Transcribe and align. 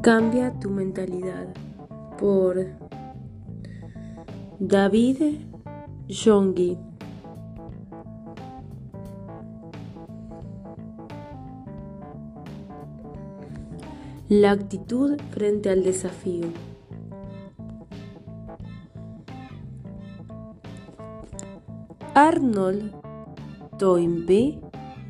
Cambia 0.00 0.52
tu 0.60 0.70
mentalidad 0.70 1.48
por 2.18 2.56
David 4.60 5.40
Yonggi. 6.06 6.78
La 14.28 14.52
actitud 14.52 15.20
frente 15.30 15.68
al 15.68 15.82
desafío. 15.82 16.46
Arnold 22.14 22.92
Toynbee 23.78 24.60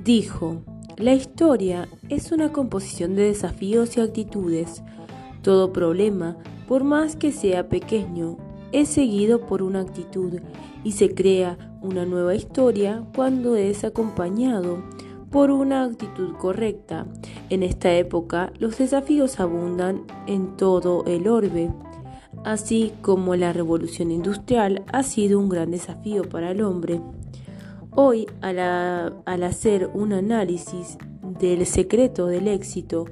dijo, 0.03 0.63
la 0.99 1.15
historia 1.15 1.89
es 2.09 2.33
una 2.33 2.51
composición 2.51 3.15
de 3.15 3.23
desafíos 3.23 3.97
y 3.97 4.01
actitudes. 4.01 4.83
Todo 5.43 5.73
problema, 5.73 6.37
por 6.67 6.83
más 6.83 7.15
que 7.15 7.31
sea 7.31 7.69
pequeño, 7.69 8.37
es 8.73 8.89
seguido 8.89 9.47
por 9.47 9.63
una 9.63 9.81
actitud 9.81 10.41
y 10.83 10.93
se 10.93 11.15
crea 11.15 11.57
una 11.83 12.05
nueva 12.05 12.35
historia 12.35 13.05
cuando 13.15 13.55
es 13.55 13.85
acompañado 13.85 14.83
por 15.31 15.53
una 15.53 15.85
actitud 15.85 16.35
correcta. 16.35 17.07
En 17.49 17.63
esta 17.63 17.95
época 17.95 18.53
los 18.59 18.79
desafíos 18.79 19.39
abundan 19.39 20.03
en 20.27 20.57
todo 20.57 21.05
el 21.07 21.29
orbe, 21.29 21.71
así 22.45 22.93
como 23.03 23.37
la 23.37 23.53
revolución 23.53 24.11
industrial 24.11 24.85
ha 24.93 25.05
sido 25.05 25.39
un 25.39 25.49
gran 25.49 25.71
desafío 25.71 26.29
para 26.29 26.51
el 26.51 26.61
hombre. 26.61 27.01
Hoy, 28.01 28.29
al, 28.43 29.43
hacer 29.43 29.91
un 29.93 30.13
análisis 30.13 30.99
del 31.41 31.67
secreto 31.67 32.29
del 32.29 32.47
éxito, 32.47 33.07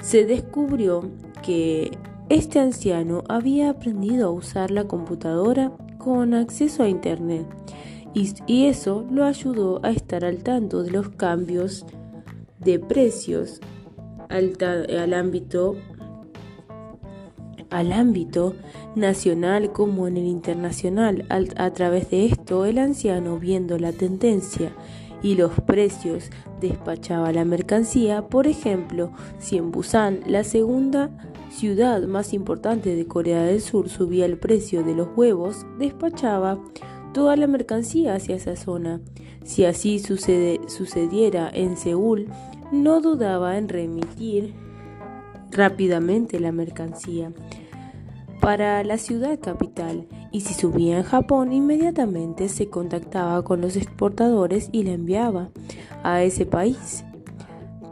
se 0.00 0.24
descubrió 0.24 1.10
que 1.42 1.90
este 2.30 2.58
anciano 2.58 3.22
había 3.28 3.68
aprendido 3.68 4.28
a 4.28 4.32
usar 4.32 4.70
la 4.70 4.84
computadora 4.84 5.72
con 5.98 6.32
acceso 6.32 6.82
a 6.82 6.88
Internet 6.88 7.46
y, 8.14 8.64
eso 8.64 9.06
lo 9.10 9.26
ayudó 9.26 9.84
a 9.84 9.90
estar 9.90 10.24
al 10.24 10.38
tanto 10.38 10.82
de 10.82 10.90
los 10.90 11.10
cambios 11.10 11.84
de 12.60 12.78
precios 12.78 13.60
al 14.30 15.12
ámbito 15.12 15.76
al 17.74 17.92
ámbito 17.92 18.54
nacional 18.94 19.72
como 19.72 20.06
en 20.06 20.16
el 20.16 20.26
internacional. 20.26 21.26
a 21.28 21.70
través 21.72 22.08
de 22.08 22.26
esto, 22.26 22.66
el 22.66 22.78
anciano, 22.78 23.38
viendo 23.38 23.78
la 23.78 23.92
tendencia 23.92 24.72
y 25.22 25.34
los 25.34 25.52
precios, 25.66 26.30
despachaba 26.60 27.32
la 27.32 27.44
mercancía. 27.44 28.28
Por 28.28 28.46
ejemplo, 28.46 29.10
si 29.38 29.56
en 29.56 29.72
Busan, 29.72 30.20
la 30.26 30.44
segunda 30.44 31.10
ciudad 31.50 32.00
más 32.02 32.32
importante 32.32 32.94
de 32.94 33.06
Corea 33.06 33.42
del 33.42 33.60
Sur, 33.60 33.88
subía 33.88 34.24
el 34.24 34.38
precio 34.38 34.84
de 34.84 34.94
los 34.94 35.08
huevos, 35.16 35.66
despachaba 35.78 36.62
toda 37.12 37.34
la 37.34 37.48
mercancía 37.48 38.14
hacia 38.14 38.36
esa 38.36 38.54
zona. 38.54 39.00
Si 39.42 39.64
así 39.64 39.98
sucediera 39.98 41.50
en 41.52 41.76
Seúl, 41.76 42.28
no 42.70 43.00
dudaba 43.00 43.58
en 43.58 43.68
remitir 43.68 44.54
rápidamente 45.50 46.38
la 46.38 46.52
mercancía 46.52 47.32
para 48.40 48.82
la 48.84 48.98
ciudad 48.98 49.38
capital 49.40 50.06
y 50.32 50.40
si 50.40 50.54
subía 50.54 50.98
en 50.98 51.04
Japón 51.04 51.52
inmediatamente 51.52 52.48
se 52.48 52.68
contactaba 52.68 53.42
con 53.42 53.60
los 53.60 53.76
exportadores 53.76 54.68
y 54.72 54.82
la 54.82 54.92
enviaba 54.92 55.50
a 56.02 56.22
ese 56.22 56.46
país. 56.46 57.04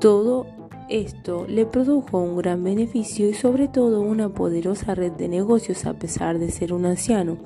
Todo 0.00 0.46
esto 0.88 1.46
le 1.48 1.64
produjo 1.64 2.18
un 2.18 2.36
gran 2.36 2.62
beneficio 2.62 3.28
y 3.28 3.34
sobre 3.34 3.68
todo 3.68 4.00
una 4.00 4.28
poderosa 4.28 4.94
red 4.94 5.12
de 5.12 5.28
negocios 5.28 5.86
a 5.86 5.94
pesar 5.94 6.38
de 6.38 6.50
ser 6.50 6.72
un 6.72 6.86
anciano 6.86 7.38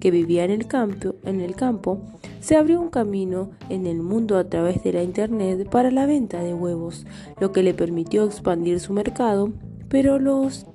que 0.00 0.10
vivía 0.10 0.44
en 0.44 0.50
el 0.50 0.66
campo, 0.66 1.14
en 1.24 1.40
el 1.40 1.54
campo 1.54 2.00
se 2.40 2.56
abrió 2.56 2.80
un 2.80 2.90
camino 2.90 3.50
en 3.68 3.86
el 3.86 4.02
mundo 4.02 4.36
a 4.36 4.48
través 4.48 4.82
de 4.82 4.92
la 4.92 5.04
internet 5.04 5.68
para 5.70 5.92
la 5.92 6.06
venta 6.06 6.42
de 6.42 6.52
huevos, 6.52 7.06
lo 7.38 7.52
que 7.52 7.62
le 7.62 7.72
permitió 7.72 8.24
expandir 8.24 8.80
su 8.80 8.92
mercado, 8.92 9.52
pero 9.88 10.18
los 10.18 10.66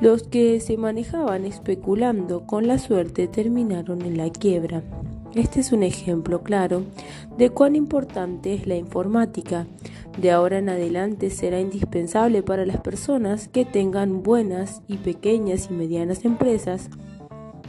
los 0.00 0.24
que 0.24 0.60
se 0.60 0.76
manejaban 0.76 1.44
especulando 1.44 2.46
con 2.46 2.66
la 2.66 2.78
suerte 2.78 3.28
terminaron 3.28 4.02
en 4.02 4.16
la 4.16 4.30
quiebra. 4.30 4.82
Este 5.34 5.60
es 5.60 5.72
un 5.72 5.82
ejemplo 5.82 6.42
claro 6.42 6.82
de 7.36 7.50
cuán 7.50 7.74
importante 7.74 8.54
es 8.54 8.66
la 8.66 8.76
informática. 8.76 9.66
De 10.20 10.30
ahora 10.30 10.58
en 10.58 10.68
adelante 10.68 11.30
será 11.30 11.60
indispensable 11.60 12.42
para 12.42 12.64
las 12.66 12.78
personas 12.78 13.48
que 13.48 13.64
tengan 13.64 14.22
buenas 14.22 14.82
y 14.86 14.98
pequeñas 14.98 15.68
y 15.70 15.74
medianas 15.74 16.24
empresas 16.24 16.88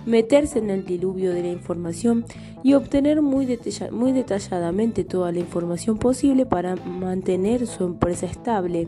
meterse 0.05 0.59
en 0.59 0.69
el 0.69 0.85
diluvio 0.85 1.33
de 1.33 1.41
la 1.41 1.49
información 1.49 2.25
y 2.63 2.73
obtener 2.73 3.21
muy, 3.21 3.47
muy, 3.91 4.11
detalladamente 4.11 5.03
toda 5.03 5.31
la 5.31 5.39
información 5.39 5.97
posible 5.97 6.45
para 6.45 6.75
mantener 6.75 7.67
su 7.67 7.83
empresa 7.83 8.25
estable. 8.25 8.87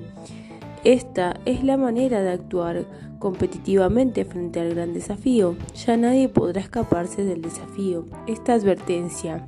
Esta 0.83 1.39
es 1.45 1.63
la 1.63 1.75
manera 1.77 2.21
de 2.21 2.31
actuar 2.31 2.85
competitivamente 3.19 4.25
frente 4.25 4.59
al 4.59 4.73
gran 4.73 4.93
desafío. 4.93 5.55
Ya 5.85 5.97
nadie 5.97 6.29
podrá 6.29 6.61
escaparse 6.61 7.23
del 7.23 7.41
desafío. 7.41 8.05
Esta 8.27 8.53
advertencia 8.53 9.47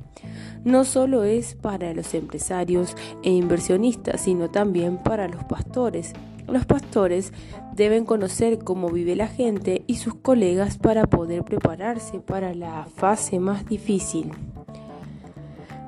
no 0.64 0.84
solo 0.84 1.24
es 1.24 1.54
para 1.54 1.94
los 1.94 2.12
empresarios 2.14 2.96
e 3.22 3.30
inversionistas, 3.30 4.20
sino 4.20 4.50
también 4.50 4.98
para 4.98 5.28
los 5.28 5.44
pastores. 5.44 6.12
Los 6.46 6.66
pastores 6.66 7.32
deben 7.74 8.04
conocer 8.04 8.58
cómo 8.58 8.90
vive 8.90 9.16
la 9.16 9.28
gente 9.28 9.84
y 9.86 9.96
sus 9.96 10.14
colegas 10.14 10.78
para 10.78 11.06
poder 11.06 11.44
prepararse 11.44 12.20
para 12.20 12.54
la 12.54 12.86
fase 12.94 13.38
más 13.38 13.66
difícil, 13.66 14.32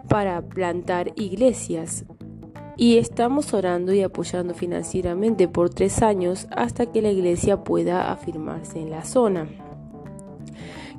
para 0.08 0.40
plantar 0.40 1.12
iglesias, 1.16 2.04
y 2.76 2.98
estamos 2.98 3.54
orando 3.54 3.92
y 3.92 4.02
apoyando 4.02 4.54
financieramente 4.54 5.48
por 5.48 5.70
tres 5.70 6.02
años 6.02 6.46
hasta 6.50 6.86
que 6.86 7.02
la 7.02 7.10
iglesia 7.10 7.64
pueda 7.64 8.12
afirmarse 8.12 8.80
en 8.80 8.90
la 8.90 9.04
zona. 9.04 9.48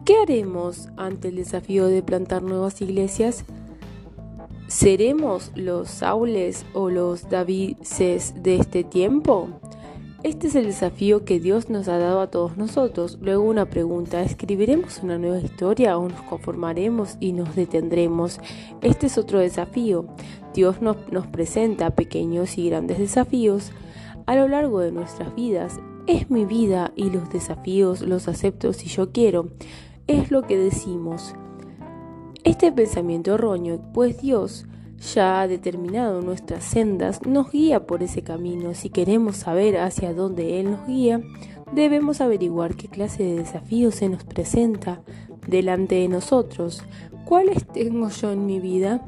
¿Qué 0.05 0.17
haremos 0.17 0.89
ante 0.97 1.29
el 1.29 1.37
desafío 1.37 1.87
de 1.87 2.03
plantar 2.03 2.43
nuevas 2.43 2.81
iglesias? 2.81 3.45
¿Seremos 4.67 5.51
los 5.55 5.89
Saules 5.89 6.65
o 6.73 6.89
los 6.89 7.29
Davises 7.29 8.33
de 8.43 8.55
este 8.55 8.83
tiempo? 8.83 9.49
Este 10.23 10.47
es 10.47 10.55
el 10.55 10.67
desafío 10.67 11.25
que 11.25 11.41
Dios 11.41 11.69
nos 11.69 11.89
ha 11.89 11.97
dado 11.97 12.21
a 12.21 12.27
todos 12.27 12.55
nosotros. 12.55 13.17
Luego 13.21 13.43
una 13.43 13.65
pregunta, 13.65 14.23
¿escribiremos 14.23 15.03
una 15.03 15.17
nueva 15.17 15.39
historia 15.39 15.97
o 15.97 16.07
nos 16.07 16.21
conformaremos 16.21 17.17
y 17.19 17.33
nos 17.33 17.55
detendremos? 17.55 18.39
Este 18.81 19.07
es 19.07 19.17
otro 19.17 19.39
desafío. 19.39 20.05
Dios 20.53 20.81
nos, 20.81 20.97
nos 21.11 21.27
presenta 21.27 21.91
pequeños 21.91 22.57
y 22.57 22.69
grandes 22.69 22.99
desafíos 22.99 23.71
a 24.25 24.35
lo 24.35 24.47
largo 24.47 24.79
de 24.79 24.91
nuestras 24.91 25.35
vidas. 25.35 25.79
Es 26.07 26.29
mi 26.29 26.45
vida 26.45 26.91
y 26.95 27.09
los 27.09 27.29
desafíos 27.29 28.01
los 28.01 28.27
acepto 28.27 28.73
si 28.73 28.87
yo 28.87 29.11
quiero. 29.11 29.49
Es 30.07 30.31
lo 30.31 30.43
que 30.43 30.57
decimos. 30.57 31.33
Este 32.43 32.71
pensamiento 32.71 33.35
erróneo, 33.35 33.79
pues 33.93 34.21
Dios 34.21 34.65
ya 35.13 35.41
ha 35.41 35.47
determinado 35.47 36.21
nuestras 36.21 36.63
sendas, 36.63 37.25
nos 37.25 37.51
guía 37.51 37.85
por 37.85 38.03
ese 38.03 38.21
camino. 38.21 38.73
Si 38.73 38.89
queremos 38.89 39.37
saber 39.37 39.77
hacia 39.77 40.13
dónde 40.13 40.59
Él 40.59 40.71
nos 40.71 40.87
guía, 40.87 41.21
debemos 41.73 42.21
averiguar 42.21 42.75
qué 42.75 42.87
clase 42.87 43.23
de 43.23 43.35
desafío 43.35 43.91
se 43.91 44.09
nos 44.09 44.23
presenta 44.23 45.01
delante 45.47 45.95
de 45.95 46.07
nosotros. 46.07 46.83
¿Cuáles 47.25 47.65
tengo 47.67 48.09
yo 48.09 48.31
en 48.31 48.45
mi 48.45 48.59
vida? 48.59 49.05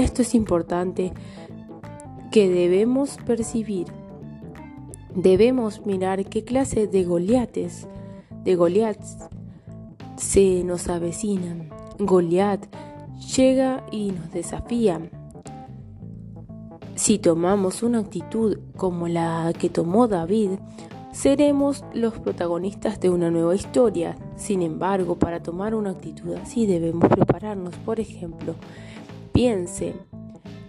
Esto 0.00 0.22
es 0.22 0.34
importante 0.34 1.12
que 2.32 2.48
debemos 2.48 3.18
percibir. 3.26 3.88
Debemos 5.14 5.84
mirar 5.84 6.24
qué 6.24 6.42
clase 6.42 6.86
de 6.86 7.04
Goliates, 7.04 7.86
de 8.42 8.54
Goliaths 8.56 9.18
se 10.16 10.64
nos 10.64 10.88
avecinan. 10.88 11.68
Goliat 11.98 12.64
llega 13.36 13.84
y 13.92 14.12
nos 14.12 14.32
desafía. 14.32 15.02
Si 16.94 17.18
tomamos 17.18 17.82
una 17.82 17.98
actitud 17.98 18.58
como 18.78 19.06
la 19.06 19.52
que 19.58 19.68
tomó 19.68 20.08
David, 20.08 20.52
seremos 21.12 21.84
los 21.92 22.18
protagonistas 22.18 23.00
de 23.00 23.10
una 23.10 23.30
nueva 23.30 23.54
historia. 23.54 24.16
Sin 24.36 24.62
embargo, 24.62 25.18
para 25.18 25.42
tomar 25.42 25.74
una 25.74 25.90
actitud 25.90 26.36
así 26.36 26.64
debemos 26.64 27.06
prepararnos. 27.10 27.76
Por 27.76 28.00
ejemplo, 28.00 28.54
piense 29.32 29.94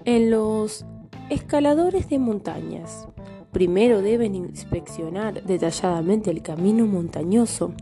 en 0.06 0.32
los 0.32 0.86
escaladores 1.30 2.10
de 2.10 2.20
montañas. 2.20 3.08
Primero 3.52 4.02
deben 4.02 4.34
inspeccionar 4.34 5.44
detalladamente 5.44 6.32
el 6.32 6.42
camino 6.42 6.86
montañoso 6.86 7.74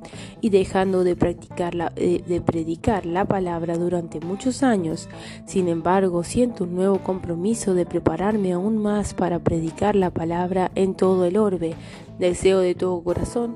y 0.41 0.49
dejando 0.49 1.05
eh, 1.05 2.23
de 2.27 2.41
predicar 2.41 3.05
la 3.05 3.25
palabra 3.25 3.77
durante 3.77 4.19
muchos 4.19 4.63
años. 4.63 5.07
Sin 5.45 5.67
embargo, 5.67 6.23
siento 6.23 6.63
un 6.63 6.73
nuevo 6.73 6.97
compromiso 6.99 7.75
de 7.75 7.85
prepararme 7.85 8.53
aún 8.53 8.77
más 8.77 9.13
para 9.13 9.39
predicar 9.39 9.95
la 9.95 10.09
palabra 10.09 10.71
en 10.73 10.95
todo 10.95 11.25
el 11.25 11.37
orbe. 11.37 11.75
Deseo 12.17 12.59
de 12.61 12.73
todo 12.73 13.03
corazón 13.03 13.55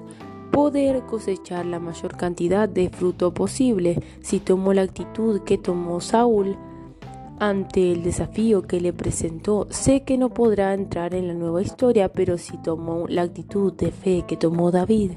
poder 0.51 1.01
cosechar 1.07 1.65
la 1.65 1.79
mayor 1.79 2.15
cantidad 2.15 2.69
de 2.69 2.89
fruto 2.89 3.33
posible 3.33 4.03
si 4.21 4.39
tomo 4.39 4.71
la 4.71 4.83
actitud 4.83 5.41
que 5.41 5.57
tomó 5.57 5.99
Saúl 5.99 6.57
ante 7.39 7.91
el 7.91 8.03
desafío 8.03 8.63
que 8.63 8.80
le 8.80 8.94
presentó. 8.94 9.68
Sé 9.69 10.03
que 10.03 10.18
no 10.18 10.30
podrá 10.30 10.74
entrar 10.74 11.13
en 11.13 11.27
la 11.27 11.33
nueva 11.33 11.62
historia, 11.62 12.09
pero 12.09 12.38
si 12.38 12.57
tomó 12.57 13.07
la 13.07 13.24
actitud 13.24 13.74
de 13.74 13.91
fe 13.91 14.24
que 14.27 14.38
tomó 14.38 14.71
David, 14.71 15.12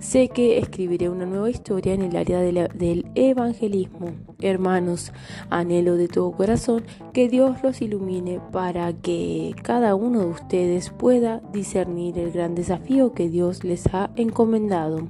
sé 0.00 0.28
que 0.28 0.58
escribiré 0.58 1.08
una 1.08 1.26
nueva 1.26 1.50
historia 1.50 1.94
en 1.94 2.02
el 2.02 2.16
área 2.16 2.40
del 2.40 3.06
evangelismo. 3.14 4.12
Hermanos, 4.40 5.12
anhelo 5.50 5.96
de 5.96 6.08
todo 6.08 6.32
corazón 6.32 6.84
que 7.12 7.28
Dios 7.28 7.62
los 7.62 7.82
ilumine 7.82 8.40
para 8.52 8.92
que 8.92 9.54
cada 9.62 9.94
uno 9.94 10.20
de 10.20 10.26
ustedes 10.26 10.90
pueda 10.90 11.42
discernir 11.52 12.18
el 12.18 12.32
gran 12.32 12.54
desafío 12.54 13.12
que 13.12 13.28
Dios 13.28 13.64
les 13.64 13.86
ha 13.92 14.10
encomendado. 14.16 15.08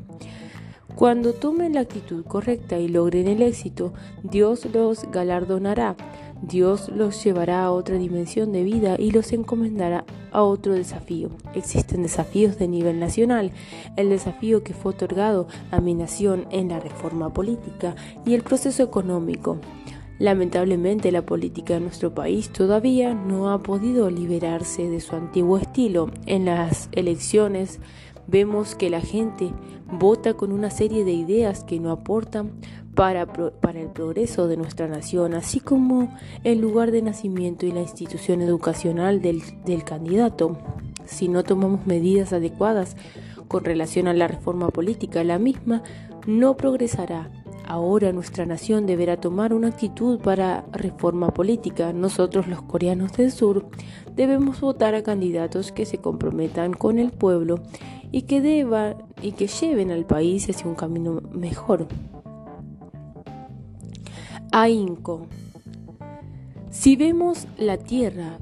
Cuando 1.00 1.32
tomen 1.32 1.72
la 1.72 1.80
actitud 1.80 2.26
correcta 2.26 2.78
y 2.78 2.86
logren 2.86 3.26
el 3.26 3.40
éxito, 3.40 3.94
Dios 4.22 4.66
los 4.66 5.10
galardonará. 5.10 5.96
Dios 6.42 6.90
los 6.90 7.24
llevará 7.24 7.64
a 7.64 7.70
otra 7.70 7.96
dimensión 7.96 8.52
de 8.52 8.64
vida 8.64 8.96
y 8.98 9.10
los 9.10 9.32
encomendará 9.32 10.04
a 10.30 10.42
otro 10.42 10.74
desafío. 10.74 11.30
Existen 11.54 12.02
desafíos 12.02 12.58
de 12.58 12.68
nivel 12.68 13.00
nacional, 13.00 13.50
el 13.96 14.10
desafío 14.10 14.62
que 14.62 14.74
fue 14.74 14.92
otorgado 14.92 15.48
a 15.70 15.80
mi 15.80 15.94
nación 15.94 16.46
en 16.50 16.68
la 16.68 16.80
reforma 16.80 17.32
política 17.32 17.96
y 18.26 18.34
el 18.34 18.42
proceso 18.42 18.82
económico. 18.82 19.58
Lamentablemente 20.18 21.12
la 21.12 21.24
política 21.24 21.72
de 21.72 21.80
nuestro 21.80 22.14
país 22.14 22.50
todavía 22.50 23.14
no 23.14 23.50
ha 23.50 23.62
podido 23.62 24.10
liberarse 24.10 24.86
de 24.86 25.00
su 25.00 25.16
antiguo 25.16 25.56
estilo. 25.56 26.10
En 26.26 26.44
las 26.44 26.90
elecciones 26.92 27.80
vemos 28.26 28.74
que 28.74 28.90
la 28.90 29.00
gente 29.00 29.52
vota 29.92 30.34
con 30.34 30.52
una 30.52 30.70
serie 30.70 31.04
de 31.04 31.12
ideas 31.12 31.64
que 31.64 31.80
no 31.80 31.90
aportan 31.90 32.52
para, 32.94 33.26
para, 33.26 33.80
el 33.80 33.88
progreso 33.88 34.46
de 34.48 34.56
nuestra 34.56 34.88
nación, 34.88 35.34
así 35.34 35.60
como 35.60 36.14
el 36.44 36.60
lugar 36.60 36.90
de 36.90 37.02
nacimiento 37.02 37.66
y 37.66 37.72
la 37.72 37.80
institución 37.80 38.42
educacional 38.42 39.22
del, 39.22 39.42
del 39.64 39.84
candidato. 39.84 40.58
Si 41.06 41.28
no 41.28 41.42
tomamos 41.42 41.86
medidas 41.86 42.32
adecuadas 42.32 42.96
con 43.48 43.64
relación 43.64 44.06
a 44.06 44.12
la 44.12 44.28
reforma 44.28 44.68
política, 44.68 45.24
la 45.24 45.38
misma 45.38 45.82
no 46.26 46.56
progresará. 46.56 47.30
Ahora 47.66 48.12
nuestra 48.12 48.46
nación 48.46 48.84
deberá 48.86 49.16
tomar 49.18 49.54
una 49.54 49.68
actitud 49.68 50.18
para 50.18 50.64
reforma 50.72 51.32
política. 51.32 51.92
Nosotros 51.92 52.48
los 52.48 52.62
coreanos 52.62 53.12
del 53.12 53.30
sur 53.30 53.66
debemos 54.16 54.60
votar 54.60 54.96
a 54.96 55.04
candidatos 55.04 55.70
que 55.70 55.86
se 55.86 55.98
comprometan 55.98 56.72
con 56.72 56.98
el 56.98 57.12
pueblo 57.12 57.60
y 58.12 58.22
que 58.22 58.40
deban 58.40 58.96
y 59.22 59.32
que 59.32 59.46
lleven 59.46 59.90
al 59.90 60.04
país 60.04 60.48
hacia 60.48 60.66
un 60.66 60.74
camino 60.74 61.20
mejor. 61.32 61.86
AINCO. 64.52 65.26
Si 66.70 66.96
vemos 66.96 67.46
la 67.56 67.76
Tierra 67.76 68.38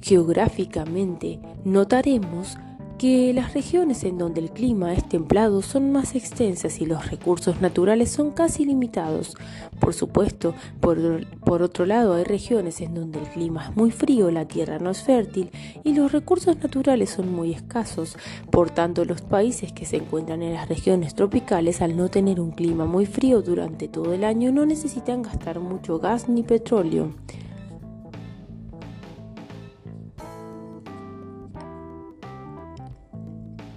geográficamente, 0.00 1.40
notaremos 1.64 2.56
que 2.98 3.32
las 3.32 3.54
regiones 3.54 4.02
en 4.02 4.18
donde 4.18 4.40
el 4.40 4.50
clima 4.50 4.92
es 4.92 5.08
templado 5.08 5.62
son 5.62 5.92
más 5.92 6.16
extensas 6.16 6.80
y 6.80 6.86
los 6.86 7.08
recursos 7.08 7.60
naturales 7.60 8.10
son 8.10 8.32
casi 8.32 8.64
limitados. 8.64 9.36
Por 9.78 9.94
supuesto, 9.94 10.54
por, 10.80 11.24
por, 11.38 11.62
otro 11.62 11.86
lado, 11.86 12.14
hay 12.14 12.24
regiones 12.24 12.80
en 12.80 12.94
donde 12.94 13.20
el 13.20 13.28
clima 13.28 13.66
es 13.66 13.76
muy 13.76 13.92
frío, 13.92 14.32
la 14.32 14.48
tierra 14.48 14.80
no 14.80 14.90
es 14.90 15.02
fértil 15.02 15.50
y 15.84 15.94
los 15.94 16.10
recursos 16.10 16.56
naturales 16.58 17.10
son 17.10 17.32
muy 17.32 17.52
escasos. 17.52 18.16
Por 18.50 18.70
tanto, 18.70 19.04
los 19.04 19.22
países 19.22 19.72
que 19.72 19.86
se 19.86 19.98
encuentran 19.98 20.42
en 20.42 20.54
las 20.54 20.68
regiones 20.68 21.14
tropicales, 21.14 21.80
al 21.80 21.96
no 21.96 22.08
tener 22.08 22.40
un 22.40 22.50
clima 22.50 22.84
muy 22.84 23.06
frío 23.06 23.42
durante 23.42 23.86
todo 23.86 24.12
el 24.12 24.24
año, 24.24 24.50
no 24.50 24.66
necesitan 24.66 25.22
gastar 25.22 25.60
mucho 25.60 26.00
gas 26.00 26.28
ni 26.28 26.42
petróleo. 26.42 27.12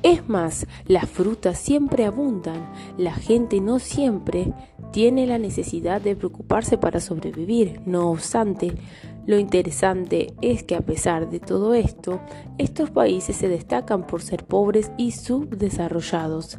Es 0.03 0.27
más, 0.27 0.65
las 0.87 1.07
frutas 1.07 1.59
siempre 1.59 2.05
abundan, 2.05 2.71
la 2.97 3.13
gente 3.13 3.61
no 3.61 3.77
siempre 3.77 4.51
tiene 4.91 5.27
la 5.27 5.37
necesidad 5.37 6.01
de 6.01 6.15
preocuparse 6.15 6.77
para 6.77 6.99
sobrevivir. 6.99 7.81
No 7.85 8.09
obstante, 8.09 8.73
lo 9.27 9.37
interesante 9.37 10.33
es 10.41 10.63
que 10.63 10.75
a 10.75 10.81
pesar 10.81 11.29
de 11.29 11.39
todo 11.39 11.75
esto, 11.75 12.19
estos 12.57 12.89
países 12.89 13.35
se 13.35 13.47
destacan 13.47 14.07
por 14.07 14.23
ser 14.23 14.45
pobres 14.45 14.91
y 14.97 15.11
subdesarrollados. 15.11 16.57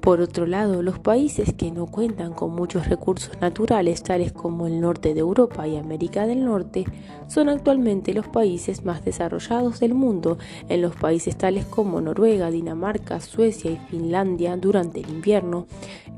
Por 0.00 0.22
otro 0.22 0.46
lado, 0.46 0.82
los 0.82 0.98
países 0.98 1.52
que 1.52 1.70
no 1.70 1.86
cuentan 1.86 2.32
con 2.32 2.54
muchos 2.54 2.88
recursos 2.88 3.38
naturales, 3.40 4.02
tales 4.02 4.32
como 4.32 4.66
el 4.66 4.80
norte 4.80 5.12
de 5.12 5.20
Europa 5.20 5.68
y 5.68 5.76
América 5.76 6.26
del 6.26 6.44
Norte, 6.44 6.86
son 7.28 7.50
actualmente 7.50 8.14
los 8.14 8.26
países 8.26 8.84
más 8.84 9.04
desarrollados 9.04 9.78
del 9.80 9.92
mundo. 9.92 10.38
En 10.70 10.80
los 10.80 10.96
países 10.96 11.36
tales 11.36 11.66
como 11.66 12.00
Noruega, 12.00 12.50
Dinamarca, 12.50 13.20
Suecia 13.20 13.70
y 13.70 13.76
Finlandia, 13.90 14.56
durante 14.56 15.00
el 15.00 15.10
invierno, 15.10 15.66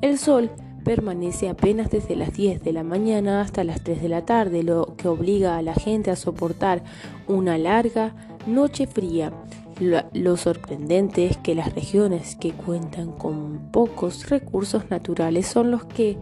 el 0.01 0.17
sol 0.17 0.51
permanece 0.85 1.49
apenas 1.49 1.91
desde 1.91 2.15
las 2.15 2.33
10 2.33 2.63
de 2.63 2.73
la 2.73 2.85
mañana 2.85 3.41
hasta 3.41 3.65
las 3.65 3.83
3 3.83 4.01
de 4.01 4.09
la 4.09 4.25
tarde, 4.25 4.63
lo 4.63 4.95
que 4.97 5.09
obliga 5.09 5.57
a 5.57 5.63
la 5.63 5.75
gente 5.75 6.11
a 6.11 6.17
soportar 6.17 6.83
una 7.27 7.59
larga 7.59 8.15
noche 8.47 8.87
fría. 8.87 9.33
Lo, 9.83 10.37
sorprendente 10.37 11.27
es 11.27 11.39
que 11.39 11.57
las 11.57 11.75
regiones 11.75 12.37
que 12.37 12.53
cuentan 12.53 13.11
con 13.11 13.73
pocos 13.73 14.29
recursos 14.29 14.89
naturales 14.91 15.49
son 15.49 15.73
los 15.73 15.85
que 15.85 16.19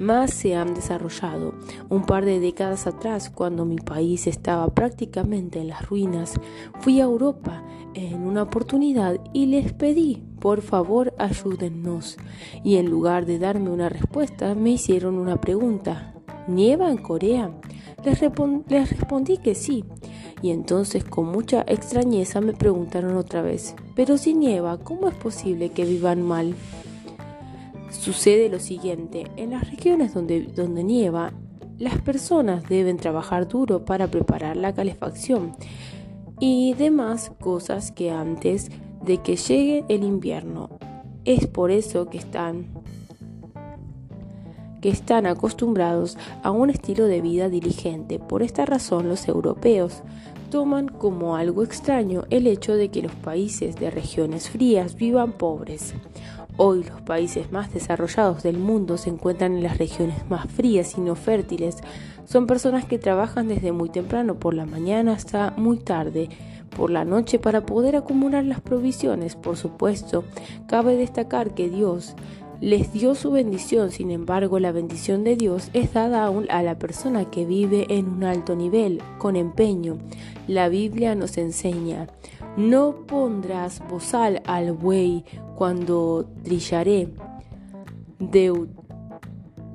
más 0.00 0.32
se 0.32 0.56
han 0.56 0.74
desarrollado. 0.74 1.54
Un 1.88 2.06
par 2.06 2.24
de 2.24 2.40
décadas 2.40 2.88
atrás, 2.88 3.30
cuando 3.30 3.64
mi 3.64 3.76
país 3.76 4.26
estaba 4.26 4.66
prácticamente 4.74 5.60
en 5.60 5.68
las 5.68 5.88
ruinas, 5.88 6.40
fui 6.80 7.00
a 7.00 7.04
Europa 7.04 7.62
en 7.94 8.26
una 8.26 8.42
oportunidad 8.42 9.20
y 9.32 9.46
les 9.46 9.72
pedí, 9.72 10.24
por 10.40 10.60
favor, 10.60 11.14
ayúdennos. 11.16 12.16
Y 12.64 12.78
en 12.78 12.90
lugar 12.90 13.26
de 13.26 13.38
darme 13.38 13.70
una 13.70 13.88
respuesta, 13.88 14.56
me 14.56 14.70
hicieron 14.70 15.14
una 15.18 15.40
pregunta. 15.40 16.14
¿Nieva 16.48 16.90
en 16.90 16.98
Corea? 16.98 17.52
Les, 18.04 18.20
les 18.68 18.90
respondí 18.90 19.38
que 19.38 19.54
sí 19.54 19.84
y 20.44 20.50
entonces 20.50 21.04
con 21.04 21.32
mucha 21.32 21.64
extrañeza 21.66 22.42
me 22.42 22.52
preguntaron 22.52 23.16
otra 23.16 23.40
vez, 23.40 23.74
pero 23.94 24.18
si 24.18 24.34
nieva, 24.34 24.76
¿cómo 24.76 25.08
es 25.08 25.14
posible 25.14 25.70
que 25.70 25.86
vivan 25.86 26.20
mal? 26.20 26.54
Sucede 27.90 28.50
lo 28.50 28.60
siguiente, 28.60 29.24
en 29.38 29.52
las 29.52 29.70
regiones 29.70 30.12
donde, 30.12 30.42
donde 30.42 30.84
nieva, 30.84 31.32
las 31.78 31.98
personas 32.02 32.68
deben 32.68 32.98
trabajar 32.98 33.48
duro 33.48 33.86
para 33.86 34.08
preparar 34.08 34.58
la 34.58 34.74
calefacción 34.74 35.56
y 36.38 36.74
demás 36.74 37.32
cosas 37.40 37.90
que 37.90 38.10
antes 38.10 38.70
de 39.02 39.22
que 39.22 39.36
llegue 39.36 39.86
el 39.88 40.04
invierno. 40.04 40.68
Es 41.24 41.46
por 41.46 41.70
eso 41.70 42.10
que 42.10 42.18
están 42.18 42.66
que 44.82 44.90
están 44.90 45.24
acostumbrados 45.24 46.18
a 46.42 46.50
un 46.50 46.68
estilo 46.68 47.06
de 47.06 47.22
vida 47.22 47.48
diligente. 47.48 48.18
Por 48.18 48.42
esta 48.42 48.66
razón 48.66 49.08
los 49.08 49.26
europeos 49.28 50.02
toman 50.54 50.86
como 50.86 51.34
algo 51.34 51.64
extraño 51.64 52.26
el 52.30 52.46
hecho 52.46 52.76
de 52.76 52.88
que 52.88 53.02
los 53.02 53.10
países 53.10 53.74
de 53.74 53.90
regiones 53.90 54.50
frías 54.50 54.94
vivan 54.94 55.32
pobres. 55.32 55.94
Hoy 56.56 56.84
los 56.84 57.00
países 57.00 57.50
más 57.50 57.74
desarrollados 57.74 58.44
del 58.44 58.58
mundo 58.58 58.96
se 58.96 59.10
encuentran 59.10 59.56
en 59.56 59.64
las 59.64 59.78
regiones 59.78 60.30
más 60.30 60.48
frías 60.48 60.96
y 60.96 61.00
no 61.00 61.16
fértiles. 61.16 61.78
Son 62.24 62.46
personas 62.46 62.84
que 62.84 63.00
trabajan 63.00 63.48
desde 63.48 63.72
muy 63.72 63.88
temprano 63.88 64.38
por 64.38 64.54
la 64.54 64.64
mañana 64.64 65.14
hasta 65.14 65.52
muy 65.56 65.78
tarde 65.78 66.28
por 66.76 66.92
la 66.92 67.04
noche 67.04 67.40
para 67.40 67.66
poder 67.66 67.96
acumular 67.96 68.44
las 68.44 68.60
provisiones. 68.60 69.34
Por 69.34 69.56
supuesto, 69.56 70.22
cabe 70.68 70.94
destacar 70.94 71.54
que 71.54 71.68
Dios 71.68 72.14
les 72.60 72.92
dio 72.92 73.14
su 73.14 73.30
bendición, 73.30 73.90
sin 73.90 74.10
embargo 74.10 74.58
la 74.58 74.72
bendición 74.72 75.24
de 75.24 75.36
Dios 75.36 75.70
es 75.72 75.92
dada 75.92 76.26
a, 76.26 76.62
la 76.62 76.78
persona 76.78 77.30
que 77.30 77.44
vive 77.44 77.86
en 77.88 78.08
un 78.08 78.24
alto 78.24 78.56
nivel, 78.56 79.02
con 79.18 79.36
empeño. 79.36 79.98
La 80.48 80.68
Biblia 80.68 81.14
nos 81.14 81.38
enseña, 81.38 82.08
no 82.56 82.94
pondrás 83.06 83.82
bozal 83.88 84.42
al 84.46 84.72
buey 84.72 85.24
cuando 85.56 86.26
trillaré. 86.42 87.08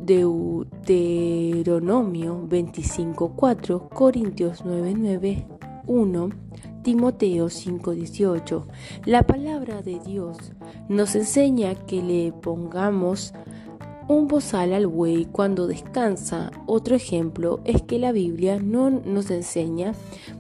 Deuteronomio 0.06 2.48
25.4, 2.50 3.90
Corintios 3.90 4.66
9.9, 4.66 5.46
1, 5.86 6.30
Timoteo 6.84 7.50
5:18. 7.50 8.66
La 9.06 9.24
palabra 9.24 9.82
de 9.82 10.00
Dios 10.00 10.38
nos 10.88 11.16
enseña 11.16 11.76
que 11.76 12.02
le 12.02 12.32
pongamos 12.32 13.34
un 14.10 14.28
bozal 14.28 14.74
al 14.74 14.88
buey 14.88 15.26
cuando 15.26 15.68
descansa. 15.68 16.52
Otro 16.66 16.96
ejemplo 16.96 17.60
es 17.64 17.84
que 17.84 18.00
la 18.00 18.12
Biblia 18.12 18.60
no 18.60 18.90
nos 18.90 19.30
enseña 19.30 19.94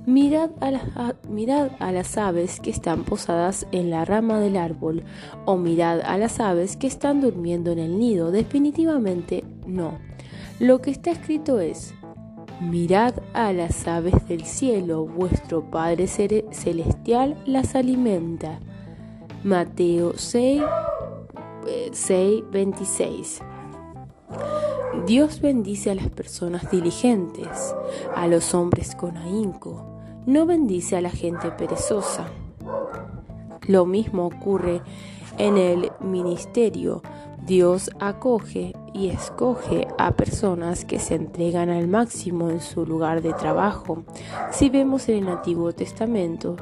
mirad 0.07 0.49
a, 0.59 0.71
las, 0.71 0.83
mirad 1.29 1.69
a 1.79 1.91
las 1.91 2.17
aves 2.17 2.59
que 2.59 2.71
están 2.71 3.03
posadas 3.03 3.67
en 3.71 3.91
la 3.91 4.05
rama 4.05 4.39
del 4.39 4.57
árbol 4.57 5.03
o 5.45 5.55
mirad 5.55 6.01
a 6.01 6.17
las 6.17 6.39
aves 6.39 6.77
que 6.77 6.87
están 6.87 7.21
durmiendo 7.21 7.71
en 7.71 7.77
el 7.77 7.99
nido. 7.99 8.31
Definitivamente 8.31 9.43
no. 9.67 9.99
Lo 10.59 10.81
que 10.81 10.89
está 10.89 11.11
escrito 11.11 11.59
es 11.59 11.93
Mirad 12.59 13.13
a 13.33 13.53
las 13.53 13.87
aves 13.87 14.27
del 14.27 14.43
cielo, 14.43 15.05
vuestro 15.05 15.63
Padre 15.63 16.07
Celestial 16.07 17.41
las 17.45 17.73
alimenta. 17.73 18.59
Mateo 19.45 20.11
6, 20.17 20.61
6 21.93 22.43
26. 22.51 23.41
Dios 25.07 25.39
bendice 25.39 25.91
a 25.91 25.95
las 25.95 26.09
personas 26.09 26.69
diligentes, 26.69 27.73
a 28.13 28.27
los 28.27 28.53
hombres 28.53 28.93
con 28.93 29.15
ahínco, 29.15 29.85
no 30.25 30.45
bendice 30.45 30.97
a 30.97 31.01
la 31.01 31.11
gente 31.11 31.51
perezosa. 31.51 32.27
Lo 33.67 33.85
mismo 33.85 34.25
ocurre 34.25 34.81
en 35.37 35.57
el 35.57 35.91
ministerio. 36.01 37.01
Dios 37.45 37.89
acoge 37.99 38.73
y 38.93 39.09
escoge 39.09 39.87
a 39.97 40.11
personas 40.11 40.85
que 40.85 40.99
se 40.99 41.15
entregan 41.15 41.69
al 41.69 41.87
máximo 41.87 42.49
en 42.49 42.61
su 42.61 42.85
lugar 42.85 43.21
de 43.21 43.33
trabajo. 43.33 44.03
Si 44.51 44.69
vemos 44.69 45.09
en 45.09 45.23
el 45.23 45.29
Antiguo 45.29 45.73
Testamento, 45.73 46.55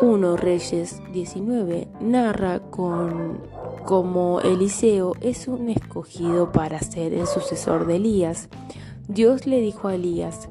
1 0.00 0.36
Reyes 0.36 1.02
19 1.12 1.88
narra 2.00 2.60
con 2.60 3.40
como 3.84 4.40
Eliseo 4.40 5.14
es 5.20 5.48
un 5.48 5.68
escogido 5.68 6.52
para 6.52 6.78
ser 6.80 7.12
el 7.14 7.26
sucesor 7.26 7.86
de 7.86 7.96
Elías, 7.96 8.48
Dios 9.08 9.46
le 9.46 9.60
dijo 9.60 9.88
a 9.88 9.94
Elías, 9.94 10.48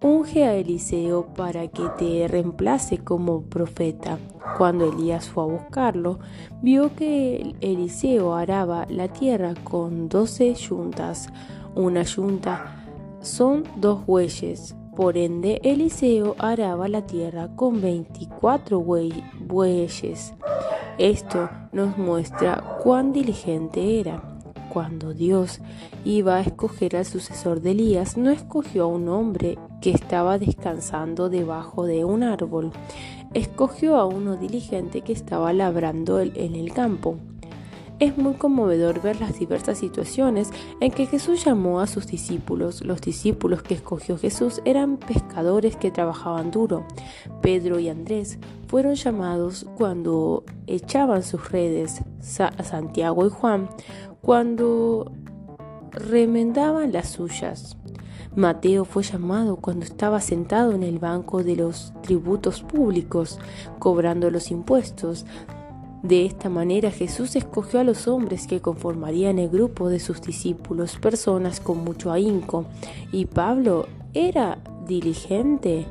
unge 0.00 0.44
a 0.44 0.54
Eliseo 0.54 1.26
para 1.34 1.68
que 1.68 1.88
te 1.98 2.28
reemplace 2.28 2.98
como 2.98 3.42
profeta. 3.42 4.18
Cuando 4.56 4.92
Elías 4.92 5.28
fue 5.28 5.44
a 5.44 5.46
buscarlo, 5.46 6.18
vio 6.62 6.94
que 6.94 7.54
Eliseo 7.60 8.34
araba 8.34 8.86
la 8.88 9.08
tierra 9.08 9.54
con 9.64 10.08
doce 10.08 10.54
yuntas. 10.54 11.28
Una 11.74 12.02
yunta 12.02 12.76
son 13.20 13.64
dos 13.76 14.06
bueyes. 14.06 14.76
Por 14.94 15.18
ende, 15.18 15.60
Eliseo 15.62 16.36
araba 16.38 16.88
la 16.88 17.04
tierra 17.06 17.48
con 17.54 17.82
veinticuatro 17.82 18.80
bueyes. 18.80 20.34
Esto 20.96 21.50
nos 21.72 21.98
muestra 21.98 22.78
cuán 22.82 23.12
diligente 23.12 24.00
era. 24.00 24.35
Cuando 24.76 25.14
Dios 25.14 25.60
iba 26.04 26.36
a 26.36 26.42
escoger 26.42 26.96
al 26.96 27.06
sucesor 27.06 27.62
de 27.62 27.70
Elías, 27.70 28.18
no 28.18 28.30
escogió 28.30 28.84
a 28.84 28.88
un 28.88 29.08
hombre 29.08 29.56
que 29.80 29.88
estaba 29.88 30.38
descansando 30.38 31.30
debajo 31.30 31.86
de 31.86 32.04
un 32.04 32.22
árbol, 32.22 32.72
escogió 33.32 33.96
a 33.96 34.04
uno 34.04 34.36
diligente 34.36 35.00
que 35.00 35.14
estaba 35.14 35.54
labrando 35.54 36.20
en 36.20 36.54
el 36.54 36.74
campo. 36.74 37.16
Es 37.98 38.18
muy 38.18 38.34
conmovedor 38.34 39.00
ver 39.00 39.18
las 39.18 39.38
diversas 39.38 39.78
situaciones 39.78 40.50
en 40.80 40.92
que 40.92 41.06
Jesús 41.06 41.42
llamó 41.46 41.80
a 41.80 41.86
sus 41.86 42.06
discípulos. 42.06 42.84
Los 42.84 43.00
discípulos 43.00 43.62
que 43.62 43.72
escogió 43.72 44.18
Jesús 44.18 44.60
eran 44.66 44.98
pescadores 44.98 45.76
que 45.76 45.90
trabajaban 45.90 46.50
duro. 46.50 46.84
Pedro 47.40 47.78
y 47.78 47.88
Andrés 47.88 48.38
fueron 48.68 48.96
llamados 48.96 49.64
cuando 49.78 50.44
echaban 50.66 51.22
sus 51.22 51.50
redes. 51.50 52.02
Santiago 52.20 53.26
y 53.26 53.30
Juan 53.30 53.70
cuando 54.26 55.12
remendaban 55.92 56.92
las 56.92 57.10
suyas. 57.10 57.76
Mateo 58.34 58.84
fue 58.84 59.04
llamado 59.04 59.54
cuando 59.54 59.84
estaba 59.84 60.20
sentado 60.20 60.72
en 60.72 60.82
el 60.82 60.98
banco 60.98 61.44
de 61.44 61.54
los 61.54 61.92
tributos 62.02 62.60
públicos, 62.62 63.38
cobrando 63.78 64.28
los 64.32 64.50
impuestos. 64.50 65.26
De 66.02 66.26
esta 66.26 66.48
manera 66.48 66.90
Jesús 66.90 67.36
escogió 67.36 67.78
a 67.78 67.84
los 67.84 68.08
hombres 68.08 68.48
que 68.48 68.60
conformarían 68.60 69.38
el 69.38 69.48
grupo 69.48 69.88
de 69.88 70.00
sus 70.00 70.20
discípulos, 70.20 70.96
personas 70.96 71.60
con 71.60 71.84
mucho 71.84 72.10
ahínco, 72.10 72.64
y 73.12 73.26
Pablo 73.26 73.86
era 74.12 74.58
diligente. 74.88 75.86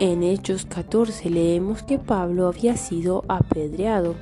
En 0.00 0.22
Hechos 0.22 0.64
14 0.64 1.28
leemos 1.28 1.82
que 1.82 1.98
Pablo 1.98 2.48
había 2.48 2.78
sido 2.78 3.26
apedreado 3.28 4.14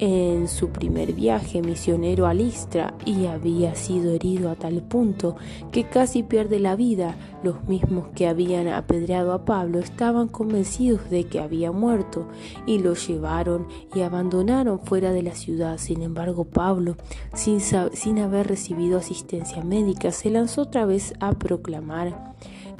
en 0.00 0.48
su 0.48 0.70
primer 0.70 1.12
viaje 1.12 1.60
misionero 1.60 2.26
a 2.26 2.32
Listra 2.32 2.94
y 3.04 3.26
había 3.26 3.74
sido 3.74 4.12
herido 4.12 4.50
a 4.50 4.54
tal 4.54 4.82
punto 4.82 5.36
que 5.70 5.84
casi 5.84 6.22
pierde 6.22 6.58
la 6.58 6.74
vida. 6.74 7.16
Los 7.42 7.64
mismos 7.64 8.06
que 8.14 8.26
habían 8.26 8.66
apedreado 8.68 9.32
a 9.32 9.44
Pablo 9.44 9.78
estaban 9.78 10.28
convencidos 10.28 11.10
de 11.10 11.24
que 11.24 11.38
había 11.38 11.70
muerto 11.70 12.26
y 12.66 12.78
lo 12.78 12.94
llevaron 12.94 13.66
y 13.94 14.00
abandonaron 14.00 14.80
fuera 14.80 15.12
de 15.12 15.22
la 15.22 15.34
ciudad. 15.34 15.76
Sin 15.76 16.00
embargo, 16.00 16.44
Pablo, 16.44 16.96
sin, 17.34 17.60
sin 17.60 18.18
haber 18.20 18.48
recibido 18.48 18.98
asistencia 18.98 19.62
médica, 19.62 20.12
se 20.12 20.30
lanzó 20.30 20.62
otra 20.62 20.86
vez 20.86 21.12
a 21.20 21.32
proclamar 21.32 22.34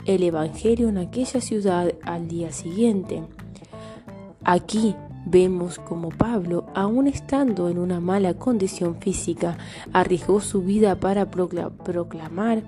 el 0.07 0.23
Evangelio 0.23 0.89
en 0.89 0.97
aquella 0.97 1.43
ciudad 1.43 1.93
al 2.03 2.29
día 2.29 2.51
siguiente. 2.51 3.23
Aquí 4.43 4.95
Vemos 5.27 5.79
como 5.79 6.09
Pablo, 6.09 6.67
aun 6.75 7.07
estando 7.07 7.69
en 7.69 7.79
una 7.79 8.01
mala 8.01 8.35
condición 8.35 8.97
física, 8.97 9.59
arriesgó 9.93 10.41
su 10.41 10.63
vida 10.63 10.99
para 10.99 11.31
proclamar 11.31 12.63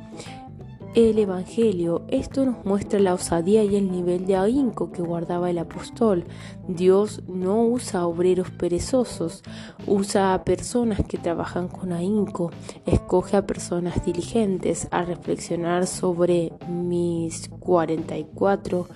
el 0.94 1.18
Evangelio. 1.18 2.02
Esto 2.08 2.44
nos 2.44 2.64
muestra 2.64 3.00
la 3.00 3.14
osadía 3.14 3.64
y 3.64 3.76
el 3.76 3.90
nivel 3.90 4.26
de 4.26 4.36
ahínco 4.36 4.92
que 4.92 5.02
guardaba 5.02 5.50
el 5.50 5.58
apóstol. 5.58 6.24
Dios 6.68 7.22
no 7.28 7.64
usa 7.64 8.06
obreros 8.06 8.50
perezosos, 8.50 9.42
usa 9.86 10.34
a 10.34 10.44
personas 10.44 11.00
que 11.06 11.18
trabajan 11.18 11.68
con 11.68 11.92
ahínco, 11.92 12.50
escoge 12.84 13.36
a 13.36 13.46
personas 13.46 14.04
diligentes 14.04 14.88
a 14.90 15.02
reflexionar 15.02 15.86
sobre 15.86 16.52
mis 16.68 17.48
44 17.60 18.86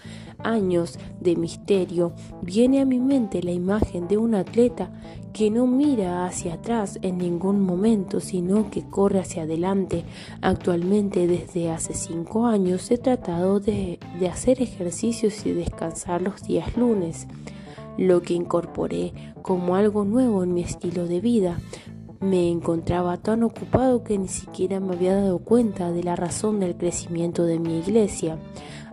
años 0.43 0.99
de 1.21 1.37
misterio, 1.37 2.13
viene 2.43 2.81
a 2.81 2.85
mi 2.85 3.01
mente 3.01 3.43
la 3.43 3.53
imagen 3.53 4.09
de 4.09 4.19
un 4.19 4.35
atleta 4.35 4.91
que 5.37 5.51
no 5.51 5.67
mira 5.67 6.25
hacia 6.25 6.55
atrás 6.55 6.99
en 7.03 7.19
ningún 7.19 7.61
momento, 7.61 8.21
sino 8.21 8.71
que 8.71 8.89
corre 8.89 9.21
hacia 9.21 9.43
adelante. 9.43 10.05
Actualmente, 10.41 11.27
desde 11.27 11.71
hace 11.71 11.93
cinco 11.93 12.47
años, 12.47 12.91
he 12.91 12.97
tratado 12.97 13.61
de, 13.61 13.99
hacer 14.31 14.63
ejercicios 14.63 15.45
y 15.45 15.53
descansar 15.53 16.23
los 16.23 16.43
días 16.43 16.75
lunes, 16.79 17.27
lo 17.99 18.23
que 18.23 18.33
incorporé 18.33 19.13
como 19.43 19.77
algo 19.77 20.07
nuevo 20.07 20.43
en 20.43 20.55
mi 20.55 20.63
estilo 20.63 21.07
de 21.07 21.21
vida. 21.21 21.61
Me 22.21 22.51
encontraba 22.51 23.19
tan 23.19 23.43
ocupado 23.43 24.05
que 24.05 24.17
ni 24.17 24.29
siquiera 24.29 24.81
me 24.81 24.95
había 24.95 25.17
dado 25.17 25.39
cuenta 25.41 25.93
de 25.93 26.03
la 26.03 26.17
razón 26.17 26.61
del 26.61 26.77
crecimiento 26.77 27.45
de 27.45 27.59
mi 27.59 27.79
iglesia 27.79 28.39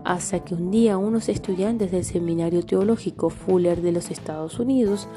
hasta 0.05 0.43
que 0.43 0.55
un 0.55 0.71
día 0.71 0.97
unos 0.97 1.29
estudiantes 1.29 1.91
del 1.91 2.03
Seminario 2.03 2.65
Teológico 2.65 3.29
Fuller 3.29 3.81
de 3.81 3.91
los 3.91 4.11
Estados 4.11 4.59
Unidos 4.59 5.07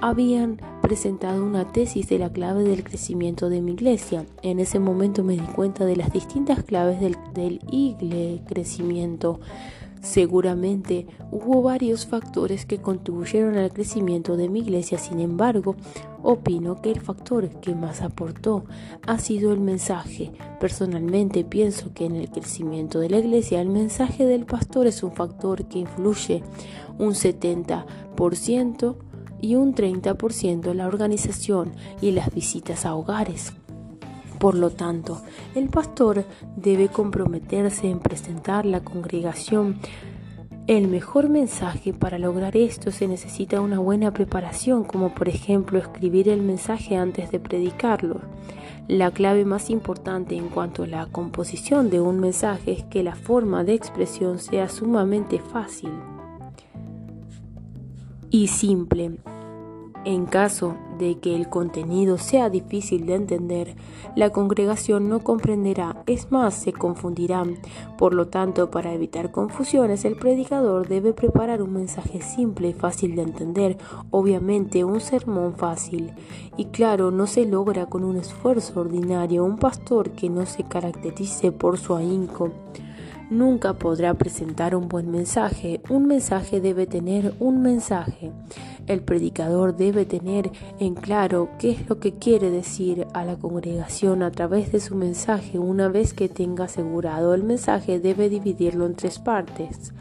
habían 0.00 0.60
presentado 0.82 1.44
una 1.44 1.70
tesis 1.70 2.08
de 2.08 2.18
la 2.18 2.32
clave 2.32 2.64
del 2.64 2.82
crecimiento 2.82 3.48
de 3.48 3.60
mi 3.60 3.72
iglesia. 3.72 4.26
En 4.42 4.58
ese 4.58 4.80
momento 4.80 5.22
me 5.22 5.34
di 5.34 5.46
cuenta 5.54 5.84
de 5.84 5.96
las 5.96 6.12
distintas 6.12 6.64
claves 6.64 7.00
del, 7.00 7.60
igle 7.70 8.42
crecimiento. 8.46 9.40
Seguramente 10.02 11.06
hubo 11.30 11.62
varios 11.62 12.06
factores 12.06 12.66
que 12.66 12.78
contribuyeron 12.78 13.56
al 13.56 13.72
crecimiento 13.72 14.36
de 14.36 14.48
mi 14.48 14.58
iglesia, 14.58 14.98
sin 14.98 15.20
embargo, 15.20 15.76
opino 16.24 16.82
que 16.82 16.90
el 16.90 17.00
factor 17.00 17.48
que 17.60 17.76
más 17.76 18.02
aportó 18.02 18.64
ha 19.06 19.18
sido 19.18 19.52
el 19.52 19.60
mensaje. 19.60 20.32
Personalmente 20.58 21.44
pienso 21.44 21.94
que 21.94 22.06
en 22.06 22.16
el 22.16 22.30
crecimiento 22.30 22.98
de 22.98 23.10
la 23.10 23.18
iglesia 23.18 23.60
el 23.60 23.68
mensaje 23.68 24.26
del 24.26 24.44
pastor 24.44 24.88
es 24.88 25.04
un 25.04 25.12
factor 25.12 25.66
que 25.66 25.78
influye 25.78 26.42
un 26.98 27.14
70% 27.14 28.96
y 29.40 29.54
un 29.54 29.72
30% 29.72 30.70
en 30.70 30.76
la 30.76 30.88
organización 30.88 31.72
y 32.00 32.10
las 32.10 32.34
visitas 32.34 32.86
a 32.86 32.96
hogares. 32.96 33.52
Por 34.42 34.56
lo 34.56 34.70
tanto, 34.70 35.22
el 35.54 35.68
pastor 35.68 36.24
debe 36.56 36.88
comprometerse 36.88 37.88
en 37.88 38.00
presentar 38.00 38.66
la 38.66 38.80
congregación 38.80 39.76
el 40.66 40.88
mejor 40.88 41.28
mensaje 41.28 41.92
para 41.92 42.18
lograr 42.18 42.56
esto 42.56 42.90
se 42.90 43.06
necesita 43.06 43.60
una 43.60 43.78
buena 43.78 44.12
preparación, 44.12 44.82
como 44.82 45.14
por 45.14 45.28
ejemplo 45.28 45.78
escribir 45.78 46.28
el 46.28 46.42
mensaje 46.42 46.96
antes 46.96 47.30
de 47.30 47.38
predicarlo. 47.38 48.20
La 48.88 49.12
clave 49.12 49.44
más 49.44 49.70
importante 49.70 50.34
en 50.34 50.48
cuanto 50.48 50.82
a 50.82 50.88
la 50.88 51.06
composición 51.06 51.88
de 51.88 52.00
un 52.00 52.18
mensaje 52.18 52.72
es 52.72 52.82
que 52.82 53.04
la 53.04 53.14
forma 53.14 53.62
de 53.62 53.74
expresión 53.74 54.40
sea 54.40 54.68
sumamente 54.68 55.38
fácil. 55.38 55.92
y 58.28 58.48
simple. 58.48 59.18
En 60.04 60.26
caso 60.26 60.74
de 60.98 61.18
que 61.20 61.36
el 61.36 61.48
contenido 61.48 62.18
sea 62.18 62.50
difícil 62.50 63.06
de 63.06 63.14
entender, 63.14 63.76
la 64.16 64.30
congregación 64.30 65.08
no 65.08 65.20
comprenderá, 65.20 66.02
es 66.06 66.32
más, 66.32 66.54
se 66.54 66.72
confundirán. 66.72 67.58
Por 67.98 68.12
lo 68.12 68.26
tanto, 68.26 68.68
para 68.68 68.92
evitar 68.92 69.30
confusiones, 69.30 70.04
el 70.04 70.16
predicador 70.16 70.88
debe 70.88 71.12
preparar 71.12 71.62
un 71.62 71.74
mensaje 71.74 72.20
simple 72.20 72.70
y 72.70 72.72
fácil 72.72 73.14
de 73.14 73.22
entender, 73.22 73.78
obviamente 74.10 74.82
un 74.82 75.00
sermón 75.00 75.54
fácil. 75.54 76.12
Y 76.56 76.66
claro, 76.66 77.12
no 77.12 77.28
se 77.28 77.46
logra 77.46 77.86
con 77.86 78.02
un 78.02 78.16
esfuerzo 78.16 78.80
ordinario, 78.80 79.44
un 79.44 79.56
pastor 79.56 80.10
que 80.10 80.28
no 80.28 80.46
se 80.46 80.64
caracterice 80.64 81.52
por 81.52 81.78
su 81.78 81.94
ahínco 81.94 82.50
nunca 83.32 83.74
podrá 83.74 84.14
presentar 84.14 84.76
un 84.76 84.88
buen 84.88 85.10
mensaje. 85.10 85.80
Un 85.88 86.06
mensaje 86.06 86.60
debe 86.60 86.86
tener 86.86 87.34
un 87.40 87.62
mensaje. 87.62 88.30
El 88.86 89.00
predicador 89.00 89.76
debe 89.76 90.04
tener 90.04 90.50
en 90.78 90.94
claro 90.94 91.48
qué 91.58 91.70
es 91.70 91.88
lo 91.88 91.98
que 91.98 92.12
quiere 92.12 92.50
decir 92.50 93.06
a 93.14 93.24
la 93.24 93.36
congregación 93.36 94.22
a 94.22 94.30
través 94.30 94.72
de 94.72 94.80
su 94.80 94.94
mensaje. 94.94 95.58
Una 95.58 95.88
vez 95.88 96.14
que 96.14 96.28
tenga 96.28 96.64
asegurado 96.64 97.34
el 97.34 97.44
mensaje, 97.44 98.00
debe 98.00 98.28
dividirlo 98.28 98.86
en 98.86 98.94
tres 98.94 99.18
partes. 99.18 99.92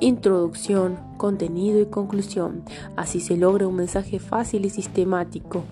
Introducción, 0.00 0.98
contenido 1.16 1.80
y 1.80 1.86
conclusión. 1.86 2.62
Así 2.96 3.20
se 3.20 3.36
logra 3.36 3.66
un 3.66 3.76
mensaje 3.76 4.18
fácil 4.18 4.64
y 4.64 4.70
sistemático. 4.70 5.64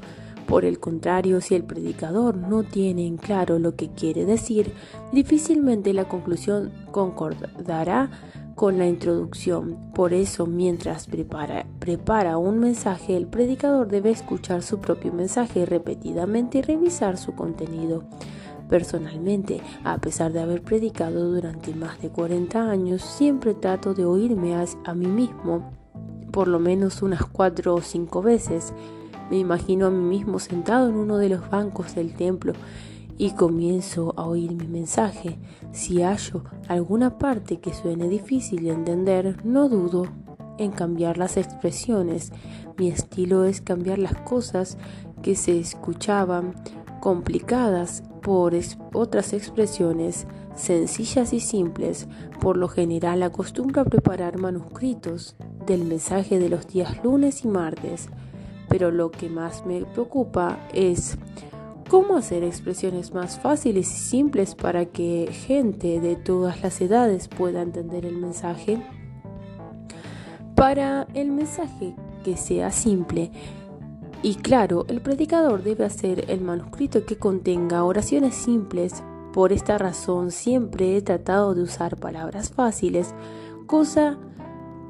Por 0.46 0.64
el 0.64 0.78
contrario, 0.78 1.40
si 1.40 1.54
el 1.56 1.64
predicador 1.64 2.36
no 2.36 2.62
tiene 2.62 3.06
en 3.06 3.16
claro 3.16 3.58
lo 3.58 3.74
que 3.74 3.90
quiere 3.90 4.24
decir, 4.24 4.72
difícilmente 5.12 5.92
la 5.92 6.08
conclusión 6.08 6.72
concordará 6.92 8.10
con 8.54 8.78
la 8.78 8.86
introducción. 8.86 9.76
Por 9.94 10.14
eso, 10.14 10.46
mientras 10.46 11.06
prepara, 11.06 12.38
un 12.38 12.58
mensaje, 12.58 13.16
el 13.16 13.26
predicador 13.26 13.88
debe 13.88 14.10
escuchar 14.10 14.62
su 14.62 14.78
propio 14.78 15.12
mensaje 15.12 15.66
repetidamente 15.66 16.58
y 16.58 16.62
revisar 16.62 17.18
su 17.18 17.34
contenido. 17.34 18.04
Personalmente, 18.68 19.60
a 19.84 19.98
pesar 19.98 20.32
de 20.32 20.40
haber 20.40 20.62
predicado 20.62 21.30
durante 21.30 21.74
más 21.74 22.00
de 22.00 22.08
40 22.08 22.70
años, 22.70 23.02
siempre 23.02 23.54
trato 23.54 23.94
de 23.94 24.04
oírme 24.04 24.56
a, 24.56 24.64
a 24.84 24.94
mí 24.94 25.06
mismo, 25.06 25.70
por 26.32 26.48
lo 26.48 26.58
menos 26.58 27.02
unas 27.02 27.24
cuatro 27.26 27.74
o 27.74 27.80
cinco 27.80 28.22
veces. 28.22 28.72
Me 29.30 29.38
imagino 29.38 29.86
a 29.86 29.90
mí 29.90 30.18
mismo 30.18 30.38
sentado 30.38 30.88
en 30.88 30.96
uno 30.96 31.18
de 31.18 31.28
los 31.28 31.50
bancos 31.50 31.94
del 31.94 32.14
templo 32.14 32.52
y 33.18 33.30
comienzo 33.30 34.14
a 34.16 34.26
oír 34.26 34.52
mi 34.52 34.66
mensaje. 34.66 35.38
Si 35.72 36.02
hallo 36.02 36.44
alguna 36.68 37.18
parte 37.18 37.58
que 37.58 37.74
suene 37.74 38.08
difícil 38.08 38.64
de 38.64 38.70
entender, 38.70 39.44
no 39.44 39.68
dudo 39.68 40.06
en 40.58 40.70
cambiar 40.70 41.18
las 41.18 41.36
expresiones. 41.36 42.32
Mi 42.78 42.88
estilo 42.88 43.44
es 43.44 43.60
cambiar 43.60 43.98
las 43.98 44.14
cosas 44.14 44.78
que 45.22 45.34
se 45.34 45.58
escuchaban 45.58 46.54
complicadas 47.00 48.02
por 48.22 48.54
otras 48.92 49.32
expresiones 49.32 50.26
sencillas 50.54 51.32
y 51.32 51.40
simples. 51.40 52.08
Por 52.40 52.56
lo 52.56 52.68
general 52.68 53.22
acostumbro 53.22 53.82
a 53.82 53.84
preparar 53.84 54.38
manuscritos 54.38 55.36
del 55.66 55.84
mensaje 55.84 56.38
de 56.38 56.48
los 56.48 56.66
días 56.66 57.02
lunes 57.02 57.44
y 57.44 57.48
martes 57.48 58.08
pero 58.68 58.90
lo 58.90 59.10
que 59.10 59.28
más 59.28 59.64
me 59.66 59.84
preocupa 59.84 60.58
es 60.72 61.18
cómo 61.88 62.16
hacer 62.16 62.42
expresiones 62.42 63.14
más 63.14 63.38
fáciles 63.38 63.90
y 63.92 63.96
simples 63.96 64.54
para 64.54 64.86
que 64.86 65.28
gente 65.30 66.00
de 66.00 66.16
todas 66.16 66.62
las 66.62 66.80
edades 66.80 67.28
pueda 67.28 67.62
entender 67.62 68.04
el 68.04 68.16
mensaje. 68.16 68.82
Para 70.54 71.06
el 71.14 71.30
mensaje 71.30 71.94
que 72.24 72.36
sea 72.36 72.70
simple 72.70 73.30
y 74.22 74.34
claro, 74.34 74.86
el 74.88 75.00
predicador 75.00 75.62
debe 75.62 75.84
hacer 75.84 76.24
el 76.30 76.40
manuscrito 76.40 77.04
que 77.04 77.16
contenga 77.16 77.84
oraciones 77.84 78.34
simples. 78.34 79.04
Por 79.32 79.52
esta 79.52 79.78
razón 79.78 80.32
siempre 80.32 80.96
he 80.96 81.02
tratado 81.02 81.54
de 81.54 81.62
usar 81.62 81.96
palabras 81.96 82.50
fáciles, 82.50 83.14
cosa 83.66 84.18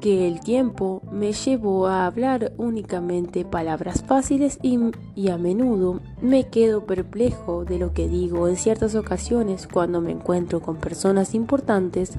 que 0.01 0.27
el 0.27 0.39
tiempo 0.39 1.01
me 1.11 1.33
llevó 1.33 1.87
a 1.87 2.05
hablar 2.05 2.53
únicamente 2.57 3.45
palabras 3.45 4.03
fáciles 4.03 4.59
y, 4.61 5.29
a 5.29 5.37
menudo 5.37 6.01
me 6.21 6.47
quedo 6.47 6.85
perplejo 6.85 7.65
de 7.65 7.79
lo 7.79 7.93
que 7.93 8.07
digo. 8.07 8.47
En 8.47 8.57
ciertas 8.57 8.95
ocasiones 8.95 9.67
cuando 9.67 10.01
me 10.01 10.11
encuentro 10.11 10.61
con 10.61 10.77
personas 10.77 11.33
importantes, 11.33 12.13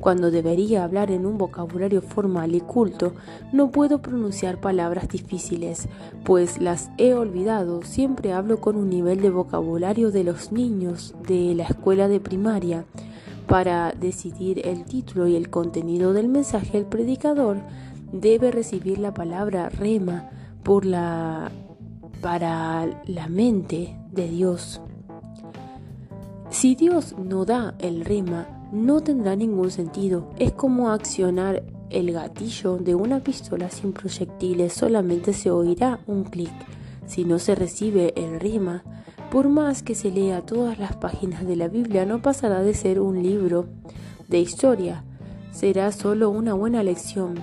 cuando 0.00 0.30
debería 0.30 0.84
hablar 0.84 1.10
en 1.10 1.26
un 1.26 1.38
vocabulario 1.38 2.02
formal 2.02 2.54
y 2.54 2.60
culto, 2.60 3.14
no 3.52 3.70
puedo 3.70 4.00
pronunciar 4.00 4.60
palabras 4.60 5.08
difíciles, 5.08 5.88
pues 6.24 6.60
las 6.60 6.90
he 6.98 7.14
olvidado, 7.14 7.82
siempre 7.82 8.32
hablo 8.32 8.60
con 8.60 8.76
un 8.76 8.90
nivel 8.90 9.20
de 9.20 9.30
vocabulario 9.30 10.12
de 10.12 10.22
los 10.22 10.52
niños 10.52 11.14
de 11.26 11.54
la 11.56 11.64
escuela 11.64 12.06
de 12.06 12.20
primaria, 12.20 12.84
para 13.48 13.92
decidir 13.92 14.60
el 14.66 14.84
título 14.84 15.26
y 15.26 15.34
el 15.34 15.48
contenido 15.48 16.12
del 16.12 16.28
mensaje, 16.28 16.76
el 16.76 16.84
predicador 16.84 17.56
debe 18.12 18.50
recibir 18.50 18.98
la 18.98 19.14
palabra 19.14 19.70
rema 19.70 20.28
por 20.62 20.84
la, 20.84 21.50
para 22.20 23.02
la 23.06 23.28
mente 23.28 23.96
de 24.12 24.28
Dios. 24.28 24.82
Si 26.50 26.74
Dios 26.74 27.16
no 27.18 27.46
da 27.46 27.74
el 27.78 28.04
rema, 28.04 28.46
no 28.70 29.00
tendrá 29.00 29.34
ningún 29.34 29.70
sentido. 29.70 30.28
Es 30.38 30.52
como 30.52 30.90
accionar 30.90 31.62
el 31.88 32.12
gatillo 32.12 32.76
de 32.76 32.94
una 32.94 33.20
pistola 33.20 33.70
sin 33.70 33.94
proyectiles, 33.94 34.74
solamente 34.74 35.32
se 35.32 35.50
oirá 35.50 36.00
un 36.06 36.24
clic. 36.24 36.52
Si 37.06 37.24
no 37.24 37.38
se 37.38 37.54
recibe 37.54 38.12
el 38.14 38.38
rema, 38.40 38.82
por 39.30 39.48
más 39.48 39.82
que 39.82 39.94
se 39.94 40.10
lea 40.10 40.40
todas 40.40 40.78
las 40.78 40.96
páginas 40.96 41.46
de 41.46 41.56
la 41.56 41.68
Biblia, 41.68 42.06
no 42.06 42.22
pasará 42.22 42.62
de 42.62 42.74
ser 42.74 43.00
un 43.00 43.22
libro 43.22 43.66
de 44.28 44.40
historia, 44.40 45.04
será 45.52 45.92
solo 45.92 46.30
una 46.30 46.54
buena 46.54 46.82
lección. 46.82 47.34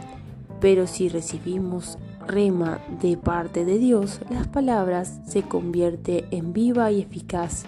Pero 0.59 0.87
si 0.87 1.09
recibimos 1.09 1.97
rema 2.27 2.79
de 3.01 3.17
parte 3.17 3.65
de 3.65 3.77
Dios, 3.77 4.19
las 4.31 4.47
palabras 4.47 5.19
se 5.27 5.43
convierte 5.43 6.25
en 6.31 6.53
viva 6.53 6.91
y 6.91 7.01
eficaz. 7.01 7.65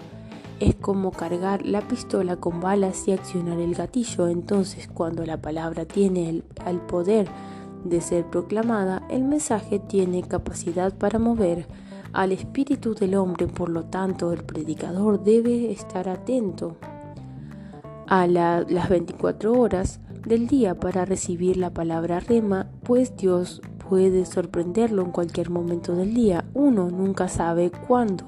Es 0.58 0.74
como 0.74 1.12
cargar 1.12 1.64
la 1.64 1.82
pistola 1.82 2.36
con 2.36 2.60
balas 2.60 3.06
y 3.06 3.12
accionar 3.12 3.60
el 3.60 3.76
gatillo. 3.76 4.26
Entonces, 4.26 4.88
cuando 4.88 5.24
la 5.24 5.36
palabra 5.36 5.84
tiene 5.84 6.28
el, 6.28 6.44
el 6.66 6.80
poder 6.80 7.28
de 7.84 8.00
ser 8.00 8.24
proclamada, 8.24 9.04
el 9.08 9.22
mensaje 9.22 9.78
tiene 9.78 10.22
capacidad 10.22 10.92
para 10.92 11.20
mover 11.20 11.66
al 12.18 12.32
espíritu 12.32 12.96
del 12.96 13.14
hombre, 13.14 13.46
por 13.46 13.68
lo 13.68 13.84
tanto 13.84 14.32
el 14.32 14.42
predicador 14.42 15.22
debe 15.22 15.70
estar 15.70 16.08
atento 16.08 16.76
a 18.08 18.26
las 18.26 18.88
24 18.88 19.52
horas 19.52 20.00
del 20.26 20.48
día 20.48 20.74
para 20.80 21.04
recibir 21.04 21.56
la 21.56 21.70
palabra 21.70 22.18
rema, 22.18 22.72
pues 22.82 23.16
Dios 23.16 23.62
puede 23.88 24.26
sorprenderlo 24.26 25.02
en 25.02 25.12
cualquier 25.12 25.50
momento 25.50 25.94
del 25.94 26.12
día. 26.12 26.44
Uno 26.54 26.90
nunca 26.90 27.28
sabe 27.28 27.70
cuándo 27.70 28.24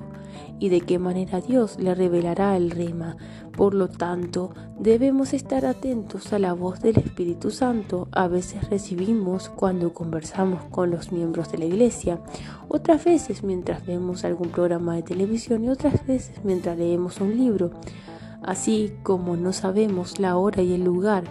y 0.61 0.69
de 0.69 0.83
qué 0.83 1.01
manera 1.01 1.41
Dios 1.41 1.77
le 1.81 1.93
revelará 1.93 2.57
el 2.57 2.71
rema. 2.71 3.17
Por 3.57 3.75
lo 3.75 3.89
tanto, 3.89 4.53
debemos 4.79 5.35
estar 5.35 5.67
atentos 5.67 6.33
a 6.33 6.39
la 6.39 6.53
voz 6.53 6.81
del 6.81 6.99
Espíritu 6.99 7.51
Santo. 7.51 8.09
A 8.13 8.29
veces 8.29 8.71
recibimos 8.71 9.49
cuando 9.49 9.93
conversamos 9.93 10.65
con 10.71 10.91
los 10.91 11.13
miembros 11.13 11.53
de 11.53 11.59
la 11.59 11.65
iglesia, 11.67 12.21
otras 12.69 13.05
veces 13.05 13.43
mientras 13.43 13.85
vemos 13.85 14.25
algún 14.25 14.49
programa 14.49 14.95
de 14.95 15.03
televisión 15.03 15.65
y 15.65 15.69
otras 15.69 16.07
veces 16.07 16.41
mientras 16.45 16.79
leemos 16.79 17.21
un 17.21 17.37
libro. 17.37 17.71
Así 18.43 18.93
como 19.03 19.37
no 19.37 19.53
sabemos 19.53 20.19
la 20.19 20.37
hora 20.37 20.63
y 20.63 20.73
el 20.73 20.85
lugar 20.85 21.25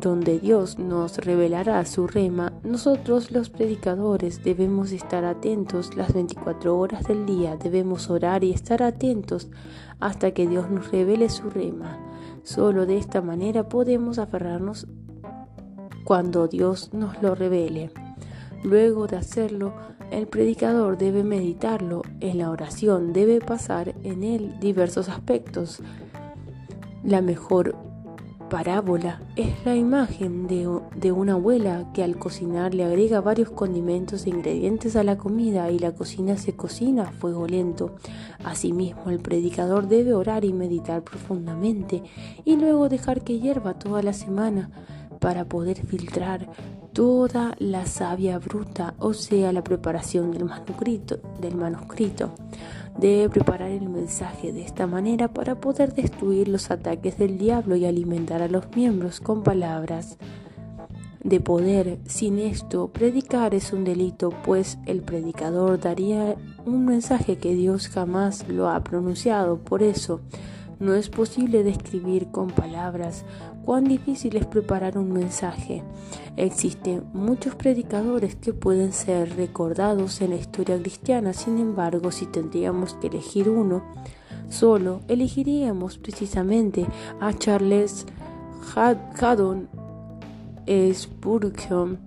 donde 0.00 0.38
Dios 0.38 0.78
nos 0.78 1.18
revelará 1.18 1.84
su 1.84 2.06
rema, 2.06 2.52
nosotros 2.64 3.30
los 3.30 3.50
predicadores 3.50 4.42
debemos 4.42 4.92
estar 4.92 5.24
atentos 5.24 5.94
las 5.94 6.12
24 6.14 6.76
horas 6.78 7.04
del 7.04 7.26
día, 7.26 7.56
debemos 7.56 8.08
orar 8.10 8.42
y 8.42 8.50
estar 8.50 8.82
atentos 8.82 9.48
hasta 10.00 10.32
que 10.32 10.46
Dios 10.46 10.70
nos 10.70 10.90
revele 10.90 11.28
su 11.28 11.50
rema. 11.50 11.98
Solo 12.42 12.86
de 12.86 12.96
esta 12.96 13.20
manera 13.20 13.68
podemos 13.68 14.18
aferrarnos 14.18 14.86
cuando 16.04 16.48
Dios 16.48 16.92
nos 16.94 17.22
lo 17.22 17.34
revele. 17.34 17.92
Luego 18.64 19.06
de 19.06 19.16
hacerlo, 19.16 19.74
el 20.10 20.26
predicador 20.26 20.98
debe 20.98 21.22
meditarlo 21.22 22.02
en 22.20 22.38
la 22.38 22.50
oración, 22.50 23.12
debe 23.12 23.40
pasar 23.40 23.94
en 24.02 24.24
él 24.24 24.58
diversos 24.60 25.08
aspectos. 25.08 25.80
La 27.04 27.22
mejor 27.22 27.89
parábola 28.50 29.22
es 29.36 29.64
la 29.64 29.76
imagen 29.76 30.46
de, 30.46 31.12
una 31.12 31.32
abuela 31.34 31.86
que 31.94 32.02
al 32.02 32.18
cocinar 32.18 32.74
le 32.74 32.84
agrega 32.84 33.22
varios 33.22 33.48
condimentos 33.50 34.26
e 34.26 34.30
ingredientes 34.30 34.96
a 34.96 35.04
la 35.04 35.16
comida 35.16 35.70
y 35.70 35.78
la 35.78 35.92
cocina 35.92 36.36
se 36.36 36.54
cocina 36.54 37.04
a 37.04 37.12
fuego 37.12 37.46
lento. 37.46 37.94
Asimismo, 38.44 39.08
el 39.08 39.20
predicador 39.20 39.88
debe 39.88 40.12
orar 40.12 40.44
y 40.44 40.52
meditar 40.52 41.02
profundamente 41.02 42.02
y 42.44 42.56
luego 42.56 42.90
dejar 42.90 43.22
que 43.22 43.38
hierva 43.38 43.78
toda 43.78 44.02
la 44.02 44.12
semana 44.12 44.70
para 45.20 45.44
poder 45.44 45.86
filtrar 45.86 46.48
toda 46.92 47.54
la 47.58 47.86
savia 47.86 48.38
bruta, 48.38 48.94
o 48.98 49.14
sea, 49.14 49.52
la 49.52 49.62
preparación 49.62 50.32
del 50.32 50.44
manuscrito. 51.54 52.30
Debe 52.98 53.30
preparar 53.30 53.70
el 53.70 53.88
mensaje 53.88 54.52
de 54.52 54.62
esta 54.62 54.86
manera 54.86 55.28
para 55.28 55.54
poder 55.54 55.94
destruir 55.94 56.48
los 56.48 56.70
ataques 56.70 57.18
del 57.18 57.38
diablo 57.38 57.76
y 57.76 57.86
alimentar 57.86 58.42
a 58.42 58.48
los 58.48 58.64
miembros 58.74 59.20
con 59.20 59.42
palabras 59.42 60.18
de 61.22 61.40
poder. 61.40 61.98
Sin 62.06 62.38
esto, 62.38 62.88
predicar 62.88 63.54
es 63.54 63.72
un 63.72 63.84
delito, 63.84 64.30
pues 64.44 64.78
el 64.86 65.02
predicador 65.02 65.80
daría 65.80 66.36
un 66.64 66.84
mensaje 66.84 67.38
que 67.38 67.54
Dios 67.54 67.88
jamás 67.88 68.48
lo 68.48 68.68
ha 68.68 68.82
pronunciado. 68.82 69.58
Por 69.58 69.82
eso, 69.82 70.20
no 70.78 70.94
es 70.94 71.10
posible 71.10 71.62
describir 71.62 72.30
con 72.30 72.48
palabras 72.48 73.24
cuán 73.64 73.84
difícil 73.84 74.36
es 74.36 74.46
preparar 74.46 74.98
un 74.98 75.12
mensaje. 75.12 75.82
Existen 76.36 77.04
muchos 77.12 77.54
predicadores 77.54 78.36
que 78.36 78.52
pueden 78.52 78.92
ser 78.92 79.36
recordados 79.36 80.20
en 80.20 80.30
la 80.30 80.36
historia 80.36 80.78
cristiana, 80.78 81.32
sin 81.32 81.58
embargo, 81.58 82.10
si 82.10 82.26
tendríamos 82.26 82.94
que 82.94 83.08
elegir 83.08 83.48
uno, 83.48 83.82
solo 84.48 85.00
elegiríamos 85.08 85.98
precisamente 85.98 86.86
a 87.20 87.32
Charles 87.32 88.06
Haddon 88.74 89.68
Spurgeon. 90.92 91.98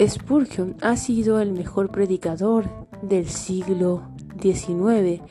Spurgeon 0.00 0.76
ha 0.82 0.96
sido 0.96 1.40
el 1.40 1.52
mejor 1.52 1.90
predicador 1.90 2.66
del 3.02 3.28
siglo 3.28 4.02
XIX 4.40 5.22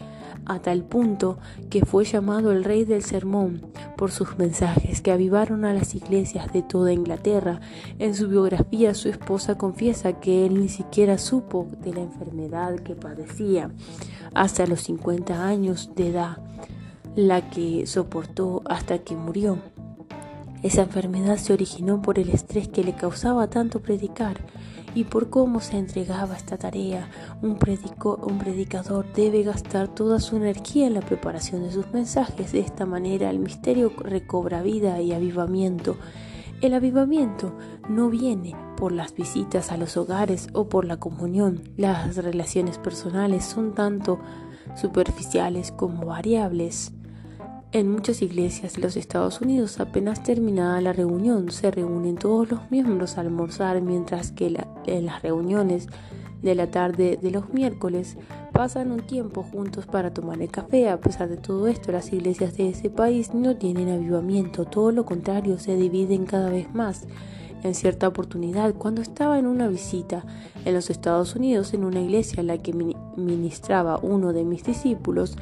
a 0.46 0.60
tal 0.60 0.84
punto 0.84 1.38
que 1.70 1.86
fue 1.86 2.06
llamado 2.06 2.52
el 2.52 2.64
rey 2.64 2.86
del 2.86 3.04
sermón 3.04 3.62
por 3.98 4.12
sus 4.12 4.38
mensajes 4.38 5.02
que 5.02 5.12
avivaron 5.12 5.66
a 5.66 5.74
las 5.74 5.96
iglesias 5.96 6.52
de 6.54 6.62
toda 6.62 6.94
Inglaterra. 6.94 7.60
En 8.00 8.16
su 8.16 8.28
biografía 8.30 8.94
su 8.94 9.10
esposa 9.10 9.58
confiesa 9.58 10.20
que 10.20 10.46
él 10.46 10.60
ni 10.60 10.70
siquiera 10.70 11.18
supo 11.18 11.68
de 11.82 11.94
la 11.94 12.02
enfermedad 12.02 12.76
que 12.80 12.96
padecía 12.96 13.72
hasta 14.34 14.68
los 14.68 14.82
50 14.82 15.46
años 15.46 15.92
de 15.96 16.10
edad, 16.10 16.38
la 17.16 17.50
que 17.50 17.88
soportó 17.88 18.62
hasta 18.66 19.00
que 19.00 19.16
murió. 19.16 19.58
Esa 20.64 20.82
enfermedad 20.82 21.38
se 21.38 21.54
originó 21.54 22.02
por 22.02 22.18
el 22.18 22.30
estrés 22.30 22.68
que 22.68 22.84
le 22.84 22.96
causaba 22.96 23.48
tanto 23.50 23.82
predicar 23.82 24.38
y 24.96 25.04
por 25.04 25.30
cómo 25.30 25.60
se 25.60 25.78
entregaba 25.78 26.36
esta 26.36 26.58
tarea. 26.58 27.10
Un, 27.44 27.52
un 27.52 28.38
predicador 28.40 29.06
debe 29.14 29.44
gastar 29.44 29.90
toda 29.90 30.20
su 30.20 30.38
energía 30.38 30.88
en 30.88 30.96
la 30.96 31.02
preparación 31.02 31.62
de 31.62 31.72
sus 31.72 31.92
mensajes. 31.94 32.54
De 32.54 32.62
esta 32.62 32.88
manera 32.88 33.30
el 33.30 33.40
misterio 33.40 33.92
recobra 33.98 34.64
vida 34.64 35.00
y 35.02 35.14
avivamiento. 35.14 35.98
El 36.62 36.74
avivamiento 36.74 37.54
no 37.90 38.10
viene 38.10 38.56
por 38.78 38.94
las 38.94 39.14
visitas 39.14 39.72
a 39.72 39.78
los 39.78 39.98
hogares 39.98 40.48
o 40.54 40.70
por 40.70 40.86
la 40.86 40.98
comunión. 40.98 41.62
Las 41.76 42.16
relaciones 42.16 42.78
personales 42.78 43.44
son 43.44 43.76
tanto 43.76 44.20
superficiales 44.76 45.72
como 45.72 46.06
variables. 46.06 46.95
En 47.72 47.92
muchas 47.92 48.22
iglesias 48.22 48.74
de 48.74 48.82
los 48.82 48.96
Estados 48.96 49.42
Unidos, 49.42 49.80
apenas 49.80 50.24
terminada 50.24 50.80
la 50.80 50.94
reunión, 50.94 51.52
se 51.52 51.72
reúnen 51.72 52.16
todos 52.16 52.50
los 52.50 52.72
miembros 52.72 53.18
a 53.18 53.22
almorzar, 53.22 53.82
mientras 53.82 54.32
que 54.32 54.56
en 54.86 55.06
las 55.06 55.22
reuniones 55.22 55.88
de 56.42 56.56
la 56.56 56.72
tarde 56.72 57.20
de 57.22 57.32
los 57.32 57.50
miércoles 57.50 58.18
pasan 58.54 58.92
un 58.92 59.02
tiempo 59.02 59.44
juntos 59.44 59.88
para 59.88 60.14
tomar 60.14 60.42
el 60.42 60.52
café. 60.52 60.90
A 60.90 61.02
pesar 61.02 61.28
de 61.28 61.38
todo 61.38 61.68
esto, 61.68 61.92
las 61.92 62.14
iglesias 62.14 62.56
de 62.56 62.70
ese 62.70 62.90
país 62.90 63.34
no 63.34 63.58
tienen 63.58 63.90
avivamiento, 63.90 64.64
todo 64.64 64.92
lo 64.92 65.06
contrario, 65.06 65.58
se 65.58 65.76
dividen 65.76 66.26
cada 66.26 66.50
vez 66.50 66.74
más. 66.74 67.08
En 67.64 67.74
cierta 67.74 68.08
oportunidad, 68.08 68.76
cuando 68.76 69.02
estaba 69.02 69.40
en 69.40 69.48
una 69.48 69.68
visita 69.68 70.24
en 70.66 70.76
los 70.76 70.92
Estados 70.92 71.36
Unidos 71.36 71.74
en 71.74 71.84
una 71.84 72.00
iglesia 72.00 72.42
en 72.42 72.48
la 72.48 72.60
que 72.60 72.74
ministraba 73.18 73.98
uno 73.98 74.34
de 74.34 74.44
mis 74.44 74.64
discípulos, 74.64 75.36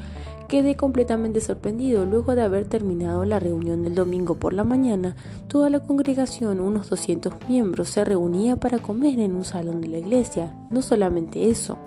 Quedé 0.47 0.75
completamente 0.75 1.41
sorprendido. 1.41 2.05
Luego 2.05 2.35
de 2.35 2.43
haber 2.43 2.65
terminado 2.65 3.25
la 3.25 3.39
reunión 3.39 3.83
del 3.83 3.95
domingo 3.95 4.35
por 4.35 4.53
la 4.53 4.63
mañana, 4.63 5.15
toda 5.47 5.69
la 5.69 5.79
congregación, 5.79 6.59
unos 6.59 6.89
200 6.89 7.33
miembros, 7.49 7.89
se 7.89 8.05
reunía 8.05 8.55
para 8.55 8.79
comer 8.79 9.19
en 9.19 9.35
un 9.35 9.45
salón 9.45 9.81
de 9.81 9.87
la 9.87 9.97
iglesia. 9.97 10.55
No 10.69 10.81
solamente 10.81 11.49
eso, 11.49 11.77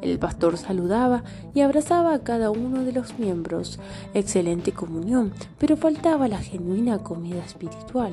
el 0.00 0.18
pastor 0.18 0.56
saludaba 0.56 1.24
y 1.54 1.60
abrazaba 1.60 2.14
a 2.14 2.22
cada 2.22 2.50
uno 2.50 2.84
de 2.84 2.92
los 2.92 3.18
miembros. 3.18 3.78
Excelente 4.14 4.72
comunión, 4.72 5.32
pero 5.58 5.76
faltaba 5.76 6.28
la 6.28 6.38
genuina 6.38 6.98
comida 6.98 7.44
espiritual. 7.44 8.12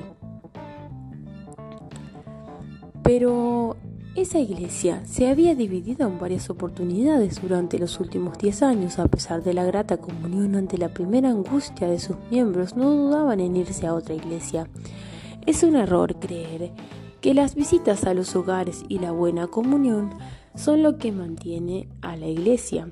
Pero 3.03 3.75
esa 4.15 4.37
iglesia 4.37 5.01
se 5.05 5.27
había 5.27 5.55
dividido 5.55 6.07
en 6.07 6.19
varias 6.19 6.49
oportunidades 6.51 7.41
durante 7.41 7.79
los 7.79 7.99
últimos 7.99 8.37
diez 8.37 8.61
años, 8.61 8.99
a 8.99 9.07
pesar 9.07 9.41
de 9.41 9.53
la 9.53 9.63
grata 9.63 9.97
comunión 9.97 10.55
ante 10.55 10.77
la 10.77 10.93
primera 10.93 11.29
angustia 11.29 11.87
de 11.87 11.99
sus 11.99 12.17
miembros, 12.29 12.75
no 12.75 12.91
dudaban 12.91 13.39
en 13.39 13.55
irse 13.55 13.87
a 13.87 13.93
otra 13.93 14.13
iglesia. 14.13 14.67
Es 15.47 15.63
un 15.63 15.75
error 15.75 16.15
creer 16.19 16.71
que 17.21 17.33
las 17.33 17.55
visitas 17.55 18.03
a 18.03 18.13
los 18.13 18.35
hogares 18.35 18.83
y 18.87 18.99
la 18.99 19.11
buena 19.11 19.47
comunión 19.47 20.11
son 20.55 20.83
lo 20.83 20.97
que 20.97 21.11
mantiene 21.11 21.87
a 22.01 22.15
la 22.15 22.27
iglesia. 22.27 22.89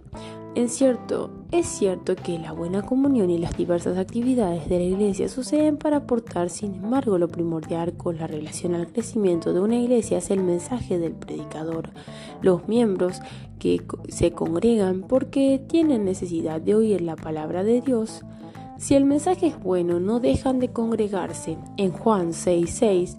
En 0.53 0.67
cierto, 0.67 1.29
es 1.51 1.65
cierto 1.65 2.13
que 2.17 2.37
la 2.37 2.51
buena 2.51 2.81
comunión 2.81 3.29
y 3.29 3.37
las 3.37 3.55
diversas 3.55 3.97
actividades 3.97 4.67
de 4.67 4.79
la 4.79 4.83
iglesia 4.83 5.29
suceden 5.29 5.77
para 5.77 5.97
aportar, 5.97 6.49
sin 6.49 6.75
embargo, 6.75 7.17
lo 7.17 7.29
primordial 7.29 7.93
con 7.93 8.17
la 8.17 8.27
relación 8.27 8.75
al 8.75 8.91
crecimiento 8.91 9.53
de 9.53 9.61
una 9.61 9.77
iglesia 9.77 10.17
es 10.17 10.29
el 10.29 10.43
mensaje 10.43 10.99
del 10.99 11.13
predicador. 11.13 11.91
Los 12.41 12.67
miembros 12.67 13.21
que 13.59 13.81
se 14.09 14.33
congregan 14.33 15.03
porque 15.03 15.63
tienen 15.69 16.03
necesidad 16.03 16.59
de 16.59 16.75
oír 16.75 16.99
la 16.99 17.15
palabra 17.15 17.63
de 17.63 17.79
Dios, 17.79 18.25
si 18.77 18.95
el 18.95 19.05
mensaje 19.05 19.47
es 19.47 19.57
bueno, 19.63 20.01
no 20.01 20.19
dejan 20.19 20.59
de 20.59 20.73
congregarse. 20.73 21.57
En 21.77 21.91
Juan 21.91 22.33
6, 22.33 22.71
6, 22.73 23.17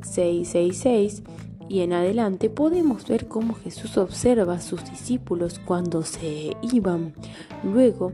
6, 0.00 1.22
y 1.74 1.80
en 1.80 1.92
adelante 1.92 2.50
podemos 2.50 3.04
ver 3.08 3.26
cómo 3.26 3.54
Jesús 3.54 3.98
observa 3.98 4.54
a 4.54 4.60
sus 4.60 4.88
discípulos 4.88 5.58
cuando 5.58 6.04
se 6.04 6.56
iban. 6.62 7.14
Luego 7.64 8.12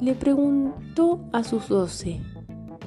le 0.00 0.14
preguntó 0.14 1.20
a 1.30 1.44
sus 1.44 1.68
doce, 1.68 2.22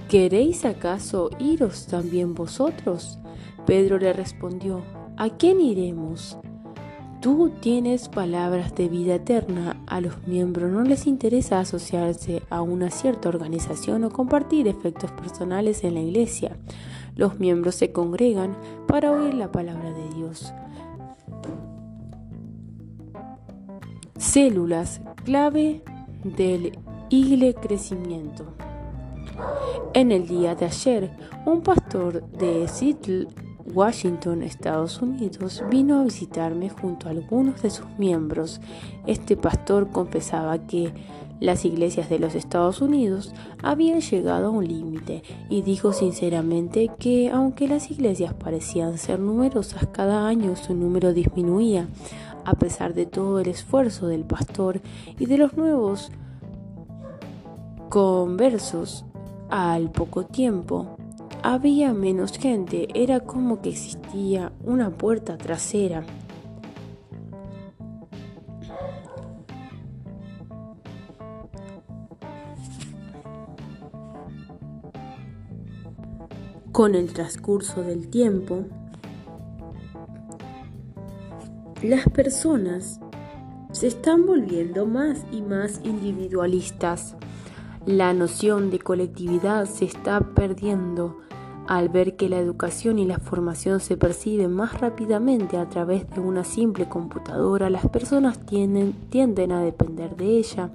¿queréis 0.08 0.66
acaso 0.66 1.30
iros 1.38 1.86
también 1.86 2.34
vosotros? 2.34 3.20
Pedro 3.68 4.00
le 4.00 4.12
respondió, 4.12 4.82
¿a 5.16 5.30
quién 5.30 5.62
iremos? 5.62 6.40
Tú 7.22 7.52
tienes 7.60 8.10
palabras 8.10 8.74
de 8.74 8.90
vida 8.90 9.14
eterna. 9.14 9.80
A 9.86 10.02
los 10.02 10.26
miembros 10.26 10.72
no 10.72 10.82
les 10.82 11.06
interesa 11.06 11.60
asociarse 11.60 12.42
a 12.50 12.64
una 12.64 12.90
cierta 12.90 13.30
organización 13.30 14.06
o 14.06 14.10
compartir 14.10 14.68
efectos 14.68 15.12
personales 15.12 15.84
en 15.84 15.94
la 15.94 16.00
iglesia. 16.00 16.58
Los 17.20 17.38
miembros 17.38 17.76
se 17.76 17.92
congregan 17.92 18.56
para 18.88 19.12
oír 19.12 19.34
la 19.34 19.52
palabra 19.52 19.92
de 19.92 20.08
Dios. 20.16 20.54
Células 24.18 25.02
clave 25.26 25.84
del 26.24 26.80
igle 27.10 27.56
crecimiento. 27.56 28.46
En 29.94 30.14
el 30.14 30.30
día 30.30 30.56
de 30.56 30.68
ayer, 30.68 31.12
un 31.46 31.60
pastor 31.60 32.26
de 32.32 32.66
Seattle, 32.70 33.28
Washington, 33.66 34.42
Estados 34.42 35.02
Unidos, 35.02 35.62
vino 35.70 36.00
a 36.00 36.06
visitarme 36.06 36.70
junto 36.70 37.10
a 37.10 37.12
algunos 37.12 37.62
de 37.62 37.70
sus 37.70 37.88
miembros. 37.98 38.62
Este 39.06 39.36
pastor 39.36 39.90
confesaba 39.90 40.58
que 40.60 40.94
las 41.40 41.66
iglesias 41.66 42.10
de 42.10 42.20
los 42.20 42.36
Estados 42.36 42.82
Unidos 42.82 43.34
habían 43.64 44.02
llegado 44.02 44.48
a 44.48 44.50
un 44.50 44.68
límite 44.68 45.24
y 45.50 45.62
dijo 45.62 45.94
sinceramente 45.94 46.92
que 47.00 47.30
aunque 47.32 47.68
las 47.68 47.92
iglesias 47.92 48.34
parecían 48.34 48.98
ser 48.98 49.20
numerosas 49.20 49.88
cada 49.88 50.28
año 50.28 50.56
su 50.56 50.74
número 50.74 51.14
disminuía. 51.14 51.88
A 52.46 52.54
pesar 52.54 52.94
de 52.94 53.06
todo 53.06 53.40
el 53.40 53.48
esfuerzo 53.48 54.08
del 54.08 54.24
pastor 54.24 54.82
y 55.20 55.26
de 55.26 55.38
los 55.38 55.56
nuevos 55.56 56.12
conversos 57.90 59.06
al 59.50 59.92
poco 59.92 60.26
tiempo 60.26 60.98
había 61.44 61.94
menos 61.94 62.38
gente, 62.38 62.88
era 62.94 63.20
como 63.20 63.62
que 63.62 63.70
existía 63.70 64.52
una 64.64 64.90
puerta 64.90 65.38
trasera 65.38 66.04
Con 76.80 76.96
el 76.96 77.12
transcurso 77.12 77.84
del 77.84 78.08
tiempo, 78.08 78.64
las 81.84 82.08
personas 82.08 83.02
se 83.74 83.88
están 83.88 84.26
volviendo 84.26 84.86
más 84.86 85.26
y 85.30 85.42
más 85.42 85.82
individualistas. 85.84 87.18
La 87.86 88.14
noción 88.14 88.72
de 88.72 88.80
colectividad 88.80 89.66
se 89.66 89.84
está 89.84 90.22
perdiendo. 90.22 91.18
Al 91.68 91.90
ver 91.90 92.16
que 92.16 92.30
la 92.30 92.40
educación 92.40 92.98
y 92.98 93.06
la 93.06 93.20
formación 93.20 93.82
se 93.82 93.98
perciben 93.98 94.54
más 94.54 94.80
rápidamente 94.80 95.58
a 95.58 95.68
través 95.68 96.10
de 96.12 96.22
una 96.22 96.46
simple 96.46 96.88
computadora, 96.88 97.70
las 97.70 97.90
personas 97.90 98.40
tienden, 98.46 99.52
a 99.52 99.60
depender 99.60 100.16
de 100.16 100.38
ella 100.38 100.72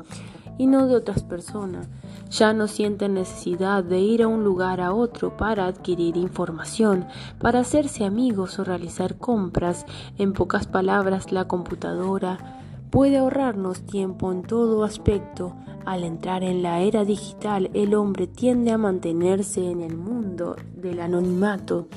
y 0.59 0.67
no 0.67 0.87
de 0.87 0.97
otras 0.97 1.23
personas. 1.23 1.88
Ya 2.31 2.53
no 2.53 2.67
sienten 2.67 3.15
necesidad 3.15 3.85
de 3.85 4.01
ir 4.01 4.23
a 4.23 4.29
un 4.29 4.45
lugar 4.45 4.81
a 4.81 4.93
otro 4.93 5.37
para 5.37 5.67
adquirir 5.67 6.17
información, 6.17 7.07
para 7.39 7.61
hacerse 7.61 8.05
amigos 8.05 8.59
o 8.59 8.65
realizar 8.65 9.17
compras. 9.17 9.87
En 10.19 10.33
pocas 10.33 10.67
palabras, 10.67 11.33
la 11.33 11.47
computadora 11.47 12.61
puede 12.91 13.19
ahorrarnos 13.19 13.83
tiempo 13.83 14.33
en 14.33 14.43
todo 14.43 14.85
aspecto. 14.85 15.55
Al 15.85 16.03
entrar 16.03 16.43
en 16.43 16.63
la 16.63 16.81
era 16.81 17.05
digital, 17.05 17.71
el 17.75 17.95
hombre 17.95 18.27
tiende 18.27 18.71
a 18.73 18.79
mantenerse 18.79 19.71
en 19.71 19.81
el 19.81 19.97
mundo 19.97 20.57
del 20.77 21.01
anonimato. 21.01 21.89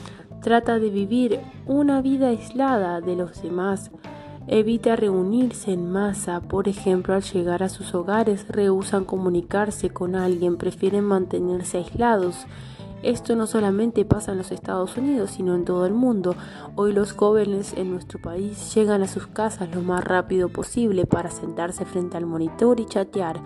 Trata 0.42 0.78
de 0.78 0.90
vivir 0.90 1.40
una 1.66 2.02
vida 2.02 2.28
aislada 2.28 3.00
de 3.02 3.16
los 3.16 3.42
demás. 3.42 3.92
Evita 4.50 4.96
reunirse 4.96 5.74
en 5.74 5.92
masa, 5.92 6.40
por 6.40 6.70
ejemplo, 6.70 7.14
al 7.14 7.22
llegar 7.22 7.64
a 7.64 7.70
sus 7.70 7.94
hogares, 7.94 8.48
rehusan 8.48 9.04
comunicarse 9.04 9.90
con 9.90 10.16
alguien, 10.16 10.56
prefieren 10.56 11.04
mantenerse 11.04 11.80
aislados. 11.80 12.46
Esto 13.04 13.36
no 13.36 13.46
solamente 13.46 14.06
pasa 14.06 14.32
en 14.32 14.38
los 14.38 14.54
Estados 14.54 14.96
Unidos, 14.96 15.32
sino 15.32 15.54
en 15.54 15.66
todo 15.66 15.86
el 15.86 15.94
mundo. 15.94 16.34
Hoy 16.76 16.94
los 16.94 17.12
jóvenes 17.12 17.74
en 17.76 17.92
nuestro 17.92 18.22
país 18.22 18.74
llegan 18.74 19.04
a 19.04 19.10
sus 19.10 19.28
casas 19.28 19.68
lo 19.76 19.82
más 19.82 20.04
rápido 20.06 20.48
posible 20.48 21.06
para 21.06 21.30
sentarse 21.30 21.84
frente 21.84 22.16
al 22.16 22.26
monitor 22.26 22.80
y 22.80 22.86
chatear. 22.86 23.42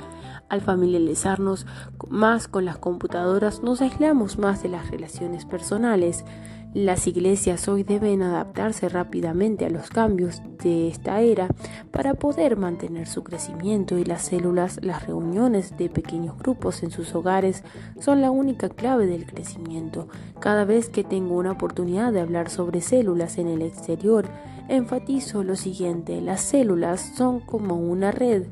Al 0.49 0.61
familiarizarnos 0.61 1.65
más 2.09 2.47
con 2.47 2.63
las 2.63 2.77
computadoras, 2.77 3.63
nos 3.63 3.81
aislamos 3.81 4.37
más 4.37 4.61
de 4.61 4.69
las 4.69 4.91
relaciones 4.91 5.45
personales. 5.45 6.25
Las 6.73 7.05
iglesias 7.05 7.67
hoy 7.67 7.83
deben 7.83 8.21
adaptarse 8.21 8.87
rápidamente 8.87 9.65
a 9.65 9.69
los 9.69 9.89
cambios 9.89 10.41
de 10.63 10.87
esta 10.87 11.19
era 11.19 11.49
para 11.91 12.13
poder 12.13 12.55
mantener 12.55 13.07
su 13.07 13.25
crecimiento 13.25 13.97
y 13.97 14.05
las 14.05 14.21
células, 14.21 14.79
las 14.81 15.05
reuniones 15.05 15.77
de 15.77 15.89
pequeños 15.89 16.37
grupos 16.37 16.81
en 16.83 16.91
sus 16.91 17.13
hogares 17.13 17.65
son 17.99 18.21
la 18.21 18.31
única 18.31 18.69
clave 18.69 19.05
del 19.05 19.25
crecimiento. 19.25 20.07
Cada 20.39 20.63
vez 20.63 20.87
que 20.87 21.03
tengo 21.03 21.35
una 21.35 21.51
oportunidad 21.51 22.13
de 22.13 22.21
hablar 22.21 22.49
sobre 22.49 22.79
células 22.79 23.37
en 23.37 23.49
el 23.49 23.63
exterior, 23.63 24.29
enfatizo 24.69 25.43
lo 25.43 25.57
siguiente, 25.57 26.21
las 26.21 26.39
células 26.39 27.01
son 27.17 27.41
como 27.41 27.75
una 27.75 28.11
red 28.11 28.45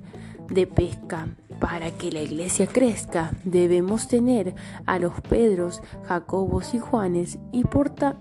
de 0.49 0.67
pesca. 0.67 1.27
Para 1.59 1.91
que 1.91 2.11
la 2.11 2.21
iglesia 2.21 2.67
crezca, 2.67 3.31
debemos 3.43 4.07
tener 4.07 4.55
a 4.85 4.97
los 4.97 5.19
Pedros, 5.19 5.81
Jacobos 6.07 6.73
y 6.73 6.79
Juanes 6.79 7.37
y, 7.51 7.65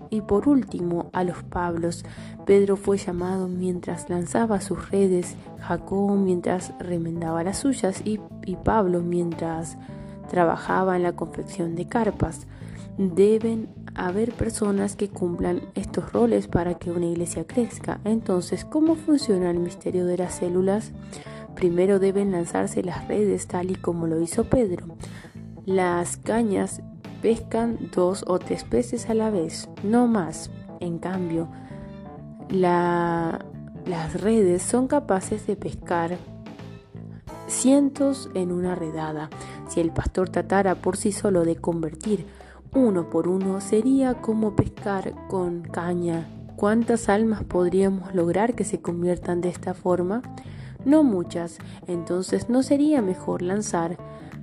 y 0.09 0.21
por 0.21 0.49
último 0.49 1.09
a 1.13 1.23
los 1.23 1.43
Pablos. 1.43 2.03
Pedro 2.45 2.75
fue 2.75 2.97
llamado 2.97 3.47
mientras 3.47 4.09
lanzaba 4.09 4.59
sus 4.59 4.89
redes, 4.89 5.35
Jacobo 5.61 6.15
mientras 6.17 6.73
remendaba 6.79 7.43
las 7.43 7.59
suyas 7.59 8.01
y, 8.03 8.19
y 8.45 8.57
Pablo 8.57 8.99
mientras 9.01 9.77
trabajaba 10.29 10.97
en 10.97 11.03
la 11.03 11.13
confección 11.13 11.75
de 11.75 11.87
carpas. 11.87 12.45
Deben 12.97 13.69
haber 13.95 14.33
personas 14.33 14.97
que 14.97 15.07
cumplan 15.07 15.61
estos 15.75 16.11
roles 16.11 16.47
para 16.47 16.73
que 16.73 16.91
una 16.91 17.05
iglesia 17.05 17.47
crezca. 17.47 18.01
Entonces, 18.03 18.65
¿cómo 18.65 18.95
funciona 18.95 19.49
el 19.49 19.59
misterio 19.59 20.05
de 20.05 20.17
las 20.17 20.35
células? 20.35 20.91
Primero 21.55 21.99
deben 21.99 22.31
lanzarse 22.31 22.83
las 22.83 23.07
redes 23.07 23.47
tal 23.47 23.71
y 23.71 23.75
como 23.75 24.07
lo 24.07 24.21
hizo 24.21 24.45
Pedro. 24.45 24.85
Las 25.65 26.17
cañas 26.17 26.81
pescan 27.21 27.77
dos 27.93 28.23
o 28.27 28.39
tres 28.39 28.63
peces 28.63 29.09
a 29.09 29.13
la 29.13 29.29
vez, 29.29 29.69
no 29.83 30.07
más. 30.07 30.49
En 30.79 30.99
cambio, 30.99 31.49
las 32.49 33.41
redes 34.13 34.61
son 34.61 34.87
capaces 34.87 35.45
de 35.45 35.55
pescar 35.55 36.17
cientos 37.47 38.29
en 38.33 38.51
una 38.51 38.75
redada. 38.75 39.29
Si 39.67 39.79
el 39.79 39.91
pastor 39.91 40.29
tratara 40.29 40.75
por 40.75 40.97
sí 40.97 41.11
solo 41.11 41.43
de 41.43 41.55
convertir 41.57 42.25
uno 42.73 43.09
por 43.09 43.27
uno, 43.27 43.61
sería 43.61 44.15
como 44.15 44.55
pescar 44.55 45.13
con 45.27 45.61
caña. 45.63 46.27
¿Cuántas 46.55 47.09
almas 47.09 47.43
podríamos 47.43 48.13
lograr 48.13 48.53
que 48.53 48.63
se 48.63 48.81
conviertan 48.81 49.41
de 49.41 49.49
esta 49.49 49.73
forma? 49.73 50.21
No 50.85 51.03
muchas, 51.03 51.57
entonces 51.87 52.49
no 52.49 52.63
sería 52.63 53.01
mejor 53.01 53.41
lanzar 53.41 53.97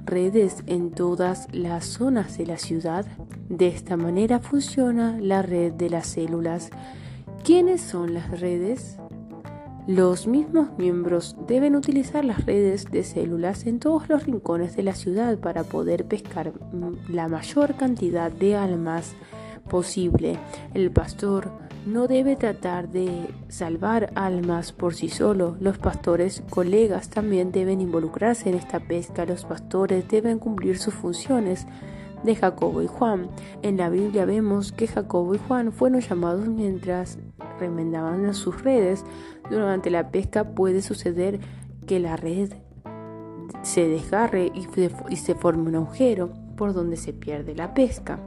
redes 0.04 0.62
en 0.66 0.90
todas 0.90 1.48
las 1.52 1.84
zonas 1.84 2.38
de 2.38 2.46
la 2.46 2.58
ciudad. 2.58 3.06
De 3.48 3.68
esta 3.68 3.96
manera 3.96 4.38
funciona 4.38 5.18
la 5.20 5.42
red 5.42 5.72
de 5.72 5.90
las 5.90 6.06
células. 6.06 6.70
¿Quiénes 7.44 7.80
son 7.80 8.14
las 8.14 8.40
redes? 8.40 8.98
Los 9.86 10.26
mismos 10.26 10.76
miembros 10.78 11.36
deben 11.46 11.76
utilizar 11.76 12.24
las 12.24 12.44
redes 12.44 12.90
de 12.90 13.04
células 13.04 13.66
en 13.66 13.78
todos 13.78 14.08
los 14.08 14.24
rincones 14.24 14.74
de 14.74 14.82
la 14.82 14.94
ciudad 14.94 15.38
para 15.38 15.62
poder 15.62 16.06
pescar 16.06 16.52
la 17.08 17.28
mayor 17.28 17.76
cantidad 17.76 18.32
de 18.32 18.56
almas 18.56 19.14
posible. 19.68 20.38
El 20.74 20.90
pastor 20.90 21.65
no 21.86 22.08
debe 22.08 22.34
tratar 22.34 22.88
de 22.88 23.28
salvar 23.48 24.10
almas 24.16 24.72
por 24.72 24.94
sí 24.94 25.08
solo. 25.08 25.56
Los 25.60 25.78
pastores 25.78 26.42
colegas 26.50 27.08
también 27.10 27.52
deben 27.52 27.80
involucrarse 27.80 28.48
en 28.48 28.56
esta 28.56 28.80
pesca. 28.80 29.24
Los 29.24 29.44
pastores 29.44 30.06
deben 30.08 30.40
cumplir 30.40 30.78
sus 30.78 30.94
funciones 30.94 31.66
de 32.24 32.34
Jacobo 32.34 32.82
y 32.82 32.88
Juan. 32.88 33.28
En 33.62 33.76
la 33.76 33.88
Biblia 33.88 34.24
vemos 34.24 34.72
que 34.72 34.88
Jacobo 34.88 35.36
y 35.36 35.38
Juan 35.38 35.72
fueron 35.72 36.00
llamados 36.00 36.48
mientras 36.48 37.18
remendaban 37.60 38.34
sus 38.34 38.62
redes. 38.64 39.04
Durante 39.48 39.88
la 39.88 40.10
pesca 40.10 40.54
puede 40.54 40.82
suceder 40.82 41.38
que 41.86 42.00
la 42.00 42.16
red 42.16 42.52
se 43.62 43.86
desgarre 43.86 44.50
y 45.08 45.16
se 45.16 45.34
forme 45.36 45.68
un 45.68 45.76
agujero 45.76 46.32
por 46.56 46.72
donde 46.74 46.96
se 46.96 47.12
pierde 47.12 47.54
la 47.54 47.74
pesca. 47.74 48.18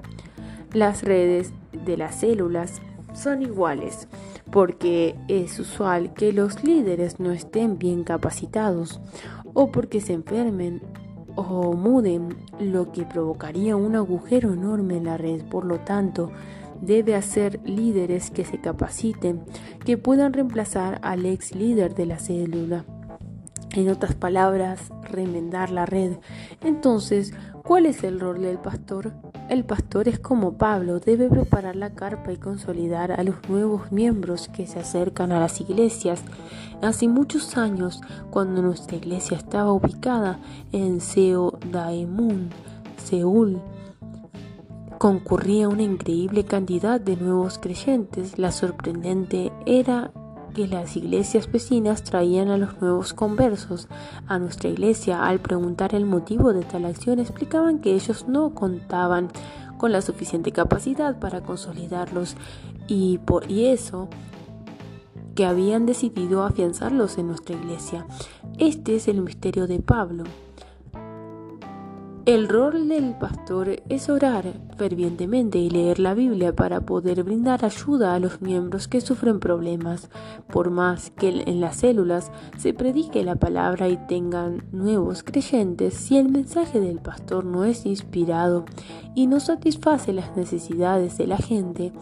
Las 0.72 1.04
redes 1.04 1.52
de 1.86 1.98
las 1.98 2.16
células 2.16 2.82
son 3.14 3.42
iguales, 3.42 4.08
porque 4.52 5.16
es 5.28 5.60
usual 5.60 6.14
que 6.14 6.34
los 6.34 6.64
líderes 6.64 7.20
no 7.20 7.32
estén 7.32 7.78
bien 7.78 8.04
capacitados 8.04 9.00
o 9.54 9.72
porque 9.72 10.02
se 10.02 10.14
enfermen 10.14 10.82
o 11.36 11.74
muden, 11.74 12.36
lo 12.60 12.92
que 12.92 13.06
provocaría 13.06 13.76
un 13.76 13.96
agujero 13.96 14.54
enorme 14.54 14.98
en 14.98 15.06
la 15.06 15.18
red. 15.18 15.44
Por 15.46 15.66
lo 15.66 15.80
tanto, 15.80 16.32
debe 16.82 17.16
hacer 17.16 17.60
líderes 17.64 18.32
que 18.32 18.46
se 18.46 18.60
capaciten, 18.60 19.44
que 19.86 19.98
puedan 19.98 20.34
reemplazar 20.34 21.00
al 21.02 21.26
ex 21.26 21.56
líder 21.56 21.96
de 21.96 22.06
la 22.06 22.20
célula. 22.20 22.86
En 23.72 23.90
otras 23.90 24.16
palabras, 24.16 24.92
remendar 25.04 25.70
la 25.70 25.86
red. 25.86 26.14
Entonces, 26.62 27.34
¿cuál 27.70 27.86
es 27.86 28.04
el 28.04 28.20
rol 28.20 28.42
del 28.42 28.58
pastor? 28.58 29.14
El 29.48 29.64
pastor 29.64 30.08
es 30.08 30.18
como 30.18 30.58
Pablo, 30.58 31.00
debe 31.00 31.30
preparar 31.30 31.76
la 31.76 31.92
carpa 31.92 32.32
y 32.32 32.38
consolidar 32.38 33.12
a 33.12 33.22
los 33.22 33.48
nuevos 33.48 33.92
miembros 33.92 34.48
que 34.48 34.66
se 34.66 34.80
acercan 34.80 35.32
a 35.32 35.40
las 35.40 35.62
iglesias. 35.62 36.24
Hace 36.82 37.08
muchos 37.08 37.58
años, 37.58 38.02
cuando 38.32 38.64
nuestra 38.64 38.98
iglesia 38.98 39.38
estaba 39.38 39.72
ubicada 39.72 40.40
en 40.72 41.00
Seo 41.00 41.60
Daemun, 41.72 42.50
Seúl, 42.98 43.62
concurría 44.98 45.70
una 45.70 45.84
increíble 45.84 46.46
cantidad 46.46 47.00
de 47.00 47.18
nuevos 47.18 47.60
creyentes. 47.60 48.40
La 48.40 48.52
sorprendente 48.52 49.52
era 49.68 50.10
que 50.60 50.68
las 50.68 50.98
iglesias 50.98 51.50
vecinas 51.50 52.04
traían 52.04 52.50
a 52.50 52.58
los 52.58 52.82
nuevos 52.82 53.14
conversos 53.14 53.88
a 54.28 54.40
nuestra 54.40 54.70
iglesia. 54.70 55.26
Al 55.26 55.40
preguntar 55.40 55.96
el 55.96 56.06
motivo 56.06 56.52
de 56.52 56.64
tal 56.64 56.84
acción, 56.84 57.20
explicaban 57.20 57.80
que 57.80 57.94
ellos 57.94 58.28
no 58.28 58.54
contaban 58.54 59.30
con 59.78 59.94
la 59.94 60.02
suficiente 60.02 60.52
capacidad 60.52 61.18
para 61.18 61.40
consolidarlos 61.40 62.36
y 62.90 63.20
por 63.20 63.50
y 63.50 63.68
eso 63.68 64.10
que 65.34 65.46
habían 65.46 65.86
decidido 65.86 66.44
afianzarlos 66.44 67.18
en 67.18 67.28
nuestra 67.28 67.56
iglesia. 67.56 68.06
Este 68.58 68.98
es 68.98 69.08
el 69.08 69.22
misterio 69.22 69.66
de 69.66 69.80
Pablo. 69.80 70.26
El 72.30 72.48
rol 72.48 72.88
del 72.88 73.16
pastor 73.16 73.82
es 73.90 74.08
orar 74.08 74.54
fervientemente 74.78 75.58
y 75.58 75.68
leer 75.72 75.98
la 75.98 76.14
Biblia 76.14 76.56
para 76.56 76.82
poder 76.82 77.24
brindar 77.24 77.66
ayuda 77.66 78.14
a 78.14 78.20
los 78.20 78.40
miembros 78.40 78.88
que 78.88 79.02
sufren 79.02 79.40
problemas. 79.40 80.12
Por 80.48 80.70
más 80.70 81.10
que 81.10 81.30
en 81.30 81.60
las 81.60 81.78
células 81.78 82.32
se 82.56 82.76
predique 82.76 83.24
la 83.24 83.38
palabra 83.38 83.90
y 83.90 83.98
tengan 84.06 84.64
nuevos 84.72 85.24
creyentes, 85.24 85.96
si 85.96 86.18
el 86.18 86.30
mensaje 86.30 86.80
del 86.80 87.00
pastor 87.00 87.46
no 87.46 87.66
es 87.66 87.88
inspirado 87.88 88.66
y 89.16 89.26
no 89.26 89.40
satisface 89.40 90.14
las 90.14 90.38
necesidades 90.38 91.18
de 91.18 91.26
la 91.26 91.38
gente, 91.38 91.94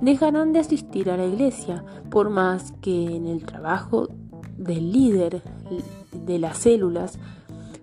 dejarán 0.00 0.52
de 0.52 0.58
asistir 0.58 1.12
a 1.12 1.16
la 1.16 1.26
iglesia, 1.26 1.84
por 2.10 2.28
más 2.28 2.72
que 2.80 3.14
en 3.14 3.28
el 3.28 3.44
trabajo 3.44 4.08
del 4.58 4.90
líder 4.90 5.42
de 6.12 6.38
las 6.40 6.58
células 6.58 7.20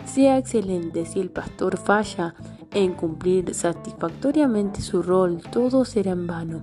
sea 0.06 0.38
excelente 0.38 1.06
si 1.06 1.20
el 1.20 1.30
pastor 1.30 1.78
falla 1.78 2.36
en 2.72 2.94
cumplir 2.94 3.54
satisfactoriamente 3.54 4.82
su 4.82 5.02
rol, 5.02 5.42
todo 5.52 5.86
será 5.86 6.12
en 6.12 6.28
vano. 6.28 6.62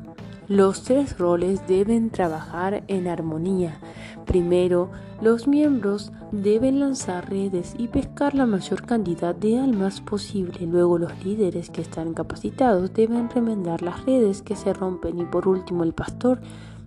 Los 0.49 0.83
tres 0.83 1.17
roles 1.17 1.65
deben 1.69 2.11
trabajar 2.11 2.83
en 2.89 3.07
armonía. 3.07 3.79
Primero, 4.27 4.91
los 5.21 5.47
miembros 5.47 6.11
deben 6.33 6.81
lanzar 6.81 7.31
redes 7.31 7.75
y 7.79 7.87
pescar 7.87 8.35
la 8.35 8.47
mayor 8.47 8.83
cantidad 8.83 9.33
de 9.33 9.61
almas 9.61 10.01
posible. 10.01 10.67
Luego, 10.67 10.99
los 10.99 11.25
líderes 11.25 11.71
que 11.71 11.83
están 11.83 12.15
capacitados 12.15 12.93
deben 12.93 13.31
remendar 13.31 13.83
las 13.83 14.05
redes 14.05 14.43
que 14.43 14.57
se 14.57 14.73
rompen. 14.73 15.21
Y 15.21 15.25
por 15.25 15.47
último, 15.47 15.85
el 15.85 15.93
pastor 15.93 16.41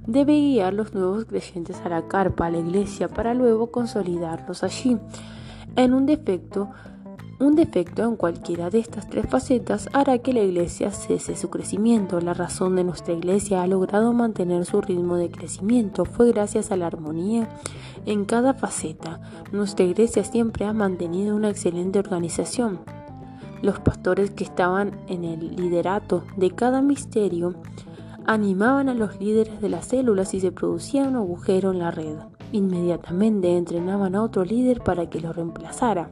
debe 0.08 0.34
guiar 0.34 0.74
los 0.74 0.94
nuevos 0.94 1.24
creyentes 1.24 1.80
a 1.86 1.90
la 1.90 2.08
carpa, 2.10 2.48
a 2.48 2.52
la 2.52 2.60
iglesia, 2.60 3.08
para 3.08 3.34
luego 3.34 3.72
consolidarlos 3.72 4.64
allí. 4.64 5.00
En 5.76 5.96
un 5.96 6.06
defecto, 6.06 6.70
un 7.40 7.56
defecto 7.56 8.04
en 8.04 8.16
cualquiera 8.16 8.70
de 8.70 8.78
estas 8.78 9.10
tres 9.10 9.26
facetas 9.28 9.90
hará 9.92 10.20
que 10.20 10.32
la 10.32 10.42
iglesia 10.42 10.92
cese 10.92 11.36
su 11.36 11.50
crecimiento. 11.50 12.22
La 12.22 12.36
razón 12.36 12.76
de 12.76 12.84
nuestra 12.84 13.16
iglesia 13.16 13.64
ha 13.64 13.68
logrado 13.68 14.14
mantener 14.14 14.66
su 14.66 14.82
ritmo 14.82 15.18
de 15.18 15.32
crecimiento 15.32 16.06
fue 16.06 16.32
gracias 16.32 16.72
a 16.72 16.78
la 16.78 16.86
armonía 16.86 17.50
en 18.06 18.26
cada 18.26 18.54
faceta. 18.54 19.20
Nuestra 19.52 19.84
iglesia 19.84 20.24
siempre 20.24 20.66
ha 20.66 20.74
mantenido 20.74 21.36
una 21.36 21.50
excelente 21.50 21.98
organización. 21.98 22.80
Los 23.64 23.80
pastores 23.80 24.30
que 24.30 24.44
estaban 24.44 25.00
en 25.08 25.24
el 25.24 25.56
liderato 25.56 26.24
de 26.38 26.52
cada 26.52 26.84
misterio 26.84 27.56
animaban 28.26 28.90
a 28.90 28.94
los 28.94 29.20
líderes 29.20 29.60
de 29.60 29.70
las 29.70 29.88
células 29.88 30.36
y 30.36 30.40
se 30.40 30.52
producía 30.52 31.04
un 31.04 31.16
agujero 31.16 31.72
en 31.72 31.80
la 31.80 31.90
red. 31.90 32.18
Inmediatamente 32.54 33.58
entrenaban 33.58 34.14
a 34.14 34.22
otro 34.22 34.46
líder 34.46 34.82
para 34.82 35.10
que 35.10 35.20
lo 35.20 35.34
reemplazara. 35.34 36.12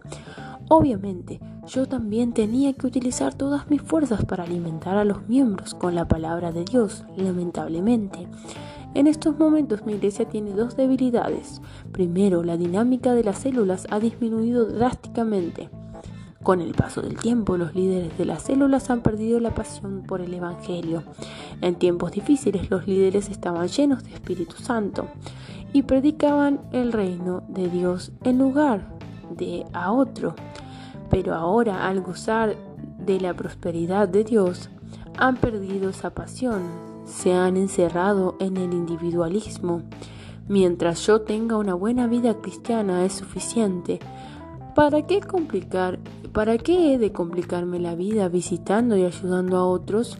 Obviamente, 0.70 1.40
yo 1.68 1.86
también 1.86 2.34
tenía 2.34 2.74
que 2.74 2.88
utilizar 2.88 3.36
todas 3.36 3.70
mis 3.70 3.84
fuerzas 3.84 4.26
para 4.26 4.46
alimentar 4.46 4.98
a 4.98 5.06
los 5.06 5.28
miembros 5.30 5.76
con 5.76 5.94
la 5.94 6.08
palabra 6.08 6.52
de 6.52 6.66
Dios, 6.66 7.06
lamentablemente. 7.16 8.28
En 8.96 9.06
estos 9.06 9.38
momentos 9.38 9.86
mi 9.86 9.94
iglesia 9.94 10.28
tiene 10.28 10.54
dos 10.54 10.76
debilidades. 10.76 11.62
Primero, 11.92 12.42
la 12.42 12.58
dinámica 12.58 13.14
de 13.14 13.24
las 13.24 13.38
células 13.38 13.86
ha 13.92 14.00
disminuido 14.00 14.66
drásticamente. 14.66 15.70
Con 16.42 16.60
el 16.60 16.74
paso 16.74 17.04
del 17.04 17.20
tiempo, 17.20 17.56
los 17.56 17.76
líderes 17.76 18.18
de 18.18 18.26
las 18.26 18.42
células 18.42 18.90
han 18.90 19.02
perdido 19.02 19.40
la 19.40 19.54
pasión 19.54 20.02
por 20.08 20.22
el 20.22 20.34
Evangelio. 20.34 21.04
En 21.62 21.76
tiempos 21.76 22.14
difíciles, 22.14 22.72
los 22.72 22.88
líderes 22.88 23.30
estaban 23.30 23.68
llenos 23.68 24.04
de 24.04 24.16
Espíritu 24.16 24.56
Santo 24.56 25.08
y 25.74 25.84
predicaban 25.84 26.62
el 26.72 26.92
reino 26.92 27.44
de 27.48 27.70
Dios 27.70 28.12
en 28.24 28.38
lugar 28.38 28.88
de 29.30 29.66
a 29.74 29.92
otro. 29.92 30.36
Pero 31.10 31.36
ahora, 31.36 31.88
al 31.88 32.02
gozar 32.02 32.56
de 32.98 33.20
la 33.20 33.34
prosperidad 33.34 34.08
de 34.08 34.24
Dios, 34.24 34.70
han 35.18 35.38
perdido 35.38 35.90
esa 35.90 36.12
pasión, 36.12 36.64
se 37.06 37.34
han 37.34 37.58
encerrado 37.58 38.36
en 38.40 38.58
el 38.58 38.74
individualismo. 38.74 39.84
Mientras 40.48 41.06
yo 41.06 41.22
tenga 41.22 41.58
una 41.58 41.74
buena 41.74 42.08
vida 42.08 42.36
cristiana 42.42 43.06
es 43.06 43.14
suficiente. 43.14 44.00
¿Para 44.76 45.06
qué 45.06 45.20
complicar? 45.20 46.00
¿Para 46.34 46.58
qué 46.58 46.94
he 46.94 46.98
de 46.98 47.12
complicarme 47.12 47.80
la 47.80 47.96
vida 47.96 48.30
visitando 48.30 48.96
y 48.96 49.04
ayudando 49.04 49.58
a 49.58 49.66
otros? 49.66 50.18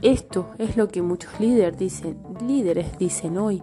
Esto 0.00 0.50
es 0.58 0.76
lo 0.76 0.88
que 0.88 1.02
muchos 1.02 1.38
líderes 1.38 1.78
dicen, 1.78 2.18
líderes 2.46 2.98
dicen 2.98 3.38
hoy. 3.38 3.62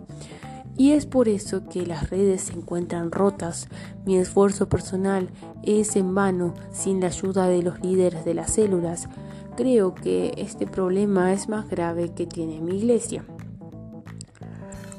Y 0.77 0.91
es 0.91 1.05
por 1.05 1.27
eso 1.27 1.67
que 1.67 1.86
las 1.86 2.10
redes 2.10 2.41
se 2.41 2.53
encuentran 2.53 3.12
rotas. 3.12 3.67
Mi 4.05 4.17
esfuerzo 4.17 4.69
personal 4.69 5.29
es 5.63 5.95
en 5.95 6.15
vano 6.15 6.53
sin 6.71 7.01
la 7.01 7.07
ayuda 7.07 7.47
de 7.47 7.62
los 7.62 7.81
líderes 7.81 8.25
de 8.25 8.34
las 8.34 8.53
células. 8.53 9.07
Creo 9.55 9.93
que 9.93 10.34
este 10.38 10.65
problema 10.65 11.34
es 11.34 11.49
más 11.49 11.69
grave 11.69 12.13
que 12.13 12.25
tiene 12.25 12.62
mi 12.62 12.77
iglesia. 12.77 13.25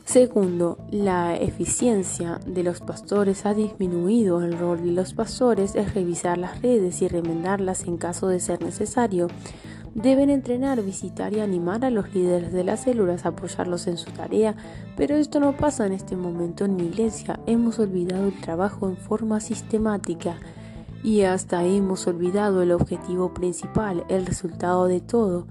Segundo, 0.04 0.76
la 0.90 1.36
eficiencia 1.36 2.38
de 2.44 2.62
los 2.62 2.80
pastores 2.80 3.46
ha 3.46 3.54
disminuido. 3.54 4.42
El 4.42 4.58
rol 4.58 4.84
de 4.84 4.92
los 4.92 5.14
pastores 5.14 5.74
es 5.74 5.94
revisar 5.94 6.36
las 6.36 6.60
redes 6.60 7.00
y 7.00 7.08
remendarlas 7.08 7.84
en 7.84 7.96
caso 7.96 8.28
de 8.28 8.38
ser 8.38 8.62
necesario. 8.62 9.28
Deben 9.94 10.30
entrenar, 10.30 10.82
visitar 10.82 11.34
y 11.34 11.40
animar 11.40 11.84
a 11.84 11.90
los 11.90 12.14
líderes 12.14 12.52
de 12.52 12.64
las 12.64 12.84
células, 12.84 13.26
apoyarlos 13.26 13.86
en 13.86 13.98
su 13.98 14.10
tarea, 14.10 14.56
pero 14.96 15.16
esto 15.16 15.38
no 15.38 15.54
pasa 15.54 15.86
en 15.86 15.92
este 15.92 16.16
momento 16.16 16.64
en 16.64 16.76
mi 16.76 16.84
iglesia. 16.84 17.40
Hemos 17.46 17.78
olvidado 17.78 18.28
el 18.28 18.40
trabajo 18.40 18.88
en 18.88 18.96
forma 18.96 19.40
sistemática. 19.40 20.36
Y 21.04 21.22
hasta 21.22 21.64
hemos 21.64 22.06
olvidado 22.06 22.62
el 22.62 22.72
objetivo 22.72 23.34
principal, 23.34 24.04
el 24.08 24.24
resultado 24.24 24.86
de 24.86 25.00
todo 25.00 25.46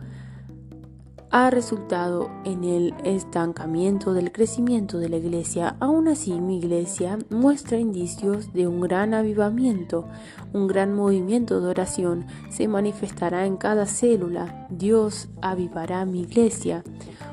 ha 1.31 1.49
resultado 1.49 2.29
en 2.43 2.65
el 2.65 2.93
estancamiento 3.05 4.13
del 4.13 4.33
crecimiento 4.33 4.99
de 4.99 5.07
la 5.07 5.15
iglesia. 5.15 5.77
Aún 5.79 6.09
así, 6.09 6.33
mi 6.41 6.57
iglesia 6.57 7.17
muestra 7.29 7.77
indicios 7.77 8.51
de 8.51 8.67
un 8.67 8.81
gran 8.81 9.13
avivamiento, 9.13 10.07
un 10.51 10.67
gran 10.67 10.93
movimiento 10.93 11.61
de 11.61 11.69
oración 11.69 12.25
se 12.49 12.67
manifestará 12.67 13.45
en 13.45 13.55
cada 13.55 13.85
célula. 13.85 14.67
Dios 14.69 15.29
avivará 15.41 16.05
mi 16.05 16.21
iglesia 16.21 16.83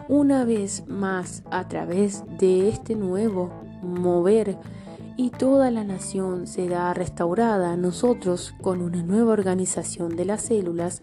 una 0.09 0.45
vez 0.45 0.85
más 0.87 1.43
a 1.51 1.67
través 1.67 2.23
de 2.39 2.69
este 2.69 2.95
nuevo 2.95 3.51
mover 3.83 4.59
y 5.17 5.31
toda 5.31 5.73
la 5.73 5.83
nación 5.83 6.47
será 6.47 6.95
restaurada. 6.95 7.77
Nosotros, 7.77 8.55
con 8.63 8.81
una 8.81 9.03
nueva 9.03 9.33
organización 9.33 10.15
de 10.15 10.25
las 10.25 10.43
células, 10.43 11.03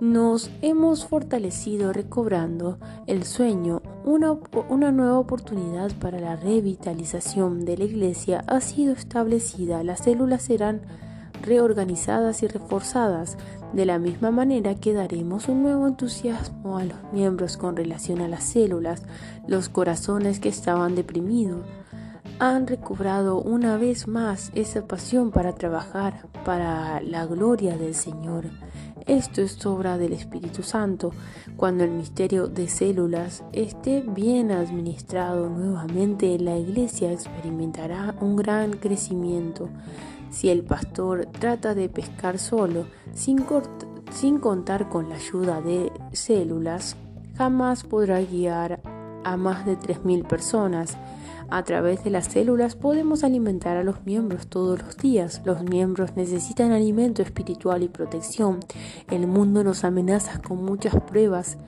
nos 0.00 0.50
hemos 0.62 1.04
fortalecido 1.04 1.92
recobrando 1.92 2.78
el 3.06 3.24
sueño. 3.24 3.82
Una, 4.04 4.92
nueva 4.92 5.18
oportunidad 5.18 5.92
para 6.00 6.20
la 6.20 6.36
revitalización 6.36 7.64
de 7.64 7.76
la 7.76 7.84
iglesia 7.84 8.44
ha 8.46 8.60
sido 8.60 8.92
establecida. 8.92 9.82
Las 9.82 10.00
células 10.00 10.42
serán 10.42 10.82
reorganizadas 11.42 12.42
y 12.42 12.48
reforzadas. 12.48 13.36
De 13.72 13.84
la 13.84 13.98
misma 13.98 14.30
manera 14.30 14.76
que 14.76 14.94
daremos 14.94 15.48
un 15.48 15.62
nuevo 15.62 15.86
entusiasmo 15.86 16.78
a 16.78 16.84
los 16.84 16.96
miembros 17.12 17.56
con 17.58 17.76
relación 17.76 18.20
a 18.20 18.28
las 18.28 18.44
células. 18.44 19.02
Los 19.46 19.68
corazones 19.68 20.40
que 20.40 20.48
estaban 20.48 20.94
deprimidos 20.94 21.66
han 22.38 22.66
recobrado 22.66 23.40
una 23.42 23.76
vez 23.76 24.06
más 24.06 24.52
esa 24.54 24.86
pasión 24.86 25.32
para 25.32 25.54
trabajar 25.54 26.28
para 26.44 27.00
la 27.00 27.26
gloria 27.26 27.76
del 27.76 27.94
Señor. 27.94 28.44
Esto 29.08 29.40
es 29.40 29.64
obra 29.64 29.96
del 29.96 30.12
Espíritu 30.12 30.62
Santo. 30.62 31.12
Cuando 31.56 31.82
el 31.82 31.92
misterio 31.92 32.46
de 32.46 32.68
células 32.68 33.42
esté 33.54 34.02
bien 34.02 34.52
administrado 34.52 35.48
nuevamente, 35.48 36.38
la 36.38 36.58
iglesia 36.58 37.10
experimentará 37.10 38.14
un 38.20 38.36
gran 38.36 38.72
crecimiento. 38.72 39.70
Si 40.30 40.50
el 40.50 40.62
pastor 40.62 41.24
trata 41.24 41.74
de 41.74 41.88
pescar 41.88 42.38
solo, 42.38 42.84
sin, 43.14 43.38
contar 44.40 44.90
con 44.90 45.08
la 45.08 45.14
ayuda 45.14 45.62
de 45.62 45.90
células, 46.12 46.94
jamás 47.38 47.84
podrá 47.84 48.20
guiar 48.20 48.82
a 49.24 49.38
más 49.38 49.64
de 49.64 49.78
3.000 49.78 50.26
personas 50.26 50.98
a 51.50 51.62
través 51.62 52.04
de 52.04 52.10
las 52.10 52.26
células 52.26 52.76
podemos 52.76 53.24
alimentar 53.24 53.76
a 53.76 53.84
los 53.84 54.04
miembros 54.04 54.48
todos 54.48 54.82
los 54.82 54.96
días. 54.96 55.42
Los 55.44 55.62
miembros 55.62 56.16
necesitan 56.16 56.72
alimento 56.72 57.22
espiritual 57.22 57.82
y 57.82 57.88
protección. 57.88 58.60
El 59.10 59.26
mundo 59.26 59.64
nos 59.64 59.84
amenaza 59.84 60.40
con 60.40 60.64
muchas 60.64 60.94
pruebas 61.02 61.58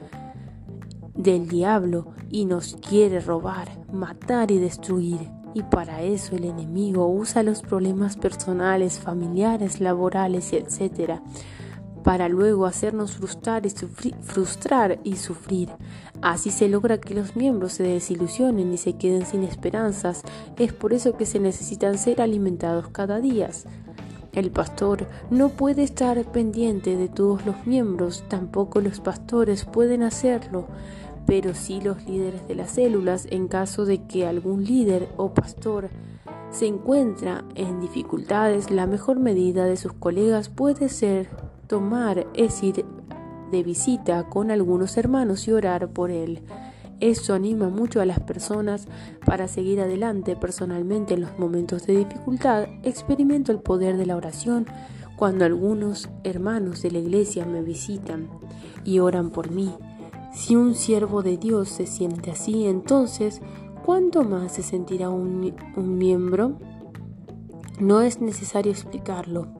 del 1.14 1.49
diablo 1.49 2.14
y 2.31 2.45
nos 2.45 2.77
quiere 2.77 3.21
robar, 3.21 3.69
matar 3.93 4.51
y 4.51 4.59
destruir. 4.59 5.31
Y 5.55 5.62
para 5.64 6.03
eso 6.03 6.37
el 6.37 6.45
enemigo 6.45 7.09
usa 7.09 7.43
los 7.43 7.62
problemas 7.62 8.16
personales, 8.16 8.99
familiares, 8.99 9.81
laborales, 9.81 10.53
etc 10.53 11.21
para 12.02 12.28
luego 12.28 12.66
hacernos 12.66 13.12
frustrar 13.12 13.66
y, 13.66 13.70
sufrir, 13.70 14.14
frustrar 14.22 14.98
y 15.04 15.16
sufrir. 15.16 15.70
Así 16.22 16.50
se 16.50 16.68
logra 16.68 16.98
que 16.98 17.14
los 17.14 17.36
miembros 17.36 17.72
se 17.72 17.82
desilusionen 17.82 18.72
y 18.72 18.76
se 18.76 18.94
queden 18.94 19.26
sin 19.26 19.44
esperanzas. 19.44 20.22
Es 20.58 20.72
por 20.72 20.92
eso 20.92 21.16
que 21.16 21.26
se 21.26 21.40
necesitan 21.40 21.98
ser 21.98 22.20
alimentados 22.20 22.88
cada 22.88 23.20
día. 23.20 23.51
El 24.32 24.51
pastor 24.53 25.09
no 25.30 25.48
puede 25.48 25.82
estar 25.82 26.22
pendiente 26.30 26.96
de 26.96 27.09
todos 27.09 27.44
los 27.44 27.66
miembros, 27.66 28.24
tampoco 28.28 28.80
los 28.80 29.01
pastores 29.01 29.64
pueden 29.64 30.05
hacerlo, 30.05 30.68
pero 31.26 31.55
sí 31.55 31.80
los 31.80 32.07
líderes 32.07 32.46
de 32.46 32.55
las 32.55 32.70
células 32.70 33.26
en 33.30 33.48
caso 33.48 33.86
de 33.86 34.05
que 34.05 34.26
algún 34.26 34.64
líder 34.64 35.09
o 35.16 35.34
pastor 35.34 35.90
se 36.51 36.66
encuentra 36.66 37.44
en 37.55 37.80
dificultades, 37.80 38.70
la 38.70 38.86
mejor 38.86 39.18
medida 39.18 39.64
de 39.64 39.76
sus 39.76 39.92
colegas 39.92 40.48
puede 40.48 40.88
ser 40.88 41.28
tomar 41.71 42.27
es 42.35 42.64
ir 42.64 42.85
de 43.53 43.62
visita 43.62 44.29
con 44.29 44.51
algunos 44.51 44.97
hermanos 44.97 45.47
y 45.47 45.53
orar 45.53 45.89
por 45.93 46.11
él. 46.11 46.43
Eso 46.99 47.33
anima 47.33 47.68
mucho 47.68 48.01
a 48.01 48.07
las 48.07 48.18
personas 48.18 48.89
para 49.25 49.47
seguir 49.47 49.81
adelante 49.81 50.35
personalmente 50.35 51.14
en 51.14 51.21
los 51.21 51.39
momentos 51.39 51.87
de 51.87 51.99
dificultad. 51.99 52.64
Experimento 52.83 53.53
el 53.53 53.61
poder 53.61 53.97
de 53.97 54.07
la 54.07 54.16
oración 54.16 54.66
Cuando 55.14 55.45
algunos 55.45 56.09
hermanos 56.25 56.83
de 56.83 56.91
la 56.91 56.99
iglesia 56.99 57.47
me 57.47 57.62
visitan 57.62 58.29
y 58.85 58.99
oran 58.99 59.31
por 59.31 59.53
mí, 59.53 59.73
si 60.33 60.57
un 60.57 60.75
siervo 60.75 61.23
de 61.23 61.37
Dios 61.37 61.68
se 61.68 61.87
siente 61.87 62.33
así, 62.33 62.66
entonces, 62.66 63.43
¿cuánto 63.85 64.25
más 64.25 64.53
se 64.53 64.62
sentirá 64.64 65.11
un 65.11 65.53
miembro? 65.77 66.59
No 67.79 68.01
es 68.01 68.21
necesario 68.21 68.73
explicarlo. 68.73 69.59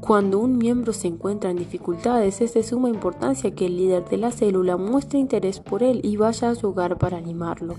Cuando 0.00 0.38
un 0.38 0.56
miembro 0.58 0.92
se 0.92 1.08
encuentra 1.08 1.50
en 1.50 1.56
dificultades, 1.56 2.40
es 2.40 2.54
de 2.54 2.62
suma 2.62 2.88
importancia 2.88 3.54
que 3.54 3.66
el 3.66 3.76
líder 3.76 4.08
de 4.08 4.16
la 4.16 4.30
célula 4.30 4.76
muestre 4.76 5.18
interés 5.18 5.60
por 5.60 5.82
él 5.82 6.00
y 6.02 6.16
vaya 6.16 6.50
a 6.50 6.54
su 6.54 6.68
hogar 6.68 6.98
para 6.98 7.18
animarlo, 7.18 7.74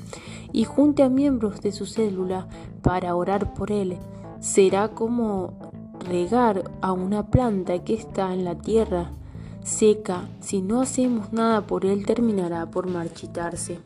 y 0.51 0.65
junte 0.65 1.01
a 1.03 1.09
miembros 1.09 1.61
de 1.61 1.71
su 1.71 1.85
célula 1.85 2.47
para 2.81 3.15
orar 3.15 3.53
por 3.53 3.71
él. 3.71 3.97
Será 4.41 4.89
como 4.89 5.53
regar 6.07 6.71
a 6.81 6.91
una 6.91 7.27
planta 7.31 7.83
que 7.83 7.93
está 7.93 8.33
en 8.33 8.45
la 8.45 8.55
tierra 8.55 9.11
seca. 9.63 10.29
Si 10.39 10.61
no 10.61 10.81
hacemos 10.81 11.31
nada 11.33 11.65
por 11.65 11.85
él, 11.85 12.05
terminará 12.05 12.69
por 12.69 12.87
marchitarse. 12.87 13.79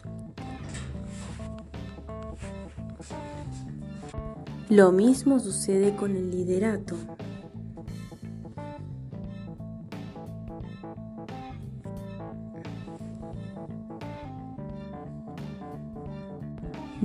Lo 4.69 4.91
mismo 4.91 5.39
sucede 5.39 5.95
con 5.95 6.15
el 6.15 6.31
liderato. 6.31 6.95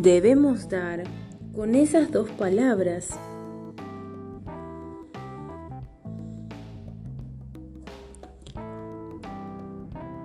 Debemos 0.01 0.69
dar 0.69 1.03
con 1.57 1.75
esas 1.75 2.13
dos 2.13 2.31
palabras 2.31 3.19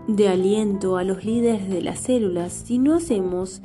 de 0.07 0.28
aliento 0.28 0.95
a 0.95 1.03
los 1.03 1.26
líderes 1.26 1.67
de 1.69 1.82
las 1.82 2.01
células. 2.01 2.53
Si 2.53 2.78
no 2.78 2.97
hacemos 2.97 3.63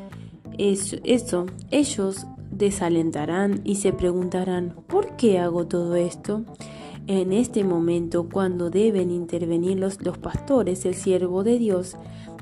eso, 0.56 0.96
eso, 1.04 1.44
ellos 1.70 2.26
desalentarán 2.52 3.60
y 3.64 3.74
se 3.74 3.92
preguntarán, 3.92 4.76
¿por 4.86 5.14
qué 5.16 5.38
hago 5.38 5.66
todo 5.66 5.94
esto? 5.94 6.46
En 7.06 7.34
este 7.34 7.64
momento, 7.64 8.30
cuando 8.32 8.70
deben 8.70 9.10
intervenir 9.10 9.78
los, 9.78 10.02
los 10.02 10.16
pastores, 10.16 10.86
el 10.86 10.94
siervo 10.94 11.44
de 11.44 11.58
Dios 11.58 11.98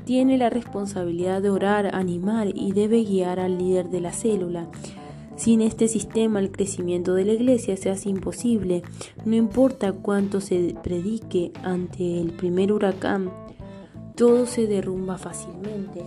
tiene 0.06 0.38
la 0.38 0.48
responsabilidad 0.48 1.42
de 1.42 1.50
orar, 1.50 1.92
animar 1.92 2.48
y 2.54 2.72
debe 2.72 3.02
guiar 3.02 3.40
al 3.40 3.58
líder 3.58 3.90
de 3.90 4.00
la 4.00 4.12
célula. 4.12 4.68
Sin 5.34 5.60
este 5.60 5.88
sistema 5.88 6.38
el 6.38 6.52
crecimiento 6.52 7.12
de 7.14 7.24
la 7.24 7.32
iglesia 7.32 7.76
se 7.76 7.90
hace 7.90 8.08
imposible. 8.08 8.84
No 9.24 9.34
importa 9.34 9.92
cuánto 9.92 10.40
se 10.40 10.76
predique 10.80 11.50
ante 11.64 12.20
el 12.20 12.32
primer 12.32 12.72
huracán, 12.72 13.32
todo 14.14 14.46
se 14.46 14.68
derrumba 14.68 15.18
fácilmente. 15.18 16.04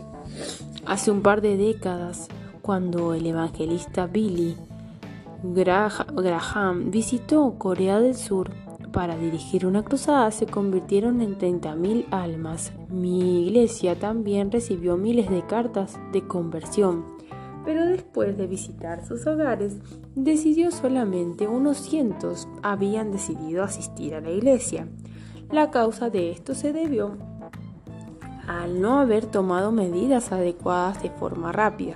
Hace 0.85 1.11
un 1.11 1.21
par 1.21 1.41
de 1.41 1.57
décadas, 1.57 2.29
cuando 2.61 3.13
el 3.13 3.27
evangelista 3.27 4.07
Billy 4.07 4.55
Graham 5.43 6.89
visitó 6.89 7.55
Corea 7.57 7.99
del 7.99 8.15
Sur, 8.15 8.51
para 8.91 9.17
dirigir 9.17 9.65
una 9.65 9.83
cruzada 9.83 10.31
se 10.31 10.45
convirtieron 10.45 11.21
en 11.21 11.37
30.000 11.37 12.05
almas. 12.11 12.71
Mi 12.89 13.45
iglesia 13.47 13.97
también 13.97 14.51
recibió 14.51 14.97
miles 14.97 15.29
de 15.29 15.45
cartas 15.45 15.99
de 16.11 16.25
conversión, 16.25 17.05
pero 17.65 17.85
después 17.85 18.37
de 18.37 18.47
visitar 18.47 19.05
sus 19.05 19.25
hogares, 19.27 19.77
decidió 20.15 20.71
solamente 20.71 21.47
unos 21.47 21.77
cientos 21.77 22.47
habían 22.63 23.11
decidido 23.11 23.63
asistir 23.63 24.15
a 24.15 24.21
la 24.21 24.31
iglesia. 24.31 24.87
La 25.51 25.71
causa 25.71 26.09
de 26.09 26.31
esto 26.31 26.55
se 26.55 26.73
debió 26.73 27.17
al 28.47 28.81
no 28.81 28.99
haber 28.99 29.27
tomado 29.27 29.71
medidas 29.71 30.31
adecuadas 30.31 31.03
de 31.03 31.11
forma 31.11 31.51
rápida. 31.51 31.93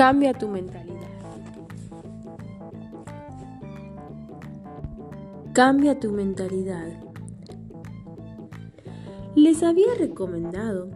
Cambia 0.00 0.32
tu 0.32 0.48
mentalidad. 0.48 1.10
Cambia 5.52 6.00
tu 6.00 6.10
mentalidad. 6.10 6.88
Les 9.36 9.62
había 9.62 9.94
recomendado 9.98 10.88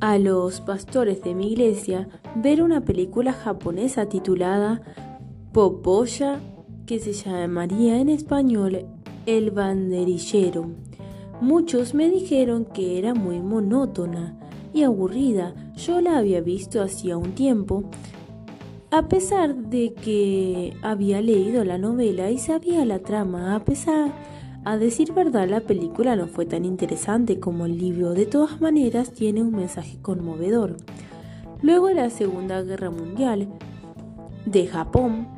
a 0.00 0.18
los 0.18 0.60
pastores 0.60 1.22
de 1.22 1.34
mi 1.34 1.52
iglesia 1.52 2.06
ver 2.36 2.62
una 2.62 2.82
película 2.82 3.32
japonesa 3.32 4.10
titulada 4.10 4.82
Popoya, 5.52 6.38
que 6.84 6.98
se 6.98 7.14
llamaría 7.14 7.98
en 7.98 8.10
español 8.10 8.84
El 9.24 9.52
banderillero. 9.52 10.66
Muchos 11.40 11.94
me 11.94 12.10
dijeron 12.10 12.66
que 12.66 12.98
era 12.98 13.14
muy 13.14 13.40
monótona 13.40 14.38
y 14.74 14.82
aburrida. 14.82 15.54
Yo 15.76 16.02
la 16.02 16.18
había 16.18 16.42
visto 16.42 16.82
hacía 16.82 17.16
un 17.16 17.32
tiempo 17.32 17.88
a 18.90 19.08
pesar 19.08 19.54
de 19.54 19.92
que 19.92 20.76
había 20.82 21.20
leído 21.20 21.64
la 21.64 21.76
novela 21.76 22.30
y 22.30 22.38
sabía 22.38 22.84
la 22.84 23.00
trama, 23.00 23.54
a 23.54 23.64
pesar, 23.64 24.12
a 24.64 24.78
decir 24.78 25.12
verdad, 25.12 25.48
la 25.48 25.60
película 25.60 26.16
no 26.16 26.26
fue 26.26 26.46
tan 26.46 26.64
interesante 26.64 27.38
como 27.38 27.66
el 27.66 27.76
libro, 27.76 28.14
de 28.14 28.24
todas 28.24 28.60
maneras 28.60 29.12
tiene 29.12 29.42
un 29.42 29.52
mensaje 29.52 29.98
conmovedor. 30.00 30.76
Luego 31.60 31.88
de 31.88 31.94
la 31.94 32.08
Segunda 32.08 32.62
Guerra 32.62 32.90
Mundial 32.90 33.48
de 34.46 34.66
Japón, 34.66 35.28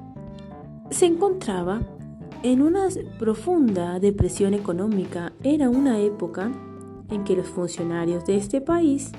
se 0.91 1.07
encontraba 1.07 1.83
en 2.43 2.63
una 2.63 2.87
profunda 3.19 3.99
depresión 3.99 4.55
económica. 4.55 5.33
Era 5.43 5.71
una 5.71 5.99
época 5.99 6.53
en 7.11 7.25
que 7.25 7.37
los 7.37 7.47
funcionarios 7.47 8.25
de 8.25 8.37
este 8.37 8.61
país 8.61 9.11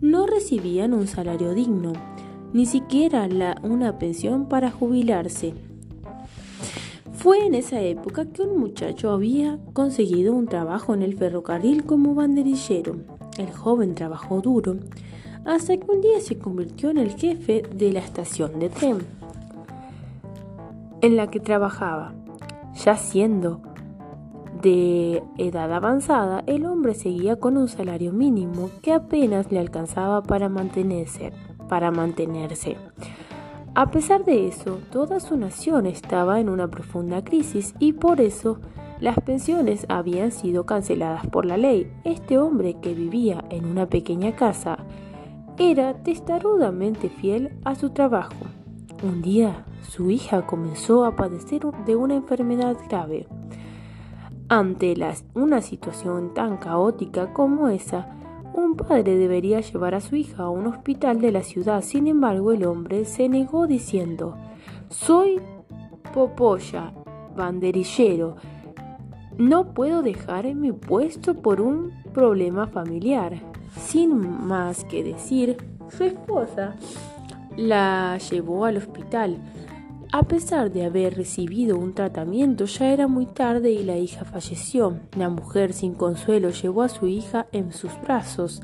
no 0.00 0.26
recibían 0.26 0.94
un 0.94 1.06
salario 1.08 1.54
digno 1.54 1.92
ni 2.52 2.66
siquiera 2.66 3.28
la, 3.28 3.60
una 3.62 3.98
pensión 3.98 4.46
para 4.46 4.70
jubilarse. 4.70 5.54
Fue 7.12 7.44
en 7.44 7.54
esa 7.54 7.80
época 7.80 8.26
que 8.26 8.42
un 8.42 8.58
muchacho 8.58 9.10
había 9.10 9.58
conseguido 9.72 10.34
un 10.34 10.46
trabajo 10.46 10.94
en 10.94 11.02
el 11.02 11.16
ferrocarril 11.16 11.84
como 11.84 12.14
banderillero. 12.14 12.96
El 13.38 13.50
joven 13.50 13.94
trabajó 13.94 14.40
duro 14.40 14.76
hasta 15.44 15.76
que 15.76 15.90
un 15.90 16.00
día 16.00 16.20
se 16.20 16.38
convirtió 16.38 16.90
en 16.90 16.98
el 16.98 17.10
jefe 17.10 17.62
de 17.74 17.92
la 17.92 18.00
estación 18.00 18.58
de 18.58 18.68
tren 18.68 18.98
en 21.00 21.16
la 21.16 21.28
que 21.28 21.40
trabajaba. 21.40 22.12
Ya 22.84 22.96
siendo 22.96 23.60
de 24.62 25.22
edad 25.38 25.72
avanzada, 25.72 26.42
el 26.46 26.66
hombre 26.66 26.94
seguía 26.94 27.36
con 27.36 27.56
un 27.56 27.68
salario 27.68 28.12
mínimo 28.12 28.70
que 28.82 28.92
apenas 28.92 29.50
le 29.50 29.58
alcanzaba 29.58 30.22
para 30.22 30.48
mantenerse 30.48 31.32
para 31.68 31.90
mantenerse. 31.90 32.76
A 33.74 33.90
pesar 33.90 34.24
de 34.24 34.48
eso, 34.48 34.80
toda 34.90 35.20
su 35.20 35.36
nación 35.36 35.86
estaba 35.86 36.40
en 36.40 36.48
una 36.48 36.68
profunda 36.68 37.22
crisis 37.22 37.74
y 37.78 37.92
por 37.92 38.20
eso 38.20 38.58
las 39.00 39.20
pensiones 39.20 39.86
habían 39.88 40.32
sido 40.32 40.66
canceladas 40.66 41.26
por 41.28 41.46
la 41.46 41.56
ley. 41.56 41.92
Este 42.02 42.38
hombre 42.38 42.78
que 42.82 42.94
vivía 42.94 43.44
en 43.50 43.66
una 43.66 43.86
pequeña 43.86 44.34
casa 44.34 44.78
era 45.58 46.02
testarudamente 46.02 47.08
fiel 47.08 47.56
a 47.64 47.76
su 47.76 47.90
trabajo. 47.90 48.34
Un 49.02 49.22
día 49.22 49.64
su 49.82 50.10
hija 50.10 50.44
comenzó 50.44 51.04
a 51.04 51.14
padecer 51.14 51.62
de 51.86 51.94
una 51.94 52.14
enfermedad 52.14 52.76
grave. 52.88 53.28
Ante 54.48 54.94
una 55.34 55.60
situación 55.62 56.34
tan 56.34 56.56
caótica 56.56 57.32
como 57.32 57.68
esa, 57.68 58.16
un 58.58 58.76
padre 58.76 59.16
debería 59.16 59.60
llevar 59.60 59.94
a 59.94 60.00
su 60.00 60.16
hija 60.16 60.44
a 60.44 60.50
un 60.50 60.66
hospital 60.66 61.20
de 61.20 61.32
la 61.32 61.42
ciudad. 61.42 61.82
Sin 61.82 62.06
embargo, 62.06 62.52
el 62.52 62.64
hombre 62.64 63.04
se 63.04 63.28
negó 63.28 63.66
diciendo, 63.66 64.36
soy 64.90 65.40
Popoya, 66.12 66.92
banderillero. 67.36 68.36
No 69.36 69.72
puedo 69.74 70.02
dejar 70.02 70.52
mi 70.54 70.72
puesto 70.72 71.34
por 71.34 71.60
un 71.60 71.92
problema 72.12 72.66
familiar. 72.66 73.40
Sin 73.76 74.46
más 74.46 74.84
que 74.84 75.04
decir, 75.04 75.56
su 75.88 76.04
esposa 76.04 76.74
la 77.56 78.18
llevó 78.30 78.64
al 78.64 78.78
hospital. 78.78 79.38
A 80.10 80.22
pesar 80.22 80.72
de 80.72 80.86
haber 80.86 81.16
recibido 81.16 81.76
un 81.76 81.92
tratamiento, 81.92 82.64
ya 82.64 82.92
era 82.92 83.08
muy 83.08 83.26
tarde 83.26 83.70
y 83.72 83.84
la 83.84 83.98
hija 83.98 84.24
falleció. 84.24 85.00
La 85.16 85.28
mujer 85.28 85.74
sin 85.74 85.92
consuelo 85.92 86.48
llevó 86.48 86.82
a 86.82 86.88
su 86.88 87.06
hija 87.06 87.46
en 87.52 87.72
sus 87.72 87.92
brazos. 88.00 88.62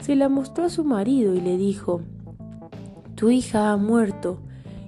Se 0.00 0.14
la 0.14 0.28
mostró 0.28 0.64
a 0.64 0.70
su 0.70 0.84
marido 0.84 1.34
y 1.34 1.40
le 1.40 1.56
dijo, 1.56 2.02
Tu 3.16 3.30
hija 3.30 3.72
ha 3.72 3.76
muerto 3.76 4.38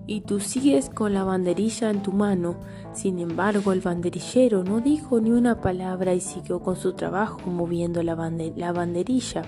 y 0.07 0.21
tú 0.21 0.39
sigues 0.39 0.89
con 0.89 1.15
la 1.15 1.25
banderilla 1.25 1.91
en 1.91 2.03
tu 2.03 2.13
mano. 2.13 2.55
Sin 2.93 3.19
embargo, 3.19 3.73
el 3.73 3.81
banderillero 3.81 4.63
no 4.63 4.81
dijo 4.81 5.21
ni 5.21 5.33
una 5.33 5.61
palabra 5.61 6.15
y 6.15 6.21
siguió 6.21 6.61
con 6.61 6.77
su 6.77 6.93
trabajo 6.93 7.41
moviendo 7.51 8.05
la, 8.05 8.15
la 8.57 8.73
banderilla. 8.73 9.43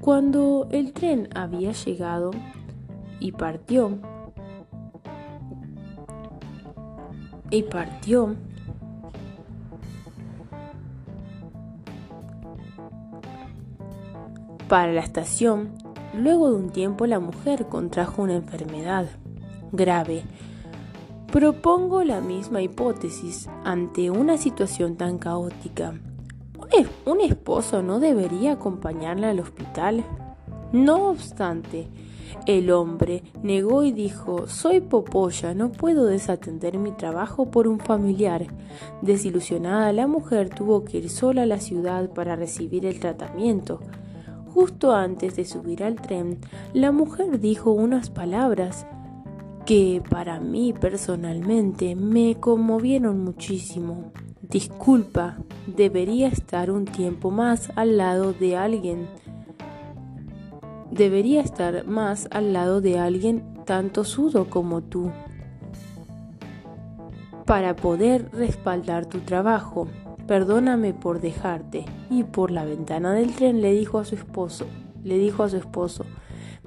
Cuando 0.00 0.66
el 0.72 0.92
tren 0.92 1.28
había 1.34 1.70
llegado, 1.70 2.32
y 3.20 3.32
partió. 3.32 3.98
Y 7.50 7.62
partió 7.62 8.34
para 14.68 14.92
la 14.92 15.00
estación. 15.00 15.70
Luego 16.14 16.50
de 16.50 16.56
un 16.56 16.70
tiempo 16.70 17.06
la 17.06 17.20
mujer 17.20 17.66
contrajo 17.66 18.22
una 18.22 18.36
enfermedad 18.36 19.06
grave. 19.72 20.22
Propongo 21.30 22.02
la 22.04 22.20
misma 22.20 22.62
hipótesis 22.62 23.48
ante 23.64 24.10
una 24.10 24.38
situación 24.38 24.96
tan 24.96 25.18
caótica. 25.18 25.94
¿Un 27.04 27.20
esposo 27.20 27.82
no 27.82 28.00
debería 28.00 28.52
acompañarla 28.52 29.30
al 29.30 29.40
hospital? 29.40 30.04
No 30.72 31.08
obstante, 31.10 31.88
el 32.46 32.70
hombre 32.70 33.22
negó 33.42 33.84
y 33.84 33.92
dijo, 33.92 34.46
soy 34.46 34.80
popoya, 34.80 35.54
no 35.54 35.72
puedo 35.72 36.06
desatender 36.06 36.78
mi 36.78 36.92
trabajo 36.92 37.50
por 37.50 37.66
un 37.66 37.80
familiar. 37.80 38.46
Desilusionada, 39.02 39.92
la 39.92 40.06
mujer 40.06 40.50
tuvo 40.50 40.84
que 40.84 40.98
ir 40.98 41.10
sola 41.10 41.42
a 41.42 41.46
la 41.46 41.60
ciudad 41.60 42.10
para 42.10 42.36
recibir 42.36 42.86
el 42.86 43.00
tratamiento. 43.00 43.80
Justo 44.54 44.92
antes 44.92 45.36
de 45.36 45.44
subir 45.44 45.84
al 45.84 45.96
tren, 45.96 46.38
la 46.72 46.92
mujer 46.92 47.40
dijo 47.40 47.72
unas 47.72 48.10
palabras 48.10 48.86
que 49.66 50.02
para 50.08 50.38
mí 50.38 50.72
personalmente 50.72 51.96
me 51.96 52.36
conmovieron 52.36 53.24
muchísimo. 53.24 54.12
Disculpa, 54.40 55.36
debería 55.66 56.28
estar 56.28 56.70
un 56.70 56.84
tiempo 56.84 57.32
más 57.32 57.70
al 57.74 57.96
lado 57.96 58.32
de 58.32 58.56
alguien. 58.56 59.08
Debería 60.90 61.40
estar 61.40 61.86
más 61.86 62.28
al 62.30 62.52
lado 62.52 62.80
de 62.80 62.98
alguien 62.98 63.44
tanto 63.64 64.04
sudo 64.04 64.48
como 64.48 64.82
tú 64.82 65.10
para 67.44 67.76
poder 67.76 68.30
respaldar 68.32 69.06
tu 69.06 69.20
trabajo. 69.20 69.88
Perdóname 70.26 70.92
por 70.92 71.20
dejarte. 71.20 71.84
Y 72.10 72.24
por 72.24 72.50
la 72.50 72.64
ventana 72.64 73.12
del 73.12 73.34
tren 73.34 73.62
le 73.62 73.72
dijo 73.72 73.98
a 73.98 74.04
su 74.04 74.16
esposo, 74.16 74.66
le 75.04 75.18
dijo 75.18 75.42
a 75.42 75.48
su 75.48 75.56
esposo, 75.56 76.04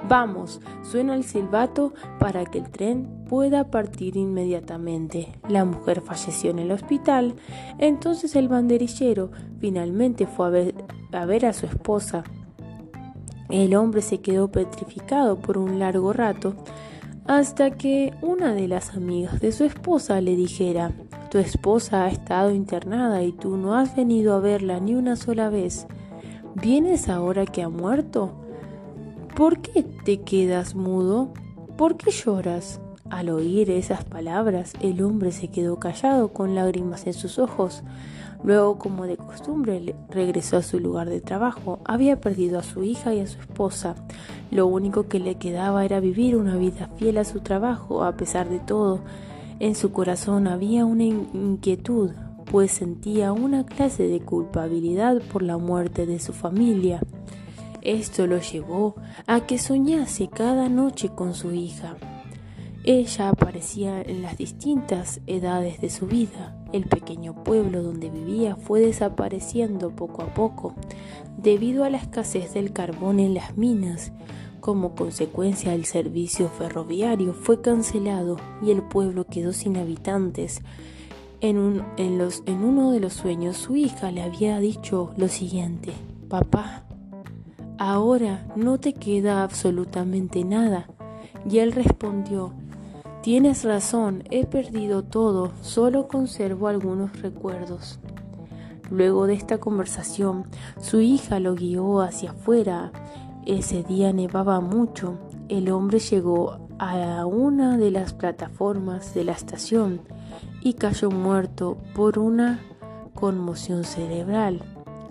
Vamos, 0.07 0.61
suena 0.81 1.13
el 1.13 1.25
silbato 1.25 1.93
para 2.19 2.45
que 2.45 2.59
el 2.59 2.69
tren 2.69 3.25
pueda 3.27 3.69
partir 3.69 4.15
inmediatamente. 4.15 5.33
La 5.49 5.65
mujer 5.65 6.01
falleció 6.01 6.51
en 6.51 6.59
el 6.59 6.71
hospital, 6.71 7.35
entonces 7.79 8.35
el 8.35 8.47
banderillero 8.47 9.31
finalmente 9.59 10.25
fue 10.25 10.47
a 10.47 10.49
ver 10.49 10.75
a, 11.11 11.25
ver 11.25 11.45
a 11.45 11.53
su 11.53 11.65
esposa. 11.65 12.23
El 13.49 13.75
hombre 13.75 14.01
se 14.01 14.21
quedó 14.21 14.51
petrificado 14.51 15.37
por 15.39 15.57
un 15.57 15.79
largo 15.79 16.13
rato 16.13 16.55
hasta 17.25 17.71
que 17.71 18.13
una 18.21 18.53
de 18.53 18.67
las 18.67 18.95
amigas 18.95 19.39
de 19.39 19.51
su 19.51 19.63
esposa 19.63 20.19
le 20.21 20.35
dijera, 20.35 20.93
tu 21.29 21.37
esposa 21.37 22.05
ha 22.05 22.09
estado 22.09 22.51
internada 22.51 23.21
y 23.21 23.31
tú 23.31 23.55
no 23.55 23.75
has 23.75 23.95
venido 23.95 24.33
a 24.33 24.39
verla 24.39 24.79
ni 24.79 24.95
una 24.95 25.15
sola 25.15 25.49
vez. 25.49 25.85
¿Vienes 26.55 27.07
ahora 27.07 27.45
que 27.45 27.61
ha 27.61 27.69
muerto? 27.69 28.33
¿Por 29.35 29.61
qué 29.61 29.83
te 29.83 30.21
quedas 30.21 30.73
mudo? 30.73 31.33
¿Por 31.77 31.97
qué 31.97 32.09
lloras? 32.09 32.81
Al 33.11 33.29
oír 33.29 33.69
esas 33.69 34.03
palabras, 34.03 34.73
el 34.81 35.03
hombre 35.03 35.31
se 35.31 35.49
quedó 35.49 35.79
callado 35.79 36.33
con 36.33 36.55
lágrimas 36.55 37.05
en 37.05 37.13
sus 37.13 37.37
ojos. 37.37 37.83
Luego, 38.43 38.77
como 38.77 39.05
de 39.05 39.17
costumbre, 39.17 39.95
regresó 40.09 40.57
a 40.57 40.61
su 40.61 40.79
lugar 40.79 41.09
de 41.09 41.21
trabajo. 41.21 41.79
Había 41.83 42.21
perdido 42.21 42.59
a 42.59 42.63
su 42.63 42.83
hija 42.83 43.13
y 43.13 43.19
a 43.19 43.27
su 43.27 43.39
esposa. 43.39 43.95
Lo 44.49 44.65
único 44.67 45.07
que 45.07 45.19
le 45.19 45.35
quedaba 45.35 45.83
era 45.83 45.99
vivir 45.99 46.35
una 46.35 46.55
vida 46.55 46.89
fiel 46.95 47.17
a 47.17 47.25
su 47.25 47.41
trabajo, 47.41 48.03
a 48.03 48.15
pesar 48.15 48.49
de 48.49 48.59
todo. 48.59 49.01
En 49.59 49.75
su 49.75 49.91
corazón 49.91 50.47
había 50.47 50.85
una 50.85 51.03
inquietud, 51.03 52.11
pues 52.45 52.71
sentía 52.71 53.33
una 53.33 53.65
clase 53.65 54.07
de 54.07 54.21
culpabilidad 54.21 55.21
por 55.33 55.43
la 55.43 55.57
muerte 55.57 56.05
de 56.05 56.19
su 56.19 56.31
familia. 56.31 57.01
Esto 57.81 58.25
lo 58.25 58.39
llevó 58.39 58.95
a 59.27 59.41
que 59.41 59.57
soñase 59.57 60.29
cada 60.29 60.69
noche 60.69 61.09
con 61.09 61.33
su 61.33 61.51
hija. 61.51 61.95
Ella 62.83 63.29
aparecía 63.29 64.01
en 64.01 64.21
las 64.21 64.37
distintas 64.37 65.21
edades 65.27 65.81
de 65.81 65.89
su 65.89 66.07
vida. 66.07 66.55
El 66.71 66.85
pequeño 66.85 67.43
pueblo 67.43 67.83
donde 67.83 68.09
vivía 68.09 68.55
fue 68.55 68.79
desapareciendo 68.81 69.89
poco 69.95 70.21
a 70.23 70.33
poco 70.33 70.75
debido 71.37 71.83
a 71.83 71.89
la 71.89 71.97
escasez 71.97 72.53
del 72.53 72.73
carbón 72.73 73.19
en 73.19 73.33
las 73.33 73.57
minas 73.57 74.11
como 74.59 74.93
consecuencia, 74.93 75.73
el 75.73 75.85
servicio 75.85 76.49
ferroviario 76.49 77.33
fue 77.33 77.61
cancelado 77.61 78.37
y 78.61 78.71
el 78.71 78.83
pueblo 78.83 79.25
quedó 79.25 79.53
sin 79.53 79.77
habitantes. 79.77 80.61
En, 81.41 81.57
uno 81.57 82.91
de 82.91 82.99
los 82.99 83.13
sueños 83.13 83.55
su 83.55 83.77
hija 83.77 84.11
le 84.11 84.21
había 84.21 84.59
dicho 84.59 85.11
lo 85.15 85.29
siguiente, 85.29 85.93
papá, 86.27 86.83
ahora 87.77 88.45
no 88.57 88.79
te 88.79 88.93
queda 88.93 89.43
absolutamente 89.43 90.43
nada. 90.43 90.89
Y 91.49 91.59
él 91.59 91.71
respondió, 91.71 92.53
tienes 93.21 93.63
razón, 93.63 94.23
he 94.29 94.45
perdido 94.45 95.03
todo, 95.03 95.51
solo 95.61 96.07
conservo 96.07 96.67
algunos 96.67 97.21
recuerdos. 97.21 97.99
Luego 98.89 99.27
de 99.27 99.35
esta 99.35 99.59
conversación, 99.59 100.45
su 100.79 101.01
hija 101.01 101.39
lo 101.39 101.55
guió 101.55 102.01
hacia 102.01 102.31
afuera 102.31 102.91
ese 103.45 103.81
día 103.81 104.13
nevaba 104.13 104.59
mucho. 104.59 105.17
El 105.47 105.71
hombre 105.71 105.97
llegó 105.97 106.67
a 106.77 107.25
una 107.25 107.77
de 107.77 107.89
las 107.89 108.13
plataformas 108.13 109.13
de 109.13 109.23
la 109.23 109.31
estación 109.31 110.01
y 110.61 110.73
cayó 110.73 111.09
muerto 111.09 111.77
por 111.95 112.19
una 112.19 112.59
conmoción 113.15 113.85
cerebral. 113.85 114.61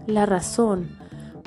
La 0.07 0.25
razón 0.25 0.89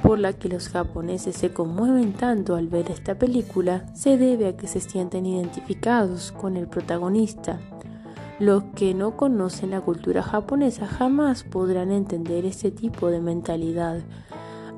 por 0.02 0.20
la 0.20 0.34
que 0.34 0.50
los 0.50 0.70
japoneses 0.70 1.36
se 1.36 1.52
conmueven 1.54 2.14
tanto 2.14 2.56
al 2.56 2.68
ver 2.68 2.90
esta 2.90 3.16
película 3.16 3.86
se 3.94 4.18
debe 4.18 4.48
a 4.48 4.58
que 4.58 4.68
se 4.68 4.80
sienten 4.80 5.26
identificados 5.26 6.32
con 6.32 6.58
el 6.58 6.68
protagonista. 6.68 7.60
Los 8.40 8.64
que 8.76 8.94
no 8.94 9.16
conocen 9.18 9.72
la 9.72 9.82
cultura 9.82 10.24
japonesa 10.24 10.88
jamás 10.88 11.44
podrán 11.44 11.92
entender 11.92 12.46
este 12.46 12.72
tipo 12.72 13.12
de 13.12 13.22
mentalidad, 13.22 14.00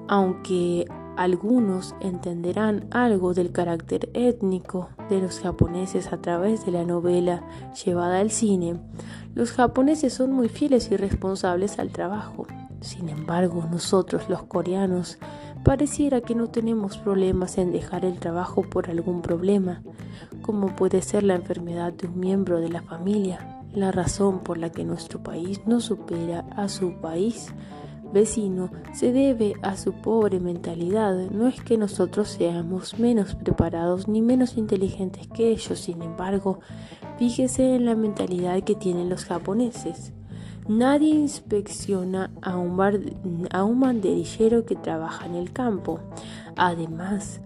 aunque 0.08 0.86
algunos 1.16 1.96
entenderán 2.02 2.88
algo 2.92 3.34
del 3.34 3.52
carácter 3.52 4.10
étnico 4.14 4.90
de 5.10 5.22
los 5.22 5.40
japoneses 5.40 6.12
a 6.12 6.18
través 6.18 6.66
de 6.66 6.72
la 6.72 6.84
novela 6.84 7.44
llevada 7.86 8.20
al 8.20 8.32
cine. 8.32 8.80
Los 9.36 9.52
japoneses 9.52 10.14
son 10.14 10.34
muy 10.34 10.50
fieles 10.50 10.92
y 10.92 10.98
responsables 10.98 11.80
al 11.80 11.92
trabajo. 11.92 12.48
Sin 12.84 13.08
embargo, 13.08 13.66
nosotros 13.72 14.28
los 14.28 14.44
coreanos 14.44 15.18
pareciera 15.64 16.20
que 16.20 16.36
no 16.36 16.48
tenemos 16.48 16.98
problemas 16.98 17.58
en 17.58 17.72
dejar 17.72 18.04
el 18.04 18.20
trabajo 18.20 18.62
por 18.62 18.90
algún 18.90 19.22
problema, 19.22 19.82
como 20.42 20.76
puede 20.76 21.02
ser 21.02 21.24
la 21.24 21.36
enfermedad 21.36 21.94
de 21.94 22.08
un 22.08 22.20
miembro 22.20 22.60
de 22.60 22.68
la 22.68 22.82
familia, 22.82 23.62
la 23.74 23.94
razón 23.94 24.40
por 24.40 24.58
la 24.58 24.70
que 24.70 24.84
nuestro 24.84 25.24
país 25.24 25.62
no 25.66 25.80
supera 25.80 26.46
a 26.58 26.68
su 26.68 26.96
país 27.00 27.54
vecino 28.12 28.70
se 28.94 29.14
debe 29.14 29.56
a 29.62 29.78
su 29.78 29.94
pobre 29.94 30.42
mentalidad. 30.42 31.16
No 31.32 31.48
es 31.48 31.62
que 31.62 31.78
nosotros 31.78 32.28
seamos 32.28 33.00
menos 33.00 33.34
preparados 33.34 34.10
ni 34.10 34.22
menos 34.22 34.58
inteligentes 34.58 35.28
que 35.28 35.52
ellos, 35.52 35.80
sin 35.80 36.02
embargo, 36.02 36.60
fíjese 37.18 37.76
en 37.76 37.86
la 37.86 37.96
mentalidad 37.96 38.62
que 38.62 38.76
tienen 38.76 39.10
los 39.10 39.24
japoneses. 39.24 40.14
Nadie 40.68 41.10
inspecciona 41.10 42.32
a 42.42 42.56
un, 42.56 42.80
a 43.52 43.64
un 43.64 43.80
banderillero 43.80 44.66
que 44.66 44.76
trabaja 44.76 45.26
en 45.26 45.36
el 45.36 45.52
campo. 45.52 46.00
Además, 46.56 47.42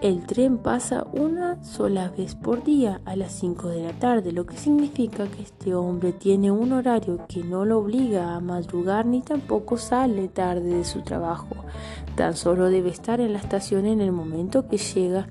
el 0.00 0.24
tren 0.24 0.56
pasa 0.58 1.06
una 1.12 1.62
sola 1.62 2.08
vez 2.08 2.34
por 2.34 2.64
día 2.64 3.02
a 3.04 3.16
las 3.16 3.32
5 3.32 3.68
de 3.68 3.82
la 3.82 3.92
tarde, 3.92 4.32
lo 4.32 4.46
que 4.46 4.56
significa 4.56 5.26
que 5.26 5.42
este 5.42 5.74
hombre 5.74 6.12
tiene 6.12 6.50
un 6.50 6.72
horario 6.72 7.26
que 7.28 7.44
no 7.44 7.66
lo 7.66 7.78
obliga 7.78 8.34
a 8.34 8.40
madrugar 8.40 9.04
ni 9.04 9.20
tampoco 9.20 9.76
sale 9.76 10.28
tarde 10.28 10.74
de 10.74 10.84
su 10.84 11.02
trabajo. 11.02 11.54
Tan 12.16 12.34
solo 12.34 12.70
debe 12.70 12.88
estar 12.88 13.20
en 13.20 13.34
la 13.34 13.38
estación 13.38 13.84
en 13.84 14.00
el 14.00 14.10
momento 14.10 14.66
que 14.66 14.78
llega 14.78 15.28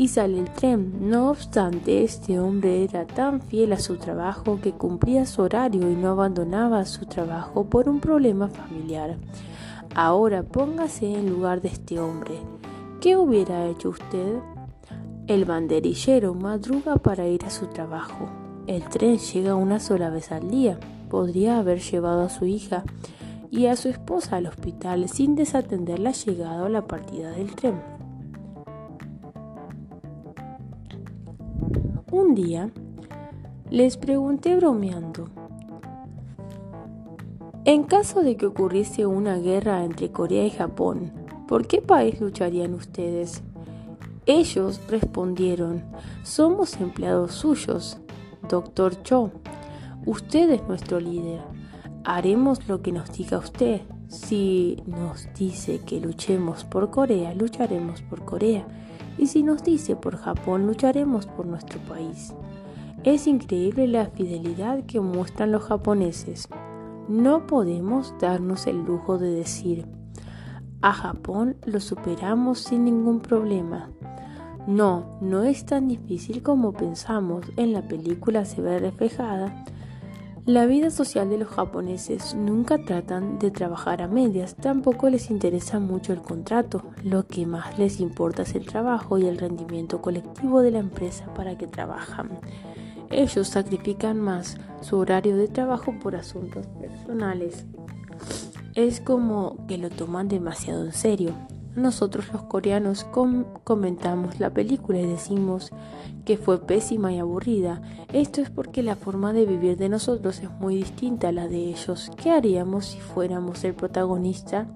y 0.00 0.08
sale 0.08 0.38
el 0.38 0.50
tren. 0.50 1.10
No 1.10 1.28
obstante, 1.28 2.02
este 2.02 2.40
hombre 2.40 2.84
era 2.84 3.06
tan 3.06 3.42
fiel 3.42 3.74
a 3.74 3.78
su 3.78 3.98
trabajo 3.98 4.58
que 4.62 4.72
cumplía 4.72 5.26
su 5.26 5.42
horario 5.42 5.90
y 5.90 5.94
no 5.94 6.08
abandonaba 6.08 6.86
su 6.86 7.04
trabajo 7.04 7.64
por 7.64 7.86
un 7.86 8.00
problema 8.00 8.48
familiar. 8.48 9.18
Ahora 9.94 10.42
póngase 10.42 11.12
en 11.12 11.28
lugar 11.28 11.60
de 11.60 11.68
este 11.68 12.00
hombre. 12.00 12.32
¿Qué 13.02 13.18
hubiera 13.18 13.66
hecho 13.66 13.90
usted? 13.90 14.38
El 15.26 15.44
banderillero 15.44 16.32
madruga 16.32 16.96
para 16.96 17.28
ir 17.28 17.44
a 17.44 17.50
su 17.50 17.66
trabajo. 17.66 18.26
El 18.66 18.84
tren 18.84 19.18
llega 19.18 19.54
una 19.54 19.80
sola 19.80 20.08
vez 20.08 20.32
al 20.32 20.48
día. 20.48 20.80
Podría 21.10 21.58
haber 21.58 21.80
llevado 21.80 22.22
a 22.22 22.30
su 22.30 22.46
hija 22.46 22.84
y 23.50 23.66
a 23.66 23.76
su 23.76 23.90
esposa 23.90 24.36
al 24.36 24.46
hospital 24.46 25.10
sin 25.10 25.34
desatender 25.34 25.98
la 25.98 26.12
llegada 26.12 26.62
o 26.62 26.70
la 26.70 26.86
partida 26.86 27.32
del 27.32 27.54
tren. 27.54 27.99
Un 32.12 32.34
día 32.34 32.70
les 33.70 33.96
pregunté 33.96 34.56
bromeando, 34.56 35.28
en 37.64 37.84
caso 37.84 38.22
de 38.22 38.36
que 38.36 38.46
ocurriese 38.46 39.06
una 39.06 39.36
guerra 39.36 39.84
entre 39.84 40.10
Corea 40.10 40.44
y 40.44 40.50
Japón, 40.50 41.12
¿por 41.46 41.68
qué 41.68 41.80
país 41.80 42.20
lucharían 42.20 42.74
ustedes? 42.74 43.42
Ellos 44.26 44.80
respondieron, 44.88 45.84
somos 46.24 46.80
empleados 46.80 47.32
suyos, 47.32 47.98
doctor 48.48 49.00
Cho. 49.04 49.30
Usted 50.04 50.50
es 50.50 50.66
nuestro 50.66 50.98
líder. 50.98 51.42
Haremos 52.02 52.66
lo 52.66 52.82
que 52.82 52.90
nos 52.90 53.12
diga 53.12 53.38
usted. 53.38 53.82
Si 54.08 54.82
nos 54.86 55.32
dice 55.34 55.78
que 55.86 56.00
luchemos 56.00 56.64
por 56.64 56.90
Corea, 56.90 57.34
lucharemos 57.34 58.02
por 58.02 58.24
Corea. 58.24 58.66
Y 59.20 59.26
si 59.26 59.42
nos 59.42 59.62
dice 59.62 59.96
por 59.96 60.16
Japón, 60.16 60.66
lucharemos 60.66 61.26
por 61.26 61.44
nuestro 61.44 61.78
país. 61.80 62.32
Es 63.04 63.26
increíble 63.26 63.86
la 63.86 64.06
fidelidad 64.06 64.86
que 64.86 64.98
muestran 64.98 65.52
los 65.52 65.64
japoneses. 65.64 66.48
No 67.06 67.46
podemos 67.46 68.14
darnos 68.18 68.66
el 68.66 68.82
lujo 68.82 69.18
de 69.18 69.30
decir, 69.30 69.86
a 70.80 70.94
Japón 70.94 71.56
lo 71.66 71.80
superamos 71.80 72.60
sin 72.60 72.86
ningún 72.86 73.20
problema. 73.20 73.90
No, 74.66 75.18
no 75.20 75.42
es 75.42 75.66
tan 75.66 75.86
difícil 75.86 76.42
como 76.42 76.72
pensamos. 76.72 77.44
En 77.58 77.74
la 77.74 77.82
película 77.88 78.46
se 78.46 78.62
ve 78.62 78.78
reflejada. 78.78 79.66
La 80.46 80.64
vida 80.66 80.90
social 80.90 81.28
de 81.28 81.36
los 81.36 81.48
japoneses 81.48 82.34
nunca 82.34 82.78
tratan 82.78 83.38
de 83.38 83.50
trabajar 83.50 84.00
a 84.00 84.08
medias, 84.08 84.56
tampoco 84.56 85.10
les 85.10 85.30
interesa 85.30 85.78
mucho 85.78 86.12
el 86.12 86.22
contrato. 86.22 86.82
Lo 87.04 87.26
que 87.26 87.44
más 87.46 87.78
les 87.78 88.00
importa 88.00 88.42
es 88.42 88.54
el 88.54 88.64
trabajo 88.64 89.18
y 89.18 89.26
el 89.26 89.38
rendimiento 89.38 90.00
colectivo 90.00 90.62
de 90.62 90.70
la 90.70 90.78
empresa 90.78 91.32
para 91.34 91.58
que 91.58 91.66
trabajan. 91.66 92.30
Ellos 93.10 93.48
sacrifican 93.48 94.18
más 94.18 94.56
su 94.80 94.96
horario 94.96 95.36
de 95.36 95.48
trabajo 95.48 95.94
por 96.00 96.16
asuntos 96.16 96.66
personales. 96.80 97.66
Es 98.74 99.00
como 99.00 99.66
que 99.66 99.78
lo 99.78 99.90
toman 99.90 100.28
demasiado 100.28 100.86
en 100.86 100.92
serio. 100.92 101.34
Nosotros 101.80 102.30
los 102.30 102.42
coreanos 102.42 103.06
comentamos 103.64 104.38
la 104.38 104.50
película 104.50 105.00
y 105.00 105.06
decimos 105.06 105.72
que 106.26 106.36
fue 106.36 106.60
pésima 106.66 107.10
y 107.10 107.18
aburrida. 107.18 107.80
Esto 108.12 108.42
es 108.42 108.50
porque 108.50 108.82
la 108.82 108.96
forma 108.96 109.32
de 109.32 109.46
vivir 109.46 109.78
de 109.78 109.88
nosotros 109.88 110.40
es 110.40 110.50
muy 110.60 110.76
distinta 110.76 111.28
a 111.28 111.32
la 111.32 111.48
de 111.48 111.56
ellos. 111.56 112.10
¿Qué 112.22 112.30
haríamos 112.30 112.84
si 112.84 113.00
fuéramos 113.00 113.64
el 113.64 113.72
protagonista? 113.72 114.66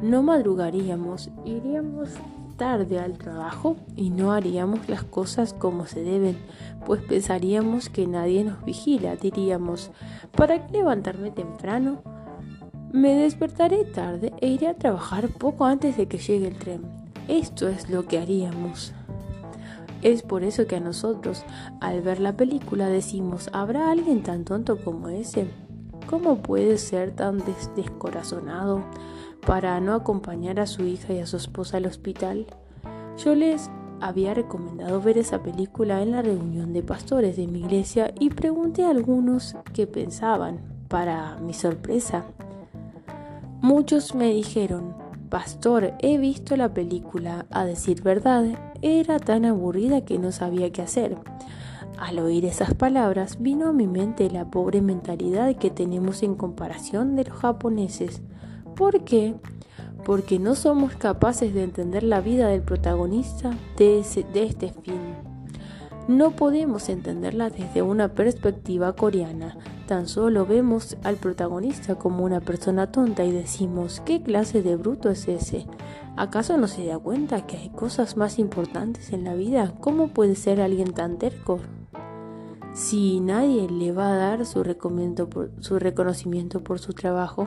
No 0.00 0.22
madrugaríamos, 0.22 1.30
iríamos 1.44 2.08
tarde 2.56 2.98
al 2.98 3.18
trabajo 3.18 3.76
y 3.94 4.08
no 4.08 4.32
haríamos 4.32 4.88
las 4.88 5.04
cosas 5.04 5.52
como 5.52 5.86
se 5.86 6.02
deben, 6.02 6.38
pues 6.86 7.02
pensaríamos 7.02 7.90
que 7.90 8.06
nadie 8.06 8.44
nos 8.44 8.64
vigila, 8.64 9.16
diríamos, 9.16 9.90
¿para 10.34 10.66
qué 10.66 10.78
levantarme 10.78 11.30
temprano? 11.30 12.02
Me 12.92 13.14
despertaré 13.14 13.84
tarde 13.84 14.32
e 14.40 14.48
iré 14.48 14.68
a 14.68 14.74
trabajar 14.74 15.28
poco 15.28 15.64
antes 15.64 15.96
de 15.96 16.06
que 16.06 16.18
llegue 16.18 16.48
el 16.48 16.56
tren. 16.56 16.82
Esto 17.28 17.68
es 17.68 17.88
lo 17.90 18.06
que 18.06 18.18
haríamos. 18.18 18.92
Es 20.02 20.22
por 20.22 20.44
eso 20.44 20.66
que 20.66 20.76
a 20.76 20.80
nosotros, 20.80 21.44
al 21.80 22.02
ver 22.02 22.20
la 22.20 22.36
película, 22.36 22.88
decimos, 22.88 23.48
¿habrá 23.52 23.90
alguien 23.90 24.22
tan 24.22 24.44
tonto 24.44 24.78
como 24.78 25.08
ese? 25.08 25.46
¿Cómo 26.08 26.42
puede 26.42 26.76
ser 26.78 27.12
tan 27.14 27.42
descorazonado? 27.76 28.84
para 29.46 29.80
no 29.80 29.94
acompañar 29.94 30.60
a 30.60 30.66
su 30.66 30.84
hija 30.84 31.12
y 31.12 31.18
a 31.18 31.26
su 31.26 31.36
esposa 31.36 31.76
al 31.76 31.86
hospital. 31.86 32.46
Yo 33.18 33.34
les 33.34 33.70
había 34.00 34.34
recomendado 34.34 35.00
ver 35.00 35.18
esa 35.18 35.42
película 35.42 36.02
en 36.02 36.12
la 36.12 36.22
reunión 36.22 36.72
de 36.72 36.82
pastores 36.82 37.36
de 37.36 37.46
mi 37.46 37.60
iglesia 37.60 38.12
y 38.18 38.30
pregunté 38.30 38.84
a 38.84 38.90
algunos 38.90 39.56
qué 39.72 39.86
pensaban. 39.86 40.60
Para 40.88 41.38
mi 41.38 41.54
sorpresa, 41.54 42.24
muchos 43.62 44.14
me 44.14 44.28
dijeron, 44.34 44.94
Pastor, 45.30 45.94
he 46.00 46.18
visto 46.18 46.56
la 46.56 46.74
película, 46.74 47.46
a 47.50 47.64
decir 47.64 48.02
verdad, 48.02 48.44
era 48.82 49.18
tan 49.18 49.46
aburrida 49.46 50.04
que 50.04 50.18
no 50.18 50.30
sabía 50.30 50.70
qué 50.70 50.82
hacer. 50.82 51.16
Al 51.98 52.18
oír 52.18 52.44
esas 52.44 52.74
palabras 52.74 53.40
vino 53.40 53.68
a 53.68 53.72
mi 53.72 53.86
mente 53.86 54.28
la 54.28 54.50
pobre 54.50 54.82
mentalidad 54.82 55.56
que 55.56 55.70
tenemos 55.70 56.22
en 56.22 56.34
comparación 56.34 57.16
de 57.16 57.24
los 57.24 57.38
japoneses. 57.38 58.20
¿Por 58.76 59.04
qué? 59.04 59.36
Porque 60.04 60.38
no 60.38 60.54
somos 60.54 60.96
capaces 60.96 61.54
de 61.54 61.62
entender 61.62 62.02
la 62.02 62.20
vida 62.20 62.48
del 62.48 62.62
protagonista 62.62 63.56
de, 63.78 64.00
este 64.00 64.72
film. 64.82 65.31
No 66.08 66.32
podemos 66.32 66.88
entenderla 66.88 67.48
desde 67.48 67.80
una 67.80 68.08
perspectiva 68.08 68.94
coreana. 68.94 69.56
Tan 69.86 70.08
solo 70.08 70.44
vemos 70.44 70.96
al 71.04 71.14
protagonista 71.14 71.94
como 71.94 72.24
una 72.24 72.40
persona 72.40 72.90
tonta 72.90 73.24
y 73.24 73.30
decimos, 73.30 74.02
¿qué 74.04 74.20
clase 74.20 74.62
de 74.62 74.74
bruto 74.74 75.10
es 75.10 75.28
ese? 75.28 75.66
¿Acaso 76.16 76.56
no 76.56 76.66
se 76.66 76.86
da 76.86 76.98
cuenta 76.98 77.46
que 77.46 77.56
hay 77.56 77.68
cosas 77.68 78.16
más 78.16 78.40
importantes 78.40 79.12
en 79.12 79.22
la 79.22 79.34
vida? 79.34 79.74
¿Cómo 79.80 80.08
puede 80.08 80.34
ser 80.34 80.60
alguien 80.60 80.92
tan 80.92 81.18
terco? 81.18 81.60
Si 82.74 83.20
nadie 83.20 83.68
le 83.68 83.92
va 83.92 84.12
a 84.12 84.16
dar 84.16 84.44
su, 84.44 84.64
su 85.60 85.78
reconocimiento 85.78 86.64
por 86.64 86.80
su 86.80 86.94
trabajo, 86.94 87.46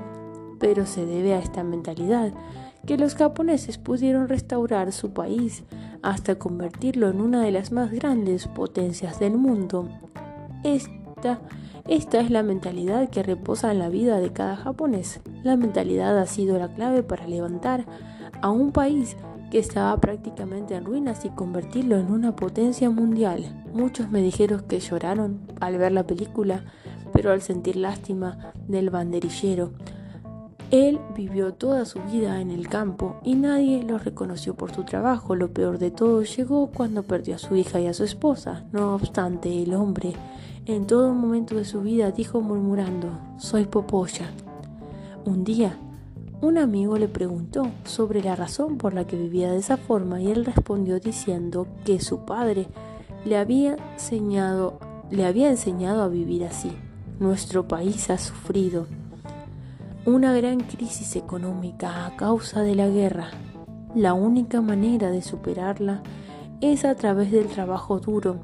pero 0.59 0.85
se 0.85 1.05
debe 1.05 1.33
a 1.33 1.39
esta 1.39 1.63
mentalidad 1.63 2.31
que 2.85 2.97
los 2.97 3.15
japoneses 3.15 3.77
pudieron 3.77 4.27
restaurar 4.29 4.91
su 4.91 5.11
país 5.11 5.63
hasta 6.01 6.35
convertirlo 6.35 7.09
en 7.09 7.19
una 7.19 7.41
de 7.41 7.51
las 7.51 7.71
más 7.71 7.91
grandes 7.91 8.47
potencias 8.47 9.19
del 9.19 9.37
mundo. 9.37 9.89
Esta, 10.63 11.39
esta 11.87 12.19
es 12.19 12.29
la 12.29 12.43
mentalidad 12.43 13.09
que 13.09 13.23
reposa 13.23 13.71
en 13.71 13.79
la 13.79 13.89
vida 13.89 14.19
de 14.19 14.31
cada 14.31 14.55
japonés. 14.55 15.21
La 15.43 15.57
mentalidad 15.57 16.17
ha 16.19 16.27
sido 16.27 16.59
la 16.59 16.73
clave 16.73 17.01
para 17.01 17.27
levantar 17.27 17.85
a 18.41 18.51
un 18.51 18.71
país 18.71 19.17
que 19.49 19.59
estaba 19.59 19.95
prácticamente 19.97 20.75
en 20.75 20.85
ruinas 20.85 21.25
y 21.25 21.29
convertirlo 21.29 21.97
en 21.97 22.11
una 22.11 22.35
potencia 22.35 22.89
mundial. 22.89 23.63
Muchos 23.73 24.09
me 24.11 24.21
dijeron 24.21 24.63
que 24.67 24.79
lloraron 24.79 25.41
al 25.59 25.77
ver 25.77 25.91
la 25.91 26.05
película, 26.05 26.63
pero 27.13 27.31
al 27.31 27.41
sentir 27.41 27.77
lástima 27.77 28.51
del 28.67 28.89
banderillero, 28.89 29.71
él 30.75 30.99
vivió 31.15 31.53
toda 31.53 31.85
su 31.85 31.99
vida 32.01 32.41
en 32.41 32.51
el 32.51 32.67
campo 32.67 33.17
y 33.23 33.35
nadie 33.35 33.83
lo 33.83 33.97
reconoció 33.97 34.55
por 34.55 34.73
su 34.73 34.83
trabajo. 34.83 35.35
Lo 35.35 35.51
peor 35.51 35.77
de 35.77 35.91
todo 35.91 36.23
llegó 36.23 36.67
cuando 36.67 37.03
perdió 37.03 37.35
a 37.35 37.39
su 37.39 37.55
hija 37.55 37.79
y 37.79 37.87
a 37.87 37.93
su 37.93 38.03
esposa. 38.03 38.65
No 38.71 38.95
obstante, 38.95 39.63
el 39.63 39.73
hombre 39.73 40.13
en 40.65 40.87
todo 40.87 41.13
momento 41.13 41.55
de 41.55 41.65
su 41.65 41.81
vida 41.81 42.11
dijo 42.11 42.41
murmurando, 42.41 43.09
soy 43.37 43.65
Popoya. 43.65 44.31
Un 45.25 45.43
día, 45.43 45.77
un 46.41 46.57
amigo 46.57 46.97
le 46.97 47.07
preguntó 47.07 47.69
sobre 47.83 48.21
la 48.21 48.35
razón 48.35 48.77
por 48.77 48.93
la 48.93 49.05
que 49.05 49.15
vivía 49.15 49.51
de 49.51 49.59
esa 49.59 49.77
forma 49.77 50.21
y 50.21 50.31
él 50.31 50.45
respondió 50.45 50.99
diciendo 50.99 51.67
que 51.85 51.99
su 51.99 52.25
padre 52.25 52.67
le 53.25 53.37
había 53.37 53.77
enseñado, 53.93 54.79
le 55.11 55.25
había 55.25 55.49
enseñado 55.49 56.03
a 56.03 56.07
vivir 56.07 56.43
así. 56.43 56.71
Nuestro 57.19 57.67
país 57.67 58.09
ha 58.09 58.17
sufrido 58.17 58.87
una 60.05 60.33
gran 60.33 60.59
crisis 60.59 61.15
económica 61.15 62.05
a 62.05 62.15
causa 62.15 62.61
de 62.61 62.75
la 62.75 62.87
guerra. 62.87 63.31
La 63.95 64.13
única 64.13 64.61
manera 64.61 65.09
de 65.09 65.23
superarla 65.23 66.03
es 66.61 66.85
a 66.85 66.93
través 66.93 67.31
del 67.31 67.47
trabajo 67.47 67.99
duro 67.99 68.43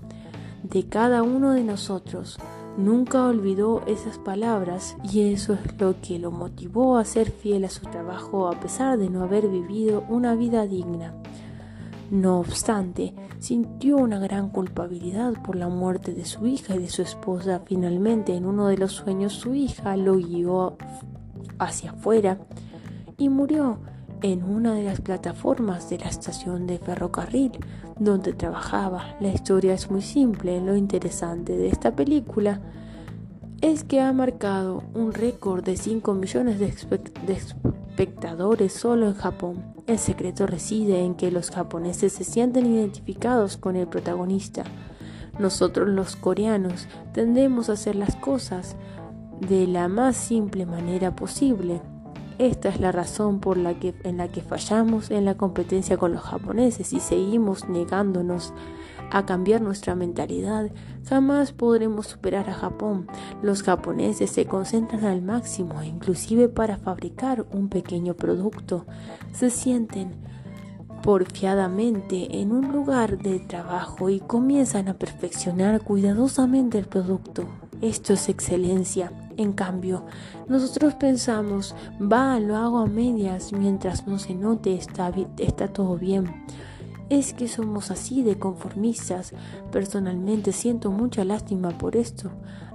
de 0.64 0.88
cada 0.88 1.22
uno 1.22 1.52
de 1.52 1.64
nosotros. 1.64 2.40
Nunca 2.78 3.28
olvidó 3.28 3.84
esas 3.86 4.18
palabras 4.18 4.98
y 5.04 5.32
eso 5.34 5.54
es 5.54 5.80
lo 5.80 6.02
que 6.02 6.18
lo 6.18 6.32
motivó 6.32 6.98
a 6.98 7.06
ser 7.06 7.30
fiel 7.30 7.66
a 7.66 7.70
su 7.70 7.82
trabajo 7.82 8.48
a 8.48 8.60
pesar 8.60 8.98
de 8.98 9.12
no 9.12 9.22
haber 9.22 9.48
vivido 9.48 10.04
una 10.10 10.34
vida 10.34 10.66
digna. 10.66 11.14
No 12.10 12.40
obstante, 12.40 13.14
sintió 13.38 13.98
una 13.98 14.18
gran 14.18 14.50
culpabilidad 14.50 15.34
por 15.44 15.56
la 15.56 15.70
muerte 15.70 16.16
de 16.16 16.26
su 16.26 16.48
hija 16.48 16.76
y 16.76 16.80
de 16.80 16.90
su 16.90 17.04
esposa. 17.04 17.62
Finalmente, 17.66 18.36
en 18.36 18.48
uno 18.48 18.68
de 18.68 18.78
los 18.78 18.94
sueños, 18.94 19.34
su 19.34 19.54
hija 19.54 19.96
lo 19.96 20.16
guió 20.16 20.76
hacia 21.60 21.92
afuera 21.92 22.38
y 23.18 23.30
murió 23.30 23.80
en 24.22 24.44
una 24.44 24.76
de 24.76 24.84
las 24.84 25.02
plataformas 25.02 25.90
de 25.90 26.00
la 26.00 26.08
estación 26.08 26.68
de 26.68 26.78
ferrocarril 26.78 27.52
donde 28.00 28.34
trabajaba. 28.34 29.16
La 29.20 29.30
historia 29.30 29.74
es 29.74 29.90
muy 29.90 30.02
simple. 30.02 30.62
Lo 30.62 30.76
interesante 30.76 31.58
de 31.58 31.68
esta 31.68 31.96
película 31.96 32.62
es 33.62 33.84
que 33.84 34.02
ha 34.02 34.12
marcado 34.12 34.84
un 34.94 35.14
récord 35.14 35.64
de 35.64 35.78
5 35.78 36.14
millones 36.14 36.60
de, 36.60 36.74
de, 37.28 37.34
espectadores 37.34 38.74
solo 38.74 39.08
en 39.08 39.14
Japón. 39.14 39.64
El 39.86 40.00
secreto 40.00 40.48
reside 40.48 41.04
en 41.04 41.16
que 41.16 41.32
los 41.32 41.52
japoneses 41.52 42.14
se 42.14 42.24
sienten 42.24 42.66
identificados 42.66 43.58
con 43.58 43.76
el 43.76 43.88
protagonista. 43.88 44.64
Nosotros 45.40 45.90
los 45.90 46.16
coreanos 46.16 46.88
tendemos 47.14 47.70
a 47.70 47.74
hacer 47.74 47.96
las 47.96 48.16
cosas 48.16 48.76
de 49.48 49.66
la 49.68 49.88
más 49.88 50.16
simple 50.16 50.66
manera 50.66 51.16
posible. 51.16 51.82
Esta 52.38 52.70
es 52.70 52.80
la 52.80 52.92
razón 52.92 53.40
por 53.40 53.58
la 53.58 53.74
que, 53.76 53.94
en 54.04 54.18
la 54.18 54.28
que 54.28 54.42
fallamos 54.42 55.12
en 55.12 55.26
la 55.26 55.36
competencia 55.36 55.98
con 55.98 56.14
los 56.14 56.22
japoneses 56.22 56.94
y 56.94 57.00
seguimos 57.00 57.68
negándonos 57.68 58.54
a 59.12 59.26
cambiar 59.26 59.62
nuestra 59.62 59.94
mentalidad, 59.94 60.72
jamás 61.08 61.52
podremos 61.52 62.08
superar 62.08 62.50
a 62.50 62.54
Japón. 62.54 63.08
Los 63.42 63.62
japoneses 63.64 64.30
se 64.30 64.46
concentran 64.46 65.06
al 65.06 65.22
máximo, 65.22 65.84
inclusive 65.84 66.48
para 66.48 66.78
fabricar 66.78 67.46
un 67.52 67.68
pequeño 67.68 68.16
producto. 68.16 68.86
Se 69.34 69.50
sienten 69.50 70.14
porfiadamente 71.04 72.40
en 72.42 72.52
un 72.52 72.72
lugar 72.72 73.18
de 73.18 73.40
trabajo 73.40 74.10
y 74.10 74.20
comienzan 74.20 74.88
a 74.88 74.94
perfeccionar 74.94 75.82
cuidadosamente 75.82 76.78
el 76.78 76.86
producto. 76.86 77.61
Esto 77.82 78.14
es 78.14 78.30
excelencia. 78.30 79.12
En 79.38 79.54
cambio, 79.54 80.06
nosotros 80.48 80.94
pensamos, 80.94 81.76
va, 82.00 82.40
lo 82.40 82.56
hago 82.56 82.78
a 82.78 82.86
medias 82.86 83.54
mientras 83.54 84.06
no 84.06 84.20
se 84.20 84.36
note, 84.36 84.76
está, 84.76 85.12
todo 85.74 85.98
bien. 85.98 86.46
Es 87.10 87.34
que 87.34 87.48
somos 87.48 87.90
así 87.90 88.22
de 88.22 88.38
conformistas. 88.38 89.34
Personalmente 89.72 90.52
siento 90.52 90.92
mucha 90.92 91.26
lástima 91.26 91.70
por 91.70 91.96
esto. 91.96 92.30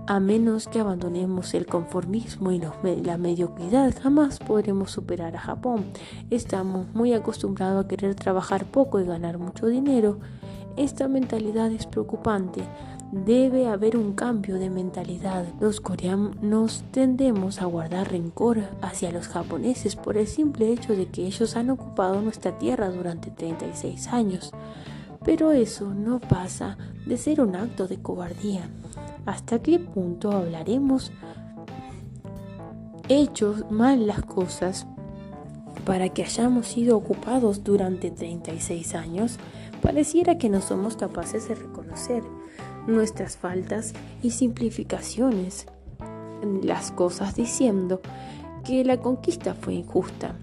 A 0.08 0.18
menos 0.18 0.66
que 0.66 0.80
abandonemos 0.80 1.54
el 1.54 1.66
conformismo 1.66 2.50
y 2.50 2.60
la 3.02 3.16
mediocridad, 3.16 3.94
jamás 4.02 4.40
podremos 4.40 4.90
superar 4.90 5.36
a 5.36 5.40
Japón. 5.40 5.84
Estamos 6.30 6.92
muy 6.94 7.12
acostumbrados 7.12 7.84
a 7.84 7.88
querer 7.88 8.16
trabajar 8.16 8.66
poco 8.66 8.98
y 8.98 9.04
ganar 9.04 9.38
mucho 9.38 9.66
dinero. 9.66 10.18
Esta 10.76 11.08
mentalidad 11.08 11.70
es 11.70 11.86
preocupante. 11.86 12.62
Debe 13.12 13.68
haber 13.68 13.96
un 13.96 14.14
cambio 14.14 14.58
de 14.58 14.68
mentalidad. 14.68 15.46
Los 15.60 15.80
coreanos 15.80 16.82
tendemos 16.90 17.62
a 17.62 17.66
guardar 17.66 18.10
rencor 18.10 18.64
hacia 18.82 19.12
los 19.12 19.28
japoneses 19.28 19.94
por 19.94 20.16
el 20.16 20.26
simple 20.26 20.72
hecho 20.72 20.96
de 20.96 21.06
que 21.06 21.24
ellos 21.24 21.56
han 21.56 21.70
ocupado 21.70 22.20
nuestra 22.20 22.58
tierra 22.58 22.90
durante 22.90 23.30
36 23.30 24.08
años. 24.08 24.52
Pero 25.24 25.52
eso 25.52 25.94
no 25.94 26.18
pasa 26.18 26.78
de 27.06 27.16
ser 27.16 27.40
un 27.40 27.54
acto 27.54 27.86
de 27.86 28.02
cobardía. 28.02 28.68
¿Hasta 29.24 29.60
qué 29.60 29.78
punto 29.78 30.32
hablaremos 30.32 31.12
hechos 33.08 33.70
mal 33.70 34.08
las 34.08 34.22
cosas 34.22 34.84
para 35.84 36.08
que 36.08 36.24
hayamos 36.24 36.66
sido 36.66 36.96
ocupados 36.96 37.62
durante 37.62 38.10
36 38.10 38.96
años? 38.96 39.38
Pareciera 39.80 40.38
que 40.38 40.48
no 40.48 40.60
somos 40.60 40.96
capaces 40.96 41.48
de 41.48 41.54
reconocer 41.54 42.24
nuestras 42.86 43.36
faltas 43.36 43.92
y 44.22 44.30
simplificaciones 44.30 45.66
las 46.62 46.90
cosas 46.92 47.34
diciendo 47.34 48.00
que 48.64 48.84
la 48.84 48.98
conquista 48.98 49.54
fue 49.54 49.74
injusta. 49.74 50.34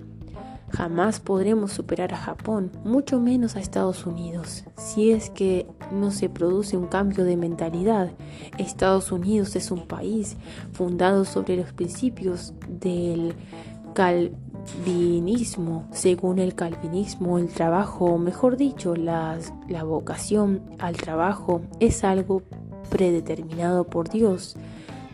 Jamás 0.70 1.20
podremos 1.20 1.72
superar 1.72 2.16
a 2.16 2.18
Japón, 2.18 2.72
mucho 2.84 3.20
menos 3.20 3.56
a 3.56 3.60
Estados 3.60 4.08
Unidos, 4.08 4.64
si 4.76 5.12
es 5.12 5.30
que 5.30 5.68
no 5.92 6.10
se 6.10 6.30
produce 6.30 6.78
un 6.78 6.88
cambio 6.88 7.26
de 7.26 7.38
mentalidad. 7.38 8.12
Estados 8.58 9.12
Unidos 9.12 9.56
es 9.56 9.70
un 9.70 9.86
país 9.86 10.36
fundado 10.72 11.26
sobre 11.26 11.58
los 11.58 11.74
principios 11.74 12.54
del 12.68 13.36
calvinismo. 14.64 15.88
Según 15.92 16.40
el 16.40 16.56
calvinismo, 16.56 17.38
el 17.38 17.50
trabajo, 17.50 18.06
o 18.06 18.18
mejor 18.18 18.58
dicho, 18.58 18.96
la 18.96 19.38
vocación 19.84 20.62
al 20.80 20.96
trabajo 20.96 21.62
es 21.80 22.04
algo 22.04 22.44
predeterminado 22.90 23.86
por 23.86 24.10
Dios. 24.10 24.56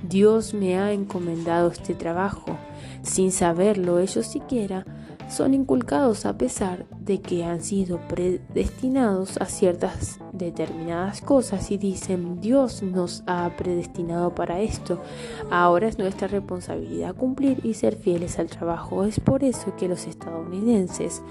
Dios 0.03 0.53
me 0.53 0.79
ha 0.79 0.91
encomendado 0.91 1.69
este 1.69 1.93
trabajo. 1.93 2.57
Sin 3.01 3.31
saberlo 3.31 3.99
ellos 3.99 4.25
siquiera, 4.25 4.85
son 5.29 5.53
inculcados 5.53 6.25
a 6.25 6.37
pesar 6.37 6.85
de 6.99 7.21
que 7.21 7.45
han 7.45 7.61
sido 7.61 7.99
predestinados 8.07 9.37
a 9.37 9.45
ciertas 9.45 10.19
determinadas 10.33 11.21
cosas 11.21 11.71
y 11.71 11.77
dicen 11.77 12.41
Dios 12.41 12.81
nos 12.83 13.23
ha 13.27 13.49
predestinado 13.55 14.33
para 14.33 14.59
esto. 14.59 14.99
Ahora 15.51 15.87
es 15.87 15.97
nuestra 15.97 16.27
responsabilidad 16.27 17.15
cumplir 17.15 17.63
y 17.63 17.75
ser 17.75 17.95
fieles 17.95 18.39
al 18.39 18.47
trabajo. 18.47 19.05
Es 19.05 19.19
por 19.19 19.43
eso 19.43 19.75
que 19.75 19.87
los 19.87 20.07
estadounidenses 20.07 21.21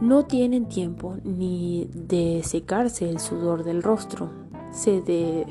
no 0.00 0.24
tienen 0.26 0.68
tiempo 0.68 1.16
ni 1.24 1.88
de 1.94 2.42
secarse 2.44 3.08
el 3.08 3.20
sudor 3.20 3.64
del 3.64 3.82
rostro. 3.82 4.30
Se, 4.72 5.00
de, 5.00 5.46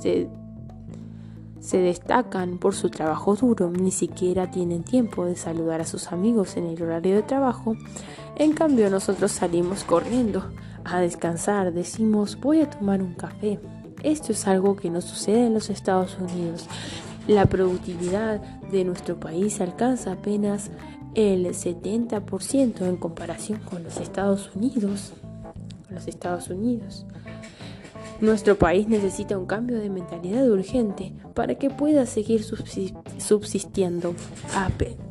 se 0.00 0.28
se 1.64 1.78
destacan 1.78 2.58
por 2.58 2.74
su 2.74 2.90
trabajo 2.90 3.36
duro, 3.36 3.70
ni 3.70 3.90
siquiera 3.90 4.50
tienen 4.50 4.82
tiempo 4.82 5.24
de 5.24 5.34
saludar 5.34 5.80
a 5.80 5.86
sus 5.86 6.12
amigos 6.12 6.58
en 6.58 6.66
el 6.66 6.82
horario 6.82 7.16
de 7.16 7.22
trabajo. 7.22 7.74
En 8.36 8.52
cambio, 8.52 8.90
nosotros 8.90 9.32
salimos 9.32 9.82
corriendo 9.82 10.44
a 10.84 11.00
descansar, 11.00 11.72
decimos 11.72 12.38
voy 12.38 12.60
a 12.60 12.68
tomar 12.68 13.00
un 13.00 13.14
café. 13.14 13.58
Esto 14.02 14.32
es 14.32 14.46
algo 14.46 14.76
que 14.76 14.90
no 14.90 15.00
sucede 15.00 15.46
en 15.46 15.54
los 15.54 15.70
Estados 15.70 16.18
Unidos. 16.18 16.66
La 17.26 17.46
productividad 17.46 18.42
de 18.70 18.84
nuestro 18.84 19.18
país 19.18 19.62
alcanza 19.62 20.12
apenas 20.12 20.70
el 21.14 21.46
70% 21.46 22.82
en 22.82 22.96
comparación 22.98 23.60
con 23.60 23.82
los 23.82 23.96
Estados 23.96 24.54
Unidos. 24.54 25.14
Los 25.88 26.06
Estados 26.08 26.50
Unidos. 26.50 27.06
Nuestro 28.24 28.56
país 28.56 28.88
necesita 28.88 29.36
un 29.36 29.44
cambio 29.44 29.78
de 29.78 29.90
mentalidad 29.90 30.48
urgente 30.48 31.12
para 31.34 31.56
que 31.56 31.68
pueda 31.68 32.06
seguir 32.06 32.42
subsistiendo, 32.42 34.14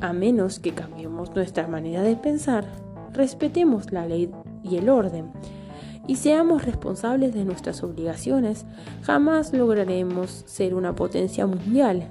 a, 0.00 0.12
menos 0.12 0.58
que 0.58 0.74
cambiemos 0.74 1.32
nuestra 1.32 1.68
manera 1.68 2.02
de 2.02 2.16
pensar, 2.16 2.66
respetemos 3.12 3.92
la 3.92 4.04
ley 4.08 4.32
y 4.64 4.78
el 4.78 4.88
orden 4.88 5.30
y 6.08 6.16
seamos 6.16 6.64
responsables 6.64 7.32
de 7.34 7.44
nuestras 7.44 7.84
obligaciones, 7.84 8.66
jamás 9.02 9.52
lograremos 9.52 10.42
ser 10.46 10.74
una 10.74 10.96
potencia 10.96 11.46
mundial. 11.46 12.08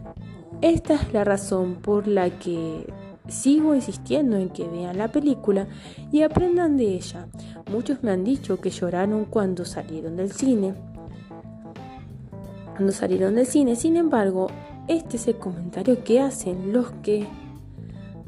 Esta 0.62 0.94
es 0.94 1.12
la 1.12 1.26
razón 1.26 1.76
por 1.82 2.08
la 2.08 2.30
que 2.40 2.88
sigo 3.28 3.76
insistiendo 3.76 4.38
en 4.38 4.48
que 4.48 4.70
vean 4.70 4.98
la 4.98 5.10
película 5.10 5.68
y 6.14 6.22
aprendan 6.22 6.78
de 6.78 6.96
ella. 6.96 7.28
Muchos 7.70 8.04
me 8.04 8.12
han 8.12 8.24
dicho 8.24 8.62
que 8.62 8.70
lloraron 8.70 9.26
cuando 9.26 9.66
salieron 9.66 10.16
del 10.16 10.32
cine. 10.32 10.93
Cuando 12.74 12.92
salieron 12.92 13.36
del 13.36 13.46
cine, 13.46 13.76
sin 13.76 13.98
embargo, 13.98 14.48
este 14.88 15.18
es 15.18 15.28
el 15.28 15.38
comentario 15.38 16.04
que 16.04 16.20
hacen 16.20 16.74
los 16.74 16.92
que 17.04 17.28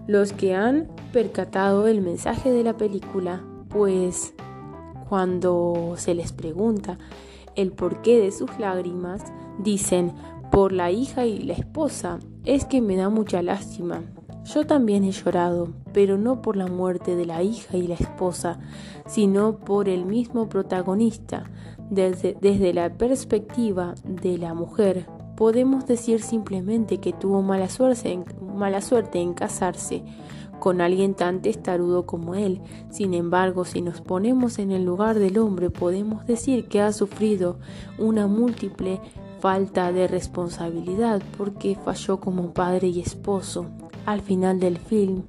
los 0.08 0.34
que 0.34 0.54
han 0.54 0.88
percatado 1.12 1.88
el 1.88 2.02
mensaje 2.02 2.52
de 2.52 2.64
la 2.64 2.78
película, 2.78 3.44
pues 3.70 4.36
cuando 5.10 5.96
se 5.98 6.14
les 6.14 6.32
pregunta 6.32 7.00
el 7.56 7.72
porqué 7.72 8.20
de 8.20 8.32
sus 8.32 8.60
lágrimas, 8.60 9.24
dicen 9.58 10.14
por 10.52 10.72
la 10.72 10.92
hija 10.92 11.26
y 11.26 11.40
la 11.40 11.54
esposa, 11.54 12.20
es 12.44 12.66
que 12.66 12.82
me 12.82 12.96
da 12.96 13.10
mucha 13.10 13.42
lástima. 13.42 14.04
Yo 14.46 14.68
también 14.68 15.04
he 15.04 15.12
llorado, 15.12 15.74
pero 15.92 16.20
no 16.20 16.42
por 16.44 16.56
la 16.56 16.68
muerte 16.68 17.16
de 17.16 17.26
la 17.26 17.42
hija 17.42 17.78
y 17.78 17.88
la 17.88 17.96
esposa, 17.96 18.60
sino 19.08 19.58
por 19.58 19.90
el 19.90 20.06
mismo 20.06 20.50
protagonista. 20.50 21.50
Desde, 21.90 22.74
la 22.74 22.94
perspectiva 22.94 23.94
de 24.04 24.38
la 24.38 24.54
mujer, 24.54 25.06
podemos 25.36 25.86
decir 25.86 26.22
simplemente 26.22 27.00
que 27.00 27.14
tuvo 27.14 27.42
mala 27.42 27.70
suerte, 27.70 28.12
en, 28.12 28.26
mala 28.56 28.82
suerte 28.82 29.20
en 29.20 29.34
casarse 29.34 30.04
con 30.60 30.82
alguien 30.82 31.14
tan 31.14 31.42
testarudo 31.42 32.06
como 32.06 32.34
él. 32.34 32.62
Sin 32.90 33.14
embargo, 33.14 33.66
si 33.66 33.82
nos 33.82 34.02
ponemos 34.02 34.58
en 34.58 34.72
el 34.72 34.84
lugar 34.84 35.20
del 35.20 35.38
hombre, 35.38 35.70
podemos 35.70 36.26
decir 36.26 36.68
que 36.68 36.82
ha 36.82 36.92
sufrido 36.92 37.58
una 38.00 38.28
múltiple 38.28 39.00
falta 39.40 39.92
de 39.92 40.08
responsabilidad 40.08 41.22
porque 41.38 41.76
falló 41.76 42.20
como 42.20 42.52
padre 42.52 42.88
y 42.88 43.00
esposo. 43.00 43.68
Al 44.06 44.22
final 44.22 44.60
del 44.60 44.78
film, 44.78 45.24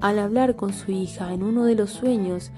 al 0.00 0.18
hablar 0.18 0.54
con 0.54 0.72
su 0.72 0.92
hija 0.92 1.32
en 1.32 1.42
uno 1.42 1.64
de 1.64 1.74
los 1.74 1.90
sueños, 1.90 2.50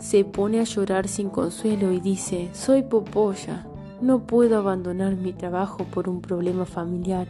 se 0.00 0.24
pone 0.24 0.60
a 0.60 0.64
llorar 0.64 1.06
sin 1.06 1.28
consuelo 1.28 1.92
y 1.92 2.00
dice, 2.00 2.48
soy 2.52 2.82
Popoya, 2.82 3.66
no 4.00 4.26
puedo 4.26 4.56
abandonar 4.56 5.14
mi 5.14 5.32
trabajo 5.32 5.84
por 5.84 6.08
un 6.08 6.22
problema 6.22 6.64
familiar. 6.64 7.28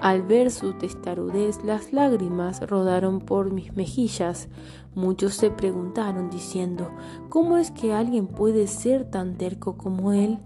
Al 0.00 0.22
ver 0.22 0.50
su 0.50 0.72
testarudez, 0.72 1.62
las 1.64 1.92
lágrimas 1.92 2.66
rodaron 2.68 3.20
por 3.20 3.52
mis 3.52 3.74
mejillas. 3.76 4.48
Muchos 4.94 5.34
se 5.34 5.50
preguntaron 5.50 6.30
diciendo, 6.30 6.90
¿cómo 7.28 7.58
es 7.58 7.70
que 7.70 7.92
alguien 7.92 8.26
puede 8.26 8.68
ser 8.68 9.10
tan 9.10 9.36
terco 9.36 9.76
como 9.76 10.12
él? 10.12 10.38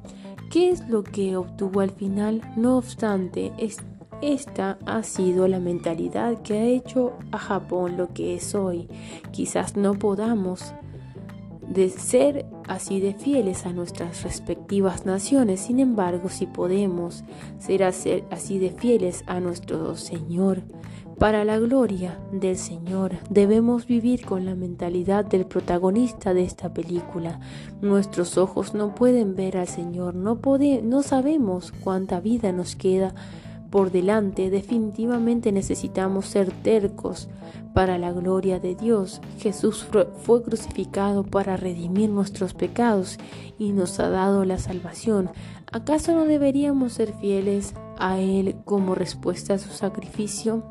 ¿Qué 0.50 0.70
es 0.70 0.88
lo 0.88 1.04
que 1.04 1.36
obtuvo 1.36 1.80
al 1.80 1.90
final? 1.90 2.42
No 2.56 2.76
obstante, 2.76 3.52
esta 4.20 4.78
ha 4.86 5.02
sido 5.02 5.46
la 5.48 5.60
mentalidad 5.60 6.42
que 6.42 6.58
ha 6.58 6.64
hecho 6.64 7.12
a 7.30 7.38
Japón 7.38 7.96
lo 7.96 8.08
que 8.08 8.34
es 8.34 8.54
hoy. 8.54 8.88
Quizás 9.32 9.76
no 9.76 9.94
podamos 9.94 10.74
de 11.68 11.88
ser 11.90 12.46
así 12.68 13.00
de 13.00 13.14
fieles 13.14 13.66
a 13.66 13.72
nuestras 13.72 14.22
respectivas 14.22 15.06
naciones, 15.06 15.60
sin 15.60 15.80
embargo, 15.80 16.28
si 16.28 16.46
podemos 16.46 17.24
ser 17.58 17.82
así 17.84 18.58
de 18.58 18.70
fieles 18.70 19.24
a 19.26 19.40
nuestro 19.40 19.96
Señor, 19.96 20.62
para 21.18 21.44
la 21.44 21.58
gloria 21.58 22.18
del 22.32 22.56
Señor 22.56 23.12
debemos 23.30 23.86
vivir 23.86 24.26
con 24.26 24.44
la 24.44 24.56
mentalidad 24.56 25.24
del 25.24 25.46
protagonista 25.46 26.34
de 26.34 26.42
esta 26.42 26.74
película. 26.74 27.38
Nuestros 27.80 28.38
ojos 28.38 28.74
no 28.74 28.94
pueden 28.94 29.36
ver 29.36 29.56
al 29.56 29.68
Señor, 29.68 30.16
no, 30.16 30.40
no 30.82 31.02
sabemos 31.02 31.70
cuánta 31.70 32.18
vida 32.18 32.50
nos 32.50 32.74
queda 32.74 33.14
por 33.72 33.90
delante, 33.90 34.50
definitivamente 34.50 35.50
necesitamos 35.50 36.26
ser 36.26 36.52
tercos 36.52 37.30
para 37.72 37.96
la 37.96 38.12
gloria 38.12 38.60
de 38.60 38.74
Dios. 38.74 39.22
Jesús 39.38 39.88
fue 40.24 40.42
crucificado 40.42 41.24
para 41.24 41.56
redimir 41.56 42.10
nuestros 42.10 42.52
pecados 42.52 43.16
y 43.58 43.72
nos 43.72 43.98
ha 43.98 44.10
dado 44.10 44.44
la 44.44 44.58
salvación. 44.58 45.30
¿Acaso 45.72 46.14
no 46.14 46.26
deberíamos 46.26 46.92
ser 46.92 47.14
fieles 47.14 47.72
a 47.98 48.20
Él 48.20 48.56
como 48.66 48.94
respuesta 48.94 49.54
a 49.54 49.58
su 49.58 49.70
sacrificio? 49.70 50.64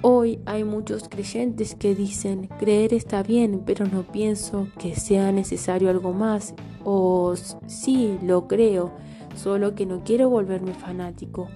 Hoy 0.00 0.38
hay 0.46 0.62
muchos 0.62 1.08
creyentes 1.08 1.74
que 1.74 1.96
dicen, 1.96 2.48
creer 2.60 2.94
está 2.94 3.24
bien, 3.24 3.64
pero 3.66 3.86
no 3.86 4.04
pienso 4.04 4.68
que 4.78 4.94
sea 4.94 5.32
necesario 5.32 5.90
algo 5.90 6.12
más. 6.12 6.54
O 6.84 7.34
sí, 7.66 8.20
lo 8.22 8.46
creo, 8.46 8.92
solo 9.38 9.74
que 9.74 9.86
no 9.86 10.02
quiero 10.04 10.28
volverme 10.28 10.74
fanático. 10.74 11.48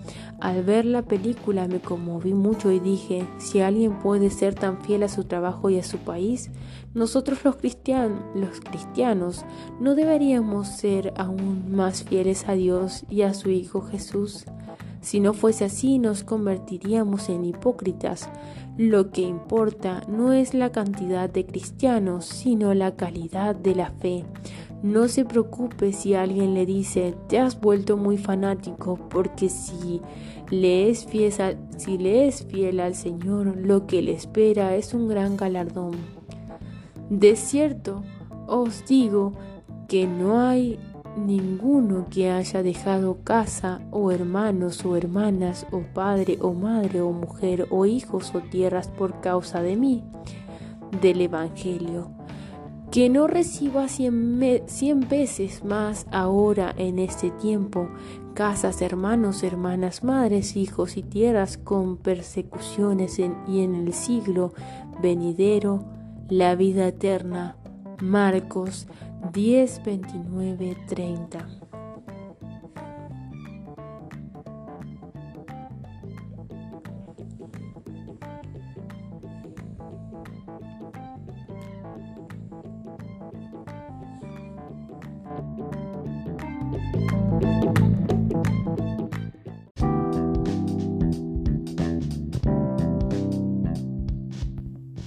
Al 0.43 0.65
ver 0.65 0.85
la 0.85 1.03
película 1.03 1.69
me 1.69 1.79
conmoví 1.79 2.35
mucho 2.35 2.73
y 2.73 2.81
dije, 2.81 3.29
si 3.39 3.61
alguien 3.61 4.01
puede 4.01 4.29
ser 4.29 4.57
tan 4.57 4.83
fiel 4.83 5.05
a 5.05 5.09
su 5.09 5.23
trabajo 5.23 5.71
y 5.71 5.79
a 5.79 5.85
su 5.85 5.99
país, 5.99 6.51
nosotros 6.95 7.45
los, 7.45 7.55
los 8.35 8.61
cristianos 8.61 9.45
no 9.79 9.95
deberíamos 9.95 10.67
ser 10.67 11.15
aún 11.17 11.71
más 11.71 12.03
fieles 12.03 12.49
a 12.49 12.55
Dios 12.55 13.05
y 13.09 13.23
a 13.23 13.35
su 13.35 13.51
Hijo 13.51 13.83
Jesús. 13.83 14.45
Si 15.01 15.21
no 15.21 15.33
fuese 15.33 15.65
así, 15.65 16.01
nos 16.01 16.25
convertiríamos 16.25 17.29
en 17.29 17.45
hipócritas. 17.45 18.29
Lo 18.77 19.13
que 19.13 19.23
importa 19.23 20.03
no 20.09 20.33
es 20.33 20.55
la 20.55 20.73
cantidad 20.73 21.31
de 21.31 21.47
cristianos, 21.47 22.25
sino 22.25 22.75
la 22.75 22.97
calidad 22.97 23.55
de 23.55 23.77
la 23.77 23.93
fe. 23.93 24.25
No 24.83 25.07
se 25.07 25.25
preocupe 25.25 25.93
si 25.93 26.15
alguien 26.15 26.55
le 26.55 26.67
dice, 26.67 27.15
te 27.29 27.39
has 27.39 27.61
vuelto 27.61 27.97
muy 27.97 28.19
fanático, 28.19 28.99
porque 29.09 29.49
si 29.49 30.01
le 30.51 30.91
es 30.91 31.07
fiel, 31.07 31.33
si 31.77 31.99
le 31.99 32.27
es 32.27 32.45
fiel 32.47 32.81
al 32.81 32.97
Señor, 32.97 33.57
lo 33.57 33.87
que 33.87 34.03
le 34.03 34.13
espera 34.13 34.75
es 34.75 34.93
un 34.93 35.07
gran 35.07 35.37
galardón. 35.37 35.93
De 37.11 37.37
cierto, 37.37 38.03
os 38.49 38.85
digo 38.85 39.35
que 39.87 40.09
no 40.09 40.41
hay 40.41 40.81
ninguno 41.17 42.07
que 42.11 42.31
haya 42.31 42.63
dejado 42.63 43.19
casa 43.23 43.83
o 43.91 44.11
hermanos 44.11 44.85
o 44.85 44.97
hermanas 44.97 45.67
o 45.71 45.83
padre 45.95 46.39
o 46.41 46.55
madre 46.55 47.03
o 47.03 47.13
mujer 47.13 47.67
o 47.71 47.87
hijos 47.87 48.35
o 48.35 48.41
tierras 48.41 48.89
por 48.89 49.21
causa 49.21 49.63
de 49.63 49.77
mí, 49.77 50.03
del 51.01 51.21
Evangelio, 51.21 52.11
que 52.93 53.09
no 53.09 53.27
reciba 53.27 53.89
cien, 53.89 54.39
veces 55.09 55.65
más 55.65 56.07
ahora 56.13 56.75
en 56.77 56.99
este 56.99 57.31
tiempo, 57.31 57.89
casas, 58.35 58.83
hermanos, 58.83 59.43
hermanas, 59.43 60.05
madres, 60.05 60.57
hijos 60.57 60.99
y 60.99 61.03
tierras 61.03 61.57
con 61.57 61.97
persecuciones 61.97 63.19
y 63.19 63.63
en 63.63 63.75
el 63.75 63.95
siglo 63.95 64.53
venidero 65.01 65.83
la 66.29 66.55
vida 66.55 66.87
eterna. 66.89 67.57
Marcos 68.03 68.87
10, 69.33 69.85
29, 69.85 70.77
30. 70.87 71.62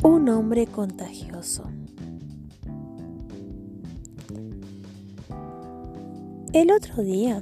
Un 0.08 0.30
hombre 0.30 0.68
contagioso. 0.68 1.64
El 6.54 6.72
otro 6.72 7.02
día, 7.02 7.42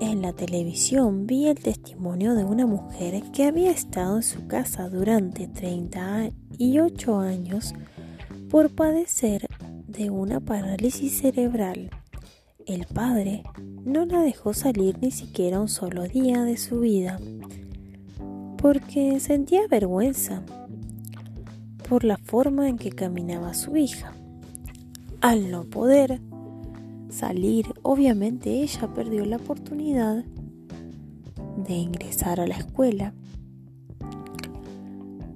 en 0.00 0.22
la 0.22 0.32
televisión, 0.32 1.26
vi 1.26 1.48
el 1.48 1.58
testimonio 1.58 2.32
de 2.32 2.44
una 2.44 2.64
mujer 2.64 3.22
que 3.32 3.44
había 3.44 3.70
estado 3.70 4.16
en 4.16 4.22
su 4.22 4.46
casa 4.46 4.88
durante 4.88 5.46
38 5.46 7.18
años 7.18 7.74
por 8.48 8.70
padecer 8.70 9.46
de 9.86 10.08
una 10.08 10.40
parálisis 10.40 11.18
cerebral. 11.18 11.90
El 12.64 12.86
padre 12.86 13.42
no 13.84 14.06
la 14.06 14.22
dejó 14.22 14.54
salir 14.54 14.96
ni 15.02 15.10
siquiera 15.10 15.60
un 15.60 15.68
solo 15.68 16.04
día 16.04 16.44
de 16.44 16.56
su 16.56 16.80
vida 16.80 17.20
porque 18.56 19.20
sentía 19.20 19.68
vergüenza 19.68 20.42
por 21.88 22.04
la 22.04 22.16
forma 22.16 22.68
en 22.68 22.78
que 22.78 22.90
caminaba 22.90 23.54
su 23.54 23.76
hija. 23.76 24.12
Al 25.20 25.50
no 25.50 25.64
poder 25.64 26.20
salir, 27.08 27.66
obviamente 27.82 28.50
ella 28.62 28.92
perdió 28.92 29.24
la 29.24 29.36
oportunidad 29.36 30.24
de 31.56 31.74
ingresar 31.74 32.40
a 32.40 32.46
la 32.46 32.56
escuela. 32.56 33.14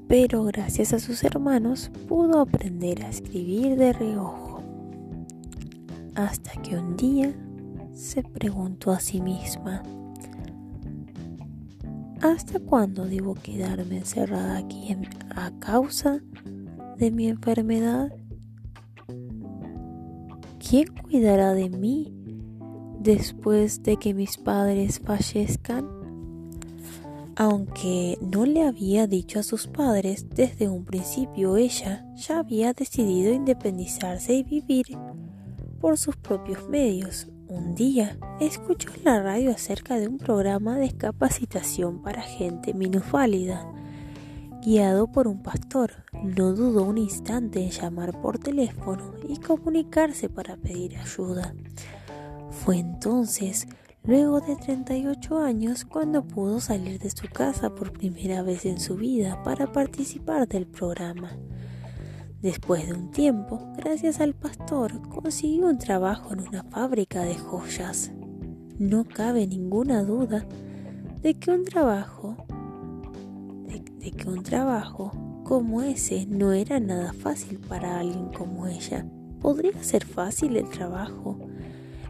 Pero 0.09 0.45
gracias 0.45 0.93
a 0.93 0.99
sus 0.99 1.23
hermanos 1.23 1.91
pudo 2.09 2.41
aprender 2.41 3.05
a 3.05 3.11
escribir 3.11 3.77
de 3.77 3.93
reojo. 3.93 4.63
Hasta 6.15 6.53
que 6.63 6.77
un 6.77 6.97
día 6.97 7.33
se 7.93 8.23
preguntó 8.23 8.91
a 8.91 9.01
sí 9.01 9.21
misma, 9.21 9.83
¿hasta 12.21 12.59
cuándo 12.59 13.05
debo 13.05 13.35
quedarme 13.35 13.99
encerrada 13.99 14.57
aquí 14.57 14.91
a 15.47 15.59
causa 15.59 16.21
de 16.97 17.11
mi 17.11 17.29
enfermedad? 17.29 18.11
¿quién 20.69 20.89
cuidará 20.89 21.55
de 21.55 21.71
mí 21.71 22.13
después 23.01 23.83
de 23.83 23.97
que 23.97 24.13
mis 24.13 24.37
padres 24.37 25.01
fallezcan? 25.03 25.89
Aunque 27.37 28.19
no 28.21 28.45
le 28.45 28.67
había 28.67 29.07
dicho 29.07 29.39
a 29.39 29.45
sus 29.45 29.67
padres 29.67 30.27
desde 30.29 30.69
un 30.69 30.85
principio, 30.85 31.57
ella 31.57 32.05
ya 32.17 32.41
había 32.41 32.73
decidido 32.73 33.33
independizarse 33.33 34.35
y 34.35 34.43
vivir 34.43 34.87
por 35.81 35.97
sus 35.97 36.17
propios 36.17 36.69
medios. 36.69 37.29
Un 37.49 37.75
día 37.75 38.19
escuchó 38.41 38.91
en 38.95 39.05
la 39.05 39.23
radio 39.23 39.53
acerca 39.53 39.99
de 39.99 40.09
un 40.09 40.19
programa 40.19 40.77
de 40.77 40.91
capacitación 40.91 42.03
para 42.03 42.21
gente 42.21 42.75
minusválida 42.75 43.67
guiado 44.69 45.07
por 45.07 45.27
un 45.29 45.43
pastor, 45.43 46.05
no 46.13 46.53
dudó 46.53 46.85
un 46.85 46.99
instante 46.99 47.63
en 47.63 47.71
llamar 47.71 48.21
por 48.21 48.39
teléfono 48.39 49.15
y 49.27 49.39
comunicarse 49.39 50.29
para 50.29 50.59
pedir 50.59 50.99
ayuda. 50.99 51.55
Fue 52.51 52.77
entonces, 52.77 53.67
luego 54.05 54.43
de 54.43 54.57
38 54.57 55.39
años, 55.39 55.87
cuando 55.87 56.23
pudo 56.23 56.61
salir 56.61 56.99
de 56.99 57.09
su 57.09 57.29
casa 57.29 57.75
por 57.75 57.95
primera 57.95 58.43
vez 58.43 58.67
en 58.67 58.79
su 58.79 58.97
vida 58.97 59.43
para 59.43 59.73
participar 59.73 60.47
del 60.47 60.67
programa. 60.67 61.31
Después 62.43 62.87
de 62.87 62.93
un 62.93 63.11
tiempo, 63.11 63.73
gracias 63.75 64.21
al 64.21 64.35
pastor, 64.35 65.01
consiguió 65.09 65.65
un 65.69 65.79
trabajo 65.79 66.35
en 66.35 66.47
una 66.47 66.63
fábrica 66.65 67.23
de 67.23 67.37
joyas. 67.39 68.13
No 68.79 69.07
cabe 69.09 69.47
ninguna 69.47 70.03
duda 70.03 70.45
de 71.23 71.33
que 71.33 71.53
un 71.53 71.65
trabajo 71.65 72.37
que 74.11 74.29
un 74.29 74.43
trabajo 74.43 75.13
como 75.45 75.83
ese 75.83 76.27
no 76.27 76.53
era 76.53 76.79
nada 76.79 77.15
fácil 77.15 77.59
para 77.59 78.01
alguien 78.01 78.29
como 78.29 78.67
ella. 78.67 79.07
¿Podría 79.41 79.83
ser 79.83 80.05
fácil 80.05 80.57
el 80.57 80.69
trabajo 80.69 81.39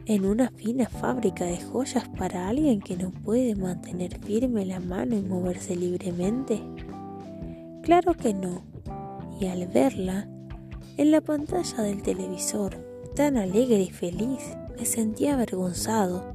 en 0.07 0.24
una 0.24 0.51
fina 0.51 0.88
fábrica 0.88 1.44
de 1.44 1.61
joyas 1.61 2.09
para 2.18 2.49
alguien 2.49 2.80
que 2.80 2.96
no 2.96 3.11
puede 3.11 3.55
mantener 3.55 4.18
firme 4.18 4.66
la 4.66 4.80
mano 4.80 5.16
y 5.16 5.22
moverse 5.22 5.76
libremente? 5.76 6.61
Claro 7.82 8.14
que 8.14 8.34
no. 8.34 8.62
Y 9.40 9.46
al 9.46 9.68
verla 9.68 10.28
en 10.96 11.12
la 11.12 11.20
pantalla 11.20 11.82
del 11.84 12.03
televisor, 12.03 12.76
tan 13.14 13.36
alegre 13.36 13.82
y 13.82 13.90
feliz, 13.90 14.57
me 14.76 14.84
sentía 14.84 15.34
avergonzado. 15.34 16.34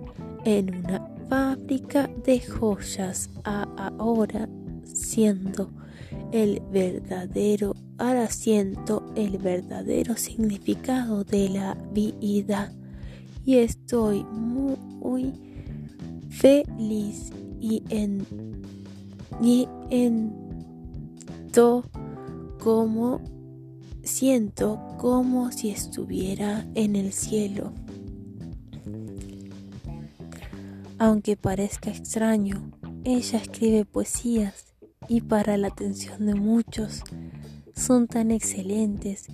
en 0.44 0.84
una 0.84 1.04
fábrica 1.28 2.08
de 2.24 2.40
joyas 2.40 3.28
ahora 3.44 4.48
siendo 4.84 5.68
el 6.34 6.60
verdadero 6.72 7.76
ahora 7.96 8.28
siento 8.28 9.04
el 9.14 9.38
verdadero 9.38 10.16
significado 10.16 11.22
de 11.22 11.48
la 11.48 11.74
vida 11.92 12.72
y 13.44 13.58
estoy 13.58 14.24
muy 14.24 15.32
feliz 16.30 17.30
y 17.60 17.84
en 17.88 18.26
y 19.40 19.68
en 19.90 20.32
to 21.52 21.84
como 22.58 23.20
siento 24.02 24.80
como 24.98 25.52
si 25.52 25.70
estuviera 25.70 26.66
en 26.74 26.96
el 26.96 27.12
cielo. 27.12 27.72
Aunque 30.98 31.36
parezca 31.36 31.90
extraño, 31.90 32.72
ella 33.04 33.38
escribe 33.38 33.84
poesías 33.84 34.73
y 35.08 35.20
para 35.20 35.56
la 35.56 35.68
atención 35.68 36.26
de 36.26 36.34
muchos 36.34 37.02
son 37.74 38.06
tan 38.06 38.30
excelentes 38.30 39.26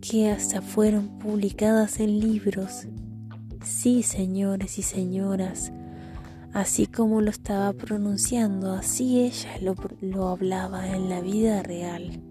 que 0.00 0.30
hasta 0.30 0.62
fueron 0.62 1.18
publicadas 1.18 2.00
en 2.00 2.20
libros. 2.20 2.86
Sí, 3.64 4.02
señores 4.02 4.78
y 4.78 4.82
señoras, 4.82 5.72
así 6.52 6.86
como 6.86 7.20
lo 7.20 7.30
estaba 7.30 7.72
pronunciando, 7.72 8.72
así 8.72 9.20
ella 9.20 9.58
lo, 9.60 10.28
hablaba 10.28 10.88
en 10.88 11.08
la 11.08 11.20
vida 11.20 11.62
real. 11.62 12.22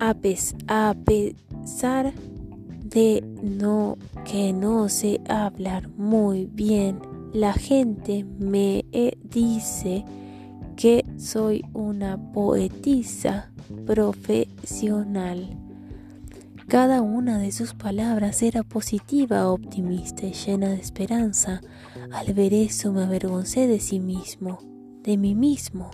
A 0.00 0.14
pesar 0.14 2.14
de 2.84 3.24
no 3.42 3.98
que 4.24 4.52
no 4.52 4.88
sé 4.88 5.20
hablar 5.28 5.88
muy 5.96 6.46
bien, 6.46 7.00
la 7.32 7.52
gente 7.52 8.24
me 8.38 8.84
eh, 8.92 9.18
dice 9.22 10.04
que 10.76 11.04
soy 11.16 11.64
una 11.74 12.16
poetisa 12.32 13.50
profesional. 13.86 15.56
Cada 16.68 17.02
una 17.02 17.38
de 17.38 17.50
sus 17.50 17.74
palabras 17.74 18.42
era 18.42 18.62
positiva, 18.62 19.50
optimista 19.50 20.26
y 20.26 20.32
llena 20.32 20.68
de 20.68 20.76
esperanza. 20.76 21.60
Al 22.12 22.32
ver 22.34 22.54
eso 22.54 22.92
me 22.92 23.02
avergoncé 23.02 23.66
de 23.66 23.80
sí 23.80 24.00
mismo, 24.00 24.58
de 25.02 25.16
mí 25.16 25.34
mismo, 25.34 25.90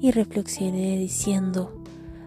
y 0.00 0.10
reflexioné 0.12 0.96
diciendo, 0.98 1.82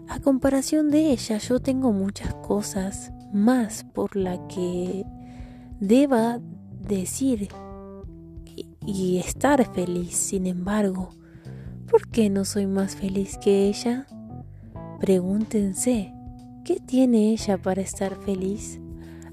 a 0.08 0.20
comparación 0.20 0.92
de 0.92 1.12
ella 1.12 1.38
yo 1.38 1.60
tengo 1.60 1.94
muchas 1.94 2.34
cosas 2.36 3.14
más 3.34 3.86
por 3.86 4.18
la 4.18 4.46
que 4.48 5.06
deba 5.80 6.40
decir 6.82 7.48
y 8.86 9.18
estar 9.18 9.74
feliz. 9.74 10.16
Sin 10.16 10.46
embargo, 10.46 11.10
¿por 11.90 12.08
qué 12.10 12.30
no 12.30 12.46
soy 12.46 12.68
más 12.68 12.96
feliz 12.96 13.38
que 13.38 13.68
ella? 13.68 14.08
Pregúntense, 15.00 16.14
¿Qué 16.64 16.80
tiene 16.80 17.32
ella 17.32 17.58
para 17.58 17.82
estar 17.82 18.16
feliz? 18.18 18.80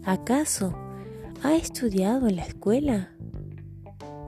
¿Acaso 0.03 0.75
ha 1.43 1.55
estudiado 1.55 2.27
en 2.27 2.37
la 2.37 2.45
escuela? 2.45 3.11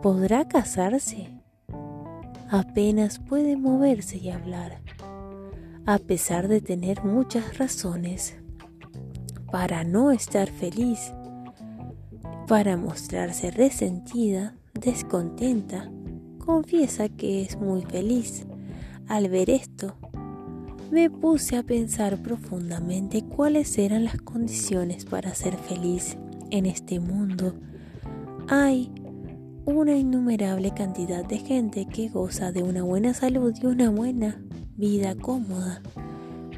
¿Podrá 0.02 0.46
casarse? 0.46 1.30
Apenas 2.50 3.18
puede 3.18 3.56
moverse 3.56 4.18
y 4.18 4.28
hablar, 4.28 4.82
a 5.86 5.98
pesar 5.98 6.46
de 6.48 6.60
tener 6.60 7.02
muchas 7.02 7.56
razones 7.56 8.36
para 9.50 9.82
no 9.82 10.10
estar 10.10 10.50
feliz, 10.50 11.14
para 12.46 12.76
mostrarse 12.76 13.50
resentida, 13.50 14.58
descontenta, 14.81 15.91
confiesa 16.39 17.09
que 17.09 17.43
es 17.43 17.59
muy 17.59 17.83
feliz. 17.83 18.47
Al 19.07 19.28
ver 19.28 19.51
esto, 19.51 19.97
me 20.91 21.11
puse 21.11 21.57
a 21.57 21.62
pensar 21.62 22.16
profundamente 22.18 23.22
cuáles 23.22 23.78
eran 23.78 24.05
las 24.05 24.20
condiciones 24.20 25.05
para 25.05 25.35
ser 25.35 25.57
feliz 25.57 26.16
en 26.51 26.66
este 26.66 26.99
mundo. 26.99 27.55
Hay 28.49 28.91
una 29.66 29.95
innumerable 29.95 30.72
cantidad 30.74 31.24
de 31.24 31.39
gente 31.39 31.87
que 31.87 32.09
goza 32.09 32.51
de 32.51 32.62
una 32.62 32.83
buena 32.83 33.14
salud 33.14 33.55
y 33.62 33.66
una 33.66 33.91
buena 33.91 34.43
vida 34.76 35.14
cómoda. 35.14 35.83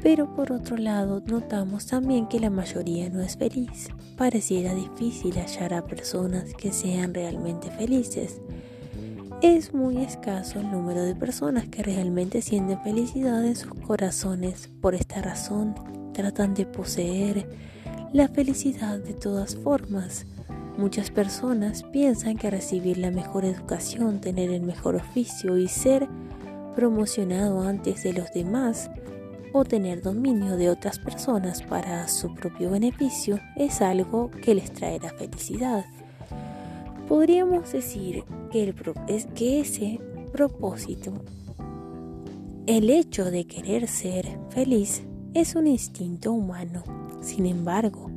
Pero 0.03 0.35
por 0.35 0.51
otro 0.51 0.77
lado, 0.77 1.23
notamos 1.25 1.87
también 1.87 2.27
que 2.27 2.39
la 2.39 2.49
mayoría 2.49 3.09
no 3.09 3.21
es 3.21 3.37
feliz. 3.37 3.87
Pareciera 4.17 4.75
difícil 4.75 5.35
hallar 5.35 5.73
a 5.73 5.85
personas 5.85 6.53
que 6.53 6.71
sean 6.71 7.13
realmente 7.13 7.71
felices 7.71 8.41
es 9.43 9.73
muy 9.73 9.97
escaso 9.97 10.61
el 10.61 10.71
número 10.71 11.03
de 11.03 11.15
personas 11.15 11.67
que 11.67 11.83
realmente 11.83 12.41
sienten 12.41 12.81
felicidad 12.81 13.43
en 13.43 13.57
sus 13.57 13.73
corazones. 13.73 14.69
Por 14.79 14.95
esta 14.95 15.21
razón, 15.21 15.75
tratan 16.13 16.53
de 16.53 16.65
poseer 16.65 17.49
la 18.13 18.29
felicidad 18.29 18.99
de 18.99 19.13
todas 19.13 19.57
formas. 19.57 20.25
Muchas 20.77 21.11
personas 21.11 21.83
piensan 21.83 22.37
que 22.37 22.49
recibir 22.49 22.97
la 22.97 23.11
mejor 23.11 23.43
educación, 23.43 24.21
tener 24.21 24.49
el 24.49 24.61
mejor 24.61 24.95
oficio 24.95 25.57
y 25.57 25.67
ser 25.67 26.07
promocionado 26.73 27.63
antes 27.63 28.01
de 28.03 28.13
los 28.13 28.31
demás 28.31 28.89
o 29.53 29.63
tener 29.63 30.01
dominio 30.01 30.57
de 30.57 30.69
otras 30.69 30.97
personas 30.97 31.61
para 31.61 32.07
su 32.07 32.33
propio 32.33 32.71
beneficio 32.71 33.39
es 33.55 33.81
algo 33.81 34.31
que 34.31 34.55
les 34.55 34.73
traerá 34.73 35.09
felicidad. 35.11 35.85
Podríamos 37.07 37.71
decir 37.71 38.23
que, 38.51 38.63
el, 38.63 38.75
que 39.35 39.59
ese 39.61 39.99
propósito, 40.31 41.13
el 42.65 42.89
hecho 42.89 43.29
de 43.29 43.45
querer 43.45 43.87
ser 43.87 44.27
feliz, 44.49 45.03
es 45.35 45.55
un 45.55 45.67
instinto 45.67 46.33
humano. 46.33 46.83
Sin 47.21 47.45
embargo, 47.45 48.09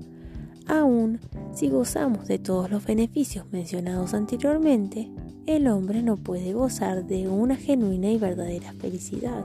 aún 0.67 1.21
si 1.53 1.69
gozamos 1.69 2.27
de 2.27 2.39
todos 2.39 2.71
los 2.71 2.85
beneficios 2.85 3.47
mencionados 3.53 4.15
anteriormente, 4.15 5.11
el 5.47 5.69
hombre 5.69 6.03
no 6.03 6.17
puede 6.17 6.55
gozar 6.55 7.07
de 7.07 7.29
una 7.29 7.57
genuina 7.57 8.11
y 8.11 8.19
verdadera 8.19 8.73
felicidad. 8.73 9.45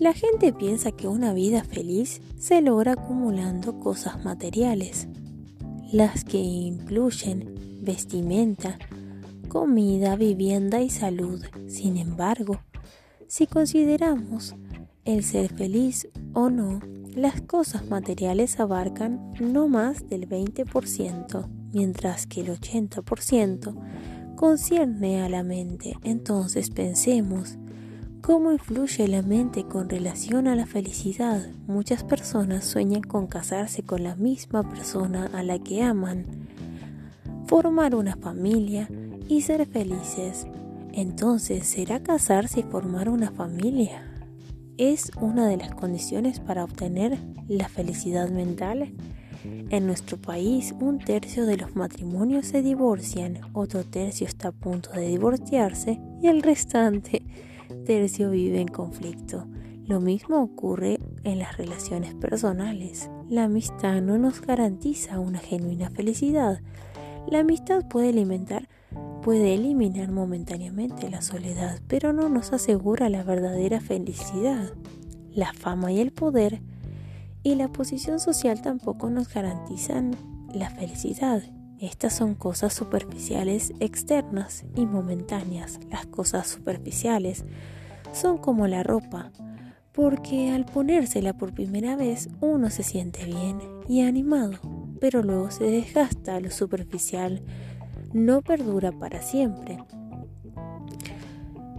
La 0.00 0.14
gente 0.14 0.54
piensa 0.54 0.92
que 0.92 1.08
una 1.08 1.34
vida 1.34 1.62
feliz 1.62 2.22
se 2.38 2.62
logra 2.62 2.92
acumulando 2.92 3.78
cosas 3.78 4.24
materiales, 4.24 5.08
las 5.92 6.24
que 6.24 6.38
incluyen 6.38 7.80
vestimenta, 7.82 8.78
comida, 9.48 10.16
vivienda 10.16 10.80
y 10.80 10.88
salud. 10.88 11.44
Sin 11.68 11.98
embargo, 11.98 12.62
si 13.26 13.46
consideramos 13.46 14.54
el 15.04 15.22
ser 15.22 15.52
feliz 15.52 16.08
o 16.32 16.48
no, 16.48 16.80
las 17.14 17.42
cosas 17.42 17.86
materiales 17.90 18.58
abarcan 18.58 19.34
no 19.38 19.68
más 19.68 20.08
del 20.08 20.26
20%, 20.26 21.46
mientras 21.74 22.26
que 22.26 22.40
el 22.40 22.58
80% 22.58 24.34
concierne 24.34 25.22
a 25.22 25.28
la 25.28 25.42
mente. 25.42 25.92
Entonces 26.02 26.70
pensemos, 26.70 27.58
¿Cómo 28.22 28.52
influye 28.52 29.08
la 29.08 29.22
mente 29.22 29.64
con 29.64 29.88
relación 29.88 30.46
a 30.46 30.54
la 30.54 30.66
felicidad? 30.66 31.48
Muchas 31.66 32.04
personas 32.04 32.66
sueñan 32.66 33.00
con 33.00 33.26
casarse 33.26 33.82
con 33.82 34.04
la 34.04 34.14
misma 34.14 34.62
persona 34.62 35.30
a 35.32 35.42
la 35.42 35.58
que 35.58 35.82
aman, 35.82 36.26
formar 37.46 37.94
una 37.94 38.16
familia 38.16 38.88
y 39.26 39.40
ser 39.40 39.66
felices. 39.66 40.46
Entonces, 40.92 41.66
¿será 41.66 42.02
casarse 42.02 42.60
y 42.60 42.64
formar 42.64 43.08
una 43.08 43.30
familia? 43.30 44.02
¿Es 44.76 45.10
una 45.18 45.48
de 45.48 45.56
las 45.56 45.74
condiciones 45.74 46.40
para 46.40 46.64
obtener 46.64 47.18
la 47.48 47.70
felicidad 47.70 48.28
mental? 48.28 48.92
En 49.70 49.86
nuestro 49.86 50.18
país, 50.18 50.74
un 50.78 50.98
tercio 50.98 51.46
de 51.46 51.56
los 51.56 51.74
matrimonios 51.74 52.46
se 52.46 52.60
divorcian, 52.60 53.40
otro 53.54 53.82
tercio 53.82 54.26
está 54.26 54.48
a 54.48 54.52
punto 54.52 54.90
de 54.90 55.08
divorciarse 55.08 55.98
y 56.22 56.26
el 56.26 56.42
restante 56.42 57.22
tercio 57.90 58.30
vive 58.30 58.60
en 58.60 58.68
conflicto. 58.68 59.48
Lo 59.84 59.98
mismo 59.98 60.40
ocurre 60.40 61.00
en 61.24 61.40
las 61.40 61.56
relaciones 61.56 62.14
personales. 62.14 63.10
La 63.28 63.42
amistad 63.42 64.00
no 64.00 64.16
nos 64.16 64.40
garantiza 64.42 65.18
una 65.18 65.40
genuina 65.40 65.90
felicidad. 65.90 66.60
La 67.26 67.40
amistad 67.40 67.88
puede 67.88 68.10
alimentar, 68.10 68.68
puede 69.22 69.54
eliminar 69.54 70.12
momentáneamente 70.12 71.10
la 71.10 71.20
soledad, 71.20 71.80
pero 71.88 72.12
no 72.12 72.28
nos 72.28 72.52
asegura 72.52 73.08
la 73.08 73.24
verdadera 73.24 73.80
felicidad. 73.80 74.72
la 75.34 75.52
fama 75.52 75.90
y 75.90 75.98
el 75.98 76.12
poder, 76.12 76.60
y 77.42 77.56
la 77.56 77.72
posición 77.72 78.20
social 78.20 78.62
tampoco 78.62 79.10
nos 79.10 79.34
garantizan 79.34 80.14
la 80.54 80.70
felicidad. 80.70 81.42
Estas 81.80 82.14
son 82.14 82.36
cosas 82.36 82.72
superficiales 82.72 83.72
externas 83.80 84.64
y 84.76 84.86
momentáneas. 84.86 85.80
Las 85.90 86.06
cosas 86.06 86.46
superficiales 86.46 87.44
son 88.12 88.38
como 88.38 88.66
la 88.66 88.82
ropa, 88.82 89.32
porque 89.92 90.50
al 90.50 90.64
ponérsela 90.64 91.32
por 91.34 91.52
primera 91.52 91.96
vez 91.96 92.28
uno 92.40 92.70
se 92.70 92.82
siente 92.82 93.24
bien 93.24 93.58
y 93.88 94.02
animado, 94.02 94.58
pero 95.00 95.22
luego 95.22 95.50
se 95.50 95.64
desgasta 95.64 96.40
lo 96.40 96.50
superficial, 96.50 97.42
no 98.12 98.42
perdura 98.42 98.92
para 98.92 99.22
siempre. 99.22 99.78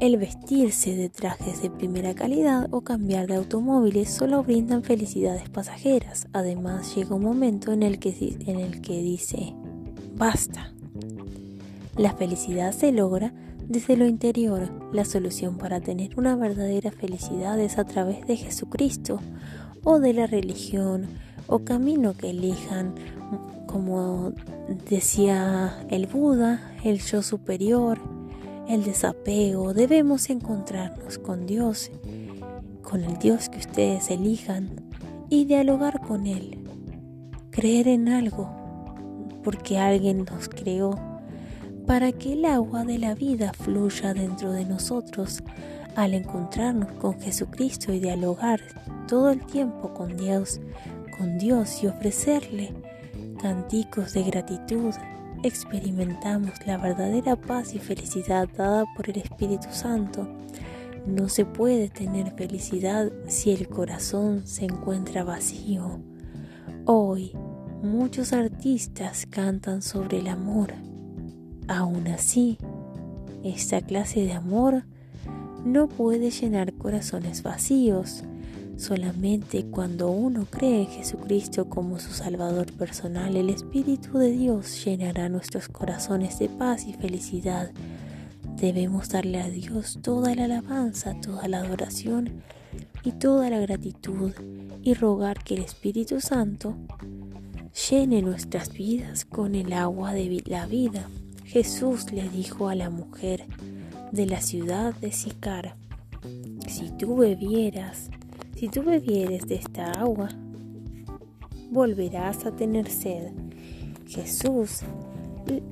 El 0.01 0.17
vestirse 0.17 0.95
de 0.95 1.09
trajes 1.09 1.61
de 1.61 1.69
primera 1.69 2.15
calidad 2.15 2.67
o 2.71 2.81
cambiar 2.81 3.27
de 3.27 3.35
automóviles 3.35 4.09
solo 4.09 4.41
brindan 4.41 4.81
felicidades 4.81 5.47
pasajeras. 5.49 6.27
Además, 6.33 6.95
llega 6.95 7.15
un 7.15 7.23
momento 7.23 7.71
en 7.71 7.83
el 7.83 7.99
que, 7.99 8.35
en 8.47 8.59
el 8.59 8.81
que 8.81 8.99
dice, 9.03 9.53
basta. 10.15 10.73
La 11.97 12.13
felicidad 12.13 12.71
se 12.71 12.91
logra 12.91 13.31
desde 13.67 13.97
lo 13.97 14.05
interior. 14.05 14.69
La 14.91 15.05
solución 15.05 15.57
para 15.57 15.79
tener 15.79 16.17
una 16.17 16.35
verdadera 16.35 16.91
felicidad 16.91 17.59
es 17.59 17.77
a 17.77 17.85
través 17.85 18.25
de 18.27 18.37
Jesucristo 18.37 19.19
o 19.83 19.99
de 19.99 20.13
la 20.13 20.27
religión 20.27 21.07
o 21.47 21.59
camino 21.59 22.13
que 22.13 22.29
elijan, 22.29 22.95
como 23.67 24.33
decía 24.89 25.85
el 25.89 26.07
Buda, 26.07 26.75
el 26.83 26.99
yo 26.99 27.21
superior, 27.21 27.99
el 28.67 28.83
desapego. 28.83 29.73
Debemos 29.73 30.29
encontrarnos 30.29 31.17
con 31.17 31.45
Dios, 31.45 31.91
con 32.81 33.03
el 33.03 33.17
Dios 33.17 33.49
que 33.49 33.59
ustedes 33.59 34.09
elijan 34.11 34.69
y 35.29 35.45
dialogar 35.45 36.01
con 36.01 36.27
Él. 36.27 36.57
Creer 37.49 37.87
en 37.87 38.07
algo 38.07 38.49
porque 39.43 39.77
alguien 39.77 40.25
nos 40.25 40.49
creó 40.49 41.10
para 41.85 42.11
que 42.11 42.33
el 42.33 42.45
agua 42.45 42.83
de 42.83 42.97
la 42.97 43.15
vida 43.15 43.53
fluya 43.53 44.13
dentro 44.13 44.51
de 44.51 44.65
nosotros 44.65 45.43
al 45.95 46.13
encontrarnos 46.13 46.91
con 46.93 47.19
Jesucristo 47.19 47.91
y 47.93 47.99
dialogar 47.99 48.61
todo 49.07 49.29
el 49.29 49.45
tiempo 49.45 49.93
con 49.93 50.15
Dios, 50.15 50.61
con 51.17 51.37
Dios 51.37 51.83
y 51.83 51.87
ofrecerle 51.87 52.73
canticos 53.41 54.13
de 54.13 54.23
gratitud, 54.23 54.93
experimentamos 55.43 56.51
la 56.65 56.77
verdadera 56.77 57.35
paz 57.35 57.73
y 57.73 57.79
felicidad 57.79 58.47
dada 58.55 58.85
por 58.95 59.09
el 59.09 59.17
Espíritu 59.17 59.67
Santo. 59.71 60.27
No 61.05 61.29
se 61.29 61.45
puede 61.45 61.89
tener 61.89 62.31
felicidad 62.35 63.11
si 63.27 63.51
el 63.51 63.67
corazón 63.67 64.45
se 64.45 64.65
encuentra 64.65 65.23
vacío. 65.23 65.99
Hoy 66.85 67.33
Muchos 67.81 68.31
artistas 68.31 69.25
cantan 69.25 69.81
sobre 69.81 70.19
el 70.19 70.27
amor. 70.27 70.71
Aún 71.71 72.09
así, 72.09 72.57
esta 73.45 73.79
clase 73.79 74.19
de 74.25 74.33
amor 74.33 74.83
no 75.63 75.87
puede 75.87 76.29
llenar 76.29 76.73
corazones 76.73 77.43
vacíos. 77.43 78.25
Solamente 78.75 79.63
cuando 79.63 80.11
uno 80.11 80.45
cree 80.49 80.81
en 80.81 80.87
Jesucristo 80.87 81.69
como 81.69 81.97
su 81.99 82.11
Salvador 82.11 82.73
personal, 82.73 83.37
el 83.37 83.49
Espíritu 83.49 84.17
de 84.17 84.31
Dios 84.31 84.83
llenará 84.83 85.29
nuestros 85.29 85.69
corazones 85.69 86.39
de 86.39 86.49
paz 86.49 86.85
y 86.87 86.93
felicidad. 86.93 87.71
Debemos 88.57 89.07
darle 89.07 89.39
a 89.39 89.47
Dios 89.47 89.99
toda 90.01 90.35
la 90.35 90.43
alabanza, 90.43 91.15
toda 91.21 91.47
la 91.47 91.59
adoración 91.59 92.41
y 93.05 93.13
toda 93.13 93.49
la 93.49 93.59
gratitud 93.59 94.33
y 94.81 94.93
rogar 94.93 95.41
que 95.41 95.53
el 95.53 95.61
Espíritu 95.61 96.19
Santo 96.19 96.75
llene 97.89 98.21
nuestras 98.21 98.73
vidas 98.73 99.23
con 99.23 99.55
el 99.55 99.71
agua 99.71 100.11
de 100.13 100.43
la 100.47 100.65
vida. 100.65 101.07
Jesús 101.51 102.13
le 102.13 102.29
dijo 102.29 102.69
a 102.69 102.75
la 102.75 102.89
mujer 102.89 103.43
de 104.13 104.25
la 104.25 104.39
ciudad 104.39 104.95
de 104.95 105.11
Sicar, 105.11 105.75
si 106.65 106.91
tú 106.91 107.17
bebieras, 107.17 108.09
si 108.55 108.69
tú 108.69 108.83
bebieres 108.83 109.45
de 109.49 109.55
esta 109.55 109.91
agua, 109.91 110.29
volverás 111.69 112.45
a 112.45 112.55
tener 112.55 112.89
sed. 112.89 113.33
Jesús 114.07 114.79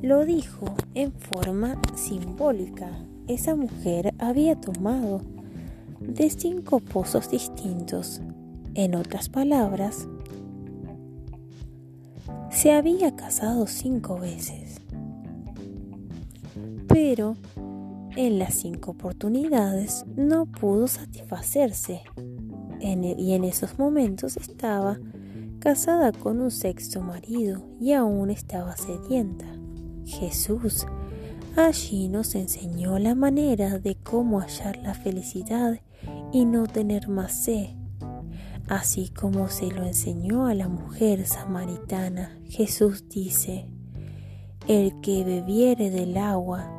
lo 0.01 0.25
dijo 0.25 0.65
en 0.95 1.13
forma 1.13 1.79
simbólica. 1.95 2.91
Esa 3.29 3.55
mujer 3.55 4.13
había 4.19 4.59
tomado 4.59 5.21
de 6.01 6.29
cinco 6.29 6.81
pozos 6.81 7.31
distintos. 7.31 8.19
En 8.73 8.95
otras 8.95 9.29
palabras, 9.29 10.09
se 12.51 12.73
había 12.73 13.15
casado 13.15 13.65
cinco 13.65 14.19
veces. 14.19 14.68
Pero 16.89 17.37
en 18.17 18.39
las 18.39 18.55
cinco 18.55 18.91
oportunidades 18.91 20.05
no 20.17 20.45
pudo 20.45 20.87
satisfacerse 20.87 22.01
y 22.81 23.33
en 23.33 23.43
esos 23.43 23.79
momentos 23.79 24.35
estaba 24.35 24.99
casada 25.59 26.11
con 26.11 26.41
un 26.41 26.51
sexto 26.51 27.01
marido 27.01 27.65
y 27.79 27.93
aún 27.93 28.29
estaba 28.29 28.75
sedienta. 28.75 29.45
Jesús 30.05 30.85
allí 31.55 32.09
nos 32.09 32.35
enseñó 32.35 32.99
la 32.99 33.15
manera 33.15 33.79
de 33.79 33.95
cómo 33.95 34.41
hallar 34.41 34.77
la 34.77 34.93
felicidad 34.93 35.79
y 36.33 36.45
no 36.45 36.67
tener 36.67 37.07
más 37.07 37.31
sed 37.43 37.79
Así 38.69 39.09
como 39.09 39.49
se 39.49 39.71
lo 39.71 39.83
enseñó 39.83 40.45
a 40.45 40.53
la 40.53 40.67
mujer 40.67 41.25
samaritana, 41.25 42.37
Jesús 42.45 43.09
dice, 43.09 43.65
el 44.67 45.01
que 45.01 45.23
bebiere 45.23 45.89
del 45.89 46.15
agua 46.17 46.78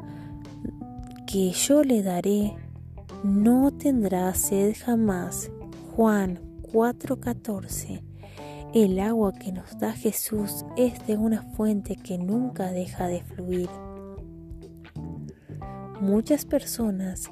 que 1.31 1.53
yo 1.53 1.85
le 1.85 2.03
daré, 2.03 2.57
no 3.23 3.71
tendrá 3.71 4.35
sed 4.35 4.75
jamás. 4.85 5.51
Juan 5.95 6.41
4:14 6.73 8.03
El 8.75 8.99
agua 8.99 9.33
que 9.33 9.53
nos 9.53 9.79
da 9.79 9.93
Jesús 9.93 10.65
es 10.77 11.07
de 11.07 11.17
una 11.17 11.43
fuente 11.43 11.95
que 11.95 12.19
nunca 12.19 12.73
deja 12.73 13.07
de 13.07 13.23
fluir. 13.23 13.69
Muchas 16.01 16.47
personas 16.47 17.31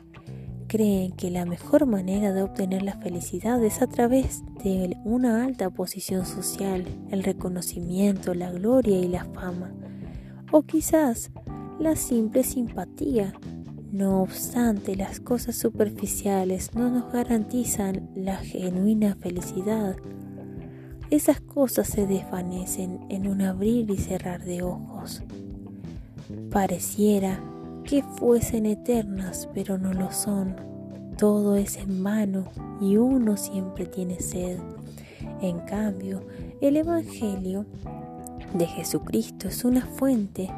creen 0.69 1.13
que 1.13 1.31
la 1.31 1.45
mejor 1.45 1.87
manera 1.87 2.33
de 2.33 2.43
obtener 2.43 2.83
la 2.83 2.99
felicidad 2.99 3.63
es 3.65 3.83
a 3.83 3.89
través 3.89 4.43
de 4.63 4.97
una 5.05 5.45
alta 5.45 5.71
posición 5.71 6.25
social, 6.25 6.85
el 7.11 7.25
reconocimiento, 7.25 8.35
la 8.35 8.53
gloria 8.53 8.99
y 8.99 9.09
la 9.09 9.25
fama, 9.25 9.73
o 10.53 10.63
quizás 10.63 11.31
la 11.81 11.97
simple 11.97 12.45
simpatía. 12.45 13.33
No 13.91 14.21
obstante, 14.21 14.97
las 14.97 15.19
cosas 15.19 15.57
superficiales 15.57 16.75
no 16.75 16.91
nos 16.91 17.11
garantizan 17.11 18.11
la 18.15 18.37
genuina 18.37 19.17
felicidad. 19.17 19.97
Esas 21.11 21.41
cosas 21.41 21.89
se 21.89 22.07
desvanecen 22.07 23.01
en 23.09 23.27
un 23.27 23.41
abrir 23.41 23.91
y 23.91 23.97
cerrar 23.97 24.45
de 24.45 24.63
ojos. 24.63 25.23
Pareciera 26.51 27.41
que 27.85 28.03
fuesen 28.03 28.67
eternas, 28.67 29.49
pero 29.55 29.79
no 29.79 29.95
lo 29.95 30.13
son. 30.13 30.55
Todo 31.17 31.57
es 31.57 31.79
en 31.79 32.05
vano 32.05 32.45
y 32.83 32.99
uno 32.99 33.39
siempre 33.39 33.87
tiene 33.87 34.21
sed. 34.21 34.59
En 35.41 35.61
cambio, 35.61 36.27
el 36.61 36.77
Evangelio 36.77 37.65
de 38.53 38.67
Jesucristo 38.67 39.49
es 39.49 39.65
una 39.65 39.87
fuente 39.87 40.51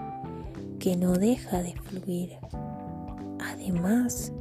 que 0.80 0.96
no 0.96 1.12
deja 1.12 1.62
de 1.62 1.74
fluir. 1.74 2.30
Además, 3.40 4.32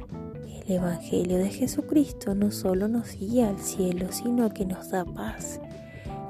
el 0.66 0.72
Evangelio 0.76 1.38
de 1.38 1.48
Jesucristo 1.50 2.34
no 2.34 2.50
solo 2.50 2.88
nos 2.88 3.16
guía 3.16 3.48
al 3.48 3.58
cielo, 3.58 4.12
sino 4.12 4.50
que 4.50 4.64
nos 4.64 4.90
da 4.90 5.04
paz 5.04 5.60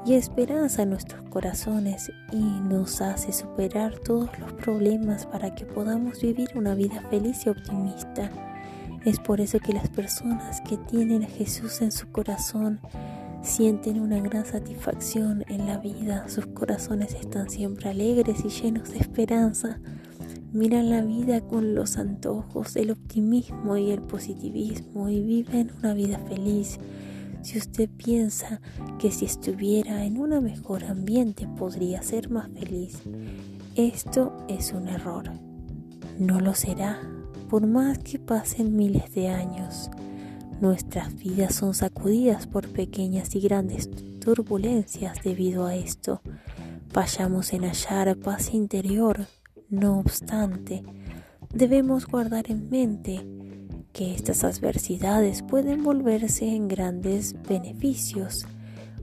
y 0.05 0.15
esperanza 0.15 0.81
en 0.81 0.89
nuestros 0.89 1.21
corazones 1.29 2.11
y 2.31 2.37
nos 2.37 3.01
hace 3.01 3.31
superar 3.31 3.99
todos 3.99 4.29
los 4.39 4.53
problemas 4.53 5.25
para 5.25 5.53
que 5.53 5.65
podamos 5.65 6.21
vivir 6.21 6.49
una 6.55 6.73
vida 6.73 7.01
feliz 7.09 7.45
y 7.45 7.49
optimista. 7.49 8.31
Es 9.05 9.19
por 9.19 9.41
eso 9.41 9.59
que 9.59 9.73
las 9.73 9.89
personas 9.89 10.61
que 10.61 10.77
tienen 10.77 11.23
a 11.23 11.27
Jesús 11.27 11.81
en 11.81 11.91
su 11.91 12.11
corazón 12.11 12.79
sienten 13.43 13.99
una 13.99 14.19
gran 14.19 14.45
satisfacción 14.45 15.43
en 15.47 15.65
la 15.65 15.77
vida, 15.77 16.27
sus 16.29 16.45
corazones 16.47 17.13
están 17.13 17.49
siempre 17.49 17.89
alegres 17.89 18.43
y 18.45 18.49
llenos 18.49 18.89
de 18.91 18.99
esperanza. 18.99 19.79
Miran 20.51 20.89
la 20.89 21.01
vida 21.01 21.41
con 21.41 21.75
los 21.75 21.97
antojos, 21.97 22.75
el 22.75 22.91
optimismo 22.91 23.77
y 23.77 23.91
el 23.91 24.01
positivismo 24.01 25.09
y 25.09 25.21
viven 25.21 25.71
una 25.79 25.93
vida 25.93 26.19
feliz 26.19 26.77
si 27.41 27.57
usted 27.57 27.89
piensa 27.89 28.61
que 28.99 29.11
si 29.11 29.25
estuviera 29.25 30.05
en 30.05 30.17
un 30.17 30.43
mejor 30.43 30.83
ambiente 30.83 31.47
podría 31.47 32.03
ser 32.03 32.29
más 32.29 32.51
feliz, 32.51 33.01
esto 33.75 34.37
es 34.47 34.73
un 34.73 34.87
error. 34.87 35.31
No 36.19 36.39
lo 36.39 36.53
será, 36.53 36.99
por 37.49 37.65
más 37.65 37.97
que 37.97 38.19
pasen 38.19 38.75
miles 38.75 39.13
de 39.15 39.29
años. 39.29 39.89
Nuestras 40.61 41.15
vidas 41.15 41.55
son 41.55 41.73
sacudidas 41.73 42.45
por 42.45 42.67
pequeñas 42.67 43.35
y 43.35 43.39
grandes 43.39 43.89
turbulencias 44.19 45.23
debido 45.23 45.65
a 45.65 45.75
esto. 45.75 46.21
Vayamos 46.93 47.53
en 47.53 47.63
hallar 47.63 48.15
paz 48.17 48.53
interior. 48.53 49.25
No 49.71 49.99
obstante, 49.99 50.83
debemos 51.53 52.05
guardar 52.05 52.51
en 52.51 52.69
mente 52.69 53.25
que 53.93 54.13
estas 54.13 54.43
adversidades 54.43 55.43
pueden 55.43 55.81
volverse 55.81 56.45
en 56.45 56.67
grandes 56.67 57.37
beneficios. 57.47 58.45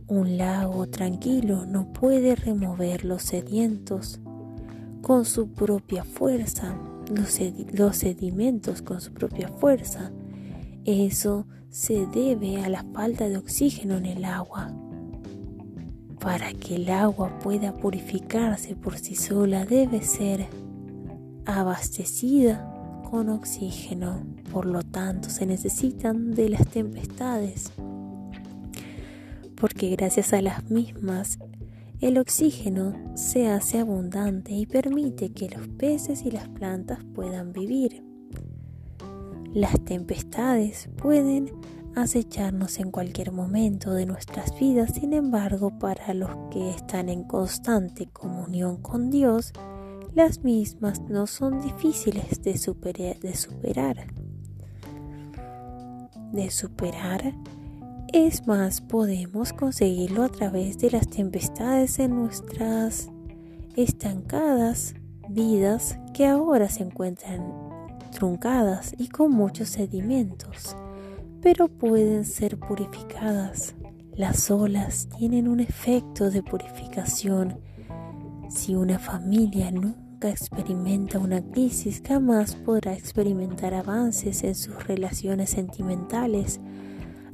Un 0.09 0.37
lago 0.37 0.87
tranquilo 0.87 1.65
no 1.65 1.91
puede 1.95 2.37
remover 2.37 3.07
los 3.07 3.23
sedientos 3.23 4.21
con 5.01 5.25
su 5.25 5.55
propia 5.55 6.05
fuerza, 6.05 6.77
los, 7.15 7.97
sedimentos 7.97 8.83
con 8.83 9.01
su 9.01 9.15
propia 9.15 9.49
fuerza. 9.49 10.13
Eso 10.85 11.47
se 11.71 12.07
debe 12.09 12.63
a 12.63 12.69
la 12.69 12.85
falta 12.93 13.27
de 13.31 13.39
oxígeno 13.39 13.97
en 13.97 14.05
el 14.05 14.25
agua. 14.27 14.71
Para 16.21 16.53
que 16.53 16.77
el 16.77 16.91
agua 16.91 17.39
pueda 17.39 17.77
purificarse 17.77 18.75
por 18.75 18.99
sí 18.99 19.15
sola 19.15 19.65
debe 19.65 20.03
ser 20.03 20.47
abastecida 21.47 22.69
con 23.11 23.29
oxígeno. 23.29 24.23
Por 24.53 24.67
lo 24.67 24.83
tanto, 24.83 25.31
se 25.31 25.47
necesitan 25.47 26.35
de 26.35 26.49
las 26.51 26.67
tempestades, 26.67 27.73
porque 29.57 29.91
gracias 29.91 30.33
a 30.33 30.43
las 30.43 30.71
mismas 30.71 31.39
el 32.01 32.17
oxígeno 32.19 32.95
se 33.17 33.49
hace 33.49 33.81
abundante 33.81 34.53
y 34.53 34.67
permite 34.67 35.33
que 35.33 35.51
los 35.51 35.67
peces 35.67 36.23
y 36.25 36.31
las 36.31 36.49
plantas 36.49 37.01
puedan 37.15 37.53
vivir. 37.53 38.05
Las 39.53 39.81
tempestades 39.85 40.89
pueden 40.97 41.51
acecharnos 41.95 42.79
en 42.79 42.91
cualquier 42.91 43.33
momento 43.33 43.93
de 43.93 44.07
nuestras 44.07 44.59
vidas, 44.59 44.95
sin 44.95 45.13
embargo, 45.13 45.79
para 45.79 46.15
los 46.15 46.31
que 46.51 46.71
están 46.71 47.09
en 47.09 47.25
constante 47.25 48.07
comunión 48.07 48.77
con 48.83 49.11
Dios, 49.11 49.53
las 50.15 50.43
mismas 50.45 51.01
no 51.03 51.27
son 51.27 51.61
difíciles 51.61 52.43
de, 52.43 52.57
superar. 52.57 53.19
De 53.21 53.35
superar. 53.35 54.07
De 56.33 56.51
superar 56.51 57.35
es 58.13 58.47
más, 58.47 58.81
podemos 58.81 59.53
conseguirlo 59.53 60.23
a 60.23 60.31
través 60.31 60.79
de 60.79 60.91
las 60.91 61.11
tempestades 61.11 61.99
en 61.99 62.15
nuestras 62.15 63.11
estancadas 63.77 64.95
vidas 65.29 65.99
que 66.15 66.27
ahora 66.27 66.71
se 66.71 66.85
encuentran 66.85 67.53
truncadas 68.11 68.95
y 68.97 69.09
con 69.09 69.33
muchos 69.33 69.69
sedimentos, 69.69 70.75
pero 71.43 71.69
pueden 71.69 72.25
ser 72.25 72.59
purificadas. 72.59 73.75
Las 74.15 74.51
olas 74.51 75.09
tienen 75.17 75.49
un 75.49 75.61
efecto 75.61 76.31
de 76.31 76.43
purificación. 76.43 77.61
Si 78.51 78.75
una 78.75 78.99
familia 78.99 79.71
nunca 79.71 80.31
experimenta 80.31 81.19
una 81.19 81.41
crisis, 81.43 82.03
jamás 82.07 82.57
podrá 82.57 82.95
experimentar 82.95 83.75
avances 83.75 84.43
en 84.43 84.55
sus 84.55 84.87
relaciones 84.87 85.51
sentimentales 85.51 86.61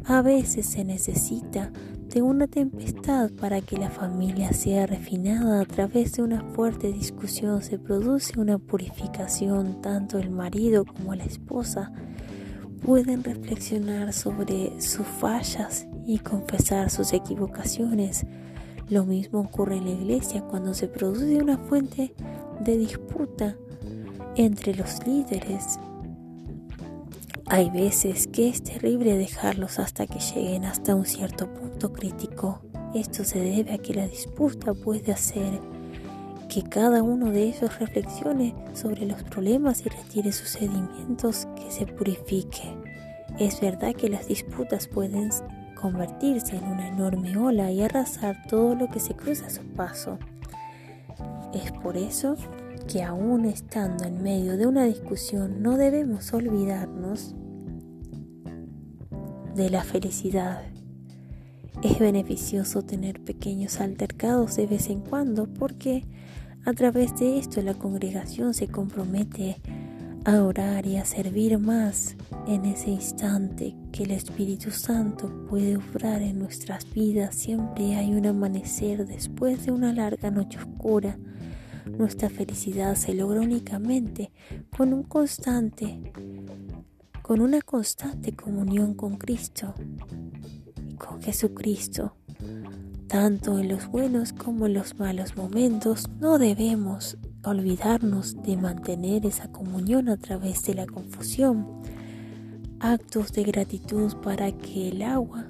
a 0.07 0.21
veces 0.21 0.67
se 0.67 0.85
necesita 0.85 1.73
de 2.13 2.21
una 2.21 2.47
tempestad 2.47 3.31
para 3.31 3.63
que 3.63 3.79
la 3.79 3.89
familia 3.89 4.53
sea 4.53 4.87
refinada. 4.87 5.63
A 5.63 5.65
través 5.65 6.13
de 6.13 6.23
una 6.23 6.43
fuerte 6.53 6.93
discusión 6.93 7.63
se 7.63 7.79
produce 7.79 8.39
una 8.39 8.59
purificación. 8.59 9.81
Tanto 9.81 10.19
el 10.19 10.31
marido 10.31 10.85
como 10.85 11.15
la 11.15 11.25
esposa 11.25 11.91
pueden 12.85 13.25
reflexionar 13.25 14.13
sobre 14.13 14.81
sus 14.81 15.07
fallas 15.07 15.87
y 16.07 16.19
confesar 16.19 16.91
sus 16.91 17.13
equivocaciones. 17.13 18.27
Lo 18.89 19.05
mismo 19.05 19.41
ocurre 19.41 19.77
en 19.77 19.85
la 19.85 19.91
iglesia 19.93 20.43
cuando 20.43 20.75
se 20.75 20.89
produce 20.89 21.37
una 21.37 21.59
fuente 21.59 22.15
de 22.61 22.77
disputa 22.77 23.57
entre 24.37 24.75
los 24.75 25.07
líderes 25.07 25.79
hay 27.47 27.69
veces 27.69 28.27
que 28.27 28.49
es 28.49 28.63
terrible 28.63 29.19
dejarlos 29.19 29.79
hasta 29.79 30.07
que 30.07 30.19
lleguen 30.19 30.65
hasta 30.65 30.95
un 30.95 31.05
cierto 31.05 31.53
punto 31.53 31.93
crítico. 31.93 32.63
Esto 32.95 33.23
se 33.23 33.39
debe 33.39 33.73
a 33.73 33.79
que 33.79 33.93
la 33.93 34.09
disputa 34.09 34.73
puede 34.73 35.13
hacer 35.13 35.61
que 36.55 36.63
cada 36.63 37.03
uno 37.03 37.33
de 37.33 37.49
ellos 37.49 37.81
reflexione 37.81 38.55
sobre 38.75 39.07
los 39.07 39.25
problemas 39.25 39.85
y 39.85 39.89
retire 39.89 40.31
sus 40.31 40.51
sedimentos, 40.51 41.49
que 41.57 41.69
se 41.69 41.85
purifique. 41.85 42.63
Es 43.41 43.61
verdad 43.61 43.93
que 43.93 44.09
las 44.09 44.29
disputas 44.29 44.87
pueden 44.87 45.31
convertirse 45.75 46.55
en 46.55 46.63
una 46.63 46.87
enorme 46.87 47.37
ola 47.37 47.73
y 47.73 47.83
arrasar 47.83 48.47
todo 48.47 48.77
lo 48.77 48.89
que 48.89 49.01
se 49.01 49.17
cruza 49.17 49.47
a 49.47 49.51
su 49.51 49.63
paso. 49.63 50.21
Es 51.53 51.73
por 51.73 51.97
eso 51.97 52.37
que 52.87 53.03
aún 53.03 53.47
estando 53.47 54.05
en 54.05 54.23
medio 54.23 54.57
de 54.57 54.69
una 54.69 54.85
discusión 54.85 55.61
no 55.61 55.77
debemos 55.77 56.33
olvidarnos 56.33 57.35
de 59.57 59.71
la 59.71 59.83
felicidad. 59.83 60.63
Es 61.83 61.99
beneficioso 61.99 62.83
tener 62.83 63.21
pequeños 63.25 63.81
altercados 63.81 64.55
de 64.55 64.69
vez 64.69 64.89
en 64.89 65.01
cuando 65.01 65.49
porque 65.53 66.05
a 66.65 66.73
través 66.73 67.17
de 67.17 67.39
esto 67.39 67.63
la 67.63 67.75
congregación 67.75 68.55
se 68.55 68.69
compromete 68.69 69.57
a 70.25 70.43
orar 70.43 70.87
y 70.87 70.97
a 70.97 71.05
servir 71.05 71.59
más 71.59 72.17
en 72.47 72.65
ese 72.65 72.91
instante 72.91 73.77
que 73.93 74.05
el 74.05 74.11
Espíritu 74.13 74.71
Santo 74.71 75.47
puede 75.49 75.77
obrar 75.77 76.23
en 76.23 76.39
nuestras 76.39 76.91
vidas. 76.93 77.35
Siempre 77.35 77.95
hay 77.95 78.15
un 78.15 78.27
amanecer 78.27 79.07
después 79.07 79.67
de 79.67 79.73
una 79.73 79.93
larga 79.93 80.31
noche 80.31 80.59
oscura 80.59 81.19
nuestra 81.99 82.31
felicidad 82.31 82.95
se 82.97 83.15
logra 83.15 83.41
únicamente 83.41 84.33
con 84.77 85.05
con 87.23 87.41
una 87.41 87.61
constante 87.63 88.35
comunión 88.35 88.95
con 88.95 89.17
Cristo 89.17 89.75
y 90.89 90.95
con 90.95 91.23
Jesucristo. 91.23 92.17
Tanto 93.09 93.59
en 93.59 93.69
los 93.69 93.87
buenos 93.87 94.33
como 94.33 94.67
en 94.67 94.75
los 94.75 94.99
malos 94.99 95.37
momentos 95.37 96.09
no 96.21 96.39
debemos 96.39 97.17
olvidarnos 97.45 98.43
de 98.43 98.57
mantener 98.57 99.27
esa 99.27 99.51
comunión 99.53 100.09
a 100.09 100.17
través 100.17 100.63
de 100.65 100.75
la 100.75 100.87
confusión. 100.87 101.67
Actos 102.81 103.33
de 103.33 103.45
gratitud 103.45 104.15
para 104.23 104.53
que 104.53 104.89
el 104.89 105.03
agua 105.03 105.47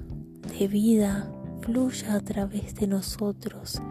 de 0.57 0.67
vida 0.67 1.31
fluya 1.61 2.15
a 2.15 2.19
través 2.19 2.75
de 2.75 2.87
nosotros 2.87 3.81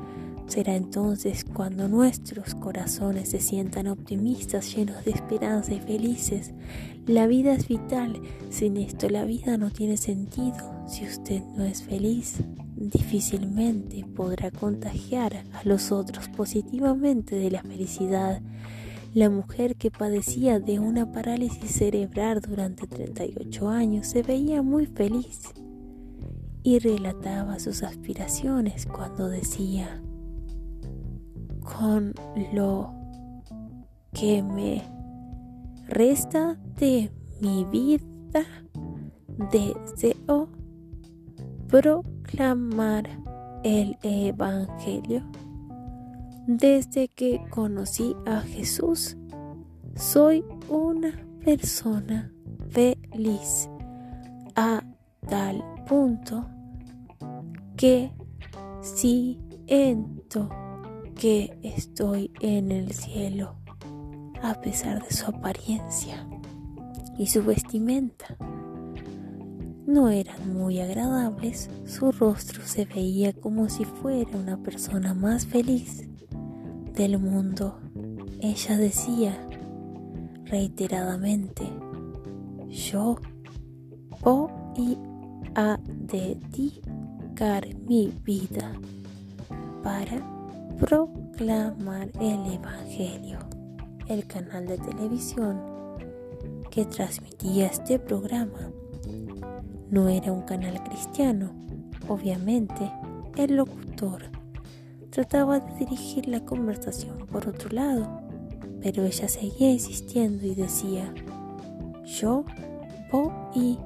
Será 0.47 0.77
entonces 0.77 1.45
cuando 1.45 1.89
nuestros 1.89 2.55
corazones 2.55 3.31
se 3.31 3.41
sientan 3.41 3.87
optimistas, 3.87 4.75
llenos 4.75 5.05
de 5.05 5.13
esperanza 5.13 5.73
y 5.73 5.81
felices. 5.81 6.53
La 7.07 7.27
vida 7.27 7.55
es 7.55 7.67
vital, 7.67 8.21
sin 8.51 8.77
esto 8.77 9.09
la 9.09 9.25
vida 9.25 9.57
no 9.57 9.71
tiene 9.71 9.97
sentido. 9.97 10.85
Si 10.87 11.05
usted 11.05 11.43
no 11.57 11.65
es 11.65 11.83
feliz, 11.83 12.41
difícilmente 12.77 14.05
podrá 14.15 14.51
contagiar 14.51 15.45
a 15.53 15.63
los 15.65 15.93
otros 15.93 16.29
positivamente 16.29 17.37
de 17.37 17.51
la 17.51 17.63
felicidad. 17.63 18.43
La 19.15 19.31
mujer 19.31 19.77
que 19.77 19.91
padecía 19.91 20.59
de 20.59 20.81
una 20.81 21.13
parálisis 21.13 21.71
cerebral 21.71 22.41
durante 22.41 22.87
38 22.87 23.69
años 23.69 24.07
se 24.07 24.23
veía 24.23 24.63
muy 24.63 24.87
feliz 24.87 25.41
y 26.65 26.79
relataba 26.79 27.59
sus 27.59 27.83
aspiraciones 27.83 28.87
cuando 28.87 29.29
decía, 29.29 30.03
con 31.63 32.15
lo 32.53 32.93
que 34.13 34.43
me 34.43 34.83
resta 35.87 36.59
de 36.79 37.11
mi 37.41 37.65
vida 37.65 38.45
deseo 39.53 40.49
el 43.63 43.97
Evangelio. 44.03 45.23
Desde 46.47 47.09
que 47.09 47.41
conocí 47.51 48.17
a 48.27 48.41
Jesús, 48.41 49.17
soy 49.97 50.45
una 50.69 51.13
persona 51.45 52.33
feliz 52.71 53.69
a 54.57 54.83
tal 55.29 55.65
punto 55.87 56.47
que 57.77 58.13
siento 58.83 60.49
que 61.15 61.57
estoy 61.63 62.33
en 62.41 62.73
el 62.73 62.93
cielo, 62.93 63.57
a 64.43 64.55
pesar 64.61 65.03
de 65.03 65.11
su 65.11 65.27
apariencia 65.27 66.27
y 67.17 67.27
su 67.27 67.45
vestimenta. 67.45 68.37
No 69.87 70.09
eran 70.09 70.55
muy 70.55 70.81
agradables, 70.81 71.69
su 71.85 72.11
rostro 72.11 72.63
se 72.65 72.87
veía 72.87 73.35
como 73.35 73.69
si 73.69 73.85
fuera 73.85 74.31
una 74.35 74.57
persona 74.57 75.13
más 75.13 75.45
feliz 75.45 76.09
del 76.95 77.19
mundo. 77.19 77.79
Ella 78.41 78.79
decía 78.79 79.37
reiteradamente, 80.47 81.71
yo, 82.71 83.17
oh 84.23 84.49
y 84.75 84.97
a 85.55 85.79
dedicar 85.87 87.69
mi 87.87 88.11
vida 88.25 88.73
para 89.83 90.27
proclamar 90.81 92.11
el 92.21 92.55
Evangelio. 92.55 93.39
El 94.09 94.27
canal 94.27 94.67
de 94.67 94.79
televisión 94.79 95.61
que 96.71 96.87
transmitía 96.87 97.67
este 97.67 97.99
programa 97.99 98.73
no 99.91 100.09
era 100.09 100.33
un 100.33 100.43
canal 100.43 100.83
cristiano. 100.83 101.51
Obviamente, 102.09 102.91
el 103.37 103.57
locutor 103.57 104.23
trataba 105.11 105.61
de 105.61 105.75
dirigir 105.79 106.29
la 106.29 106.41
conversación 106.41 107.27
por 107.27 107.49
otro 107.49 107.71
lado, 107.71 108.21
pero 108.83 109.05
ella 109.05 109.29
seguía 109.29 109.71
insistiendo 109.71 110.47
y 110.47 110.55
decía, 110.55 111.13
yo 112.05 112.45
voy 113.11 113.79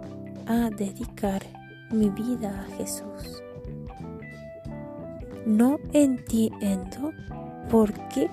a 0.46 0.70
dedicar 0.70 1.42
mi 1.90 2.08
vida 2.10 2.60
a 2.60 2.76
Jesús. 2.76 3.42
No 5.46 5.78
entiendo 5.92 7.12
por 7.70 7.92
qué 8.08 8.30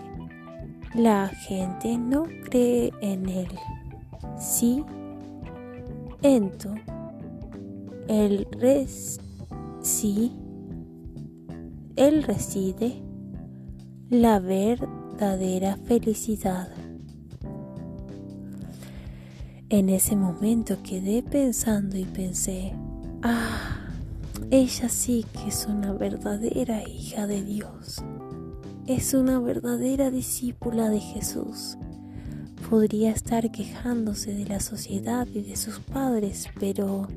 la 0.94 1.28
gente 1.28 1.98
no 1.98 2.24
cree 2.50 2.92
en 3.02 3.30
él. 3.30 3.50
Sí, 4.40 4.84
ento, 6.22 6.74
el 8.08 8.48
res, 8.52 9.20
sí, 9.82 10.32
él 11.96 12.24
reside 12.24 13.02
la 14.10 14.40
verdadera 14.40 15.78
felicidad. 15.78 16.70
En 19.70 19.90
ese 19.90 20.16
momento 20.16 20.78
quedé 20.84 21.24
pensando 21.24 21.98
y 21.98 22.06
pensé, 22.06 22.74
ah, 23.24 23.90
ella 24.52 24.90
sí 24.90 25.26
que 25.34 25.50
es 25.50 25.66
una 25.68 25.92
verdadera 25.92 26.88
hija 26.88 27.26
de 27.26 27.44
Dios. 27.44 28.04
Es 28.86 29.16
una 29.16 29.40
verdadera 29.40 30.12
discípula 30.12 30.90
de 30.90 31.00
Jesús. 31.00 31.78
Podría 32.70 33.12
estar 33.12 33.52
quejándose 33.52 34.34
de 34.34 34.46
la 34.46 34.60
sociedad 34.60 35.28
y 35.34 35.42
de 35.42 35.56
sus 35.56 35.80
padres, 35.80 36.48
pero 36.60 37.08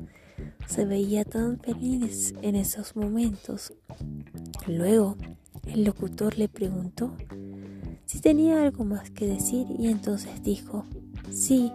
se 0.69 0.85
veía 0.85 1.25
tan 1.25 1.59
feliz 1.59 2.35
en 2.43 2.55
esos 2.55 2.95
momentos. 2.95 3.73
Luego, 4.67 5.17
el 5.65 5.83
locutor 5.83 6.37
le 6.37 6.47
preguntó 6.47 7.11
si 8.05 8.21
tenía 8.21 8.61
algo 8.61 8.85
más 8.85 9.09
que 9.09 9.25
decir 9.25 9.65
y 9.79 9.87
entonces 9.87 10.43
dijo, 10.43 10.85
sí, 11.31 11.71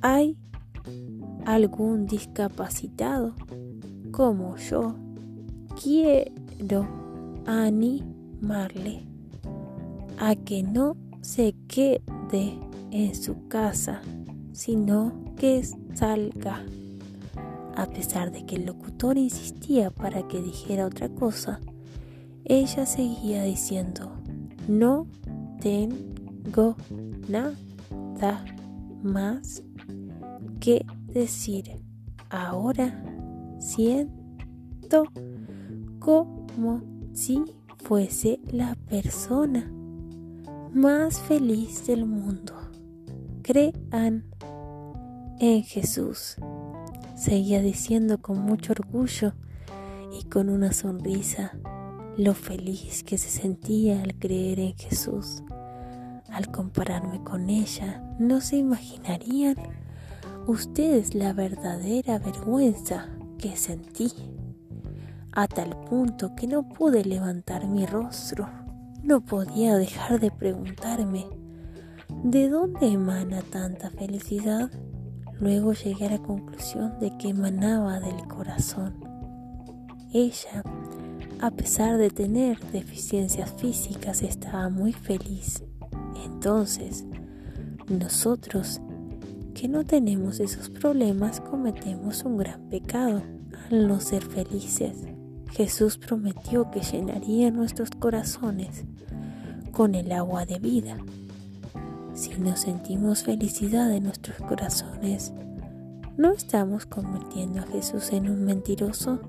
hay 0.00 0.36
algún 1.44 2.06
discapacitado 2.06 3.34
como 4.12 4.56
yo, 4.56 4.94
quiero 5.82 6.86
animarle 7.46 9.02
a 10.18 10.36
que 10.36 10.62
no 10.62 10.96
se 11.20 11.54
quede 11.66 12.58
en 12.92 13.14
su 13.14 13.48
casa, 13.48 14.02
sino 14.52 15.12
que 15.36 15.64
salga. 15.94 16.64
A 17.76 17.86
pesar 17.86 18.32
de 18.32 18.46
que 18.46 18.56
el 18.56 18.66
locutor 18.66 19.18
insistía 19.18 19.90
para 19.90 20.26
que 20.26 20.40
dijera 20.40 20.86
otra 20.86 21.10
cosa, 21.10 21.60
ella 22.44 22.86
seguía 22.86 23.42
diciendo, 23.42 24.10
no 24.66 25.06
tengo 25.60 26.76
nada 27.28 28.44
más 29.02 29.62
que 30.58 30.86
decir. 31.06 31.70
Ahora 32.30 33.04
siento 33.60 35.04
como 35.98 36.82
si 37.12 37.42
fuese 37.78 38.40
la 38.50 38.74
persona 38.88 39.70
más 40.72 41.20
feliz 41.20 41.86
del 41.86 42.06
mundo. 42.06 42.54
Crean 43.42 44.24
en 45.38 45.62
Jesús. 45.62 46.36
Seguía 47.16 47.62
diciendo 47.62 48.18
con 48.18 48.38
mucho 48.40 48.72
orgullo 48.72 49.32
y 50.12 50.24
con 50.24 50.50
una 50.50 50.72
sonrisa 50.72 51.52
lo 52.18 52.34
feliz 52.34 53.02
que 53.04 53.16
se 53.16 53.30
sentía 53.30 54.02
al 54.02 54.14
creer 54.18 54.60
en 54.60 54.76
Jesús. 54.76 55.42
Al 56.30 56.50
compararme 56.50 57.24
con 57.24 57.48
ella, 57.48 58.02
no 58.18 58.42
se 58.42 58.56
imaginarían 58.56 59.56
ustedes 60.46 61.14
la 61.14 61.32
verdadera 61.32 62.18
vergüenza 62.18 63.08
que 63.38 63.56
sentí, 63.56 64.12
a 65.32 65.48
tal 65.48 65.74
punto 65.84 66.36
que 66.36 66.46
no 66.46 66.68
pude 66.68 67.02
levantar 67.02 67.66
mi 67.66 67.86
rostro. 67.86 68.46
No 69.02 69.22
podía 69.22 69.76
dejar 69.76 70.20
de 70.20 70.30
preguntarme, 70.30 71.26
¿de 72.24 72.50
dónde 72.50 72.92
emana 72.92 73.40
tanta 73.40 73.88
felicidad? 73.90 74.70
Luego 75.40 75.72
llegué 75.72 76.06
a 76.06 76.10
la 76.10 76.18
conclusión 76.18 76.98
de 76.98 77.16
que 77.18 77.28
emanaba 77.28 78.00
del 78.00 78.26
corazón. 78.26 78.94
Ella, 80.12 80.62
a 81.40 81.50
pesar 81.50 81.98
de 81.98 82.10
tener 82.10 82.58
deficiencias 82.72 83.52
físicas, 83.52 84.22
estaba 84.22 84.68
muy 84.70 84.92
feliz. 84.92 85.62
Entonces, 86.24 87.04
nosotros 87.88 88.80
que 89.54 89.68
no 89.68 89.84
tenemos 89.84 90.40
esos 90.40 90.68
problemas 90.68 91.40
cometemos 91.40 92.24
un 92.24 92.36
gran 92.36 92.68
pecado 92.68 93.22
al 93.70 93.88
no 93.88 94.00
ser 94.00 94.22
felices. 94.22 95.06
Jesús 95.52 95.96
prometió 95.96 96.70
que 96.70 96.80
llenaría 96.80 97.50
nuestros 97.50 97.90
corazones 97.90 98.84
con 99.72 99.94
el 99.94 100.12
agua 100.12 100.44
de 100.44 100.58
vida. 100.58 100.98
Si 102.16 102.34
no 102.38 102.56
sentimos 102.56 103.24
felicidad 103.24 103.92
en 103.92 104.04
nuestros 104.04 104.38
corazones, 104.38 105.34
¿no 106.16 106.32
estamos 106.32 106.86
convirtiendo 106.86 107.60
a 107.60 107.66
Jesús 107.66 108.10
en 108.10 108.30
un 108.30 108.42
mentiroso? 108.42 109.20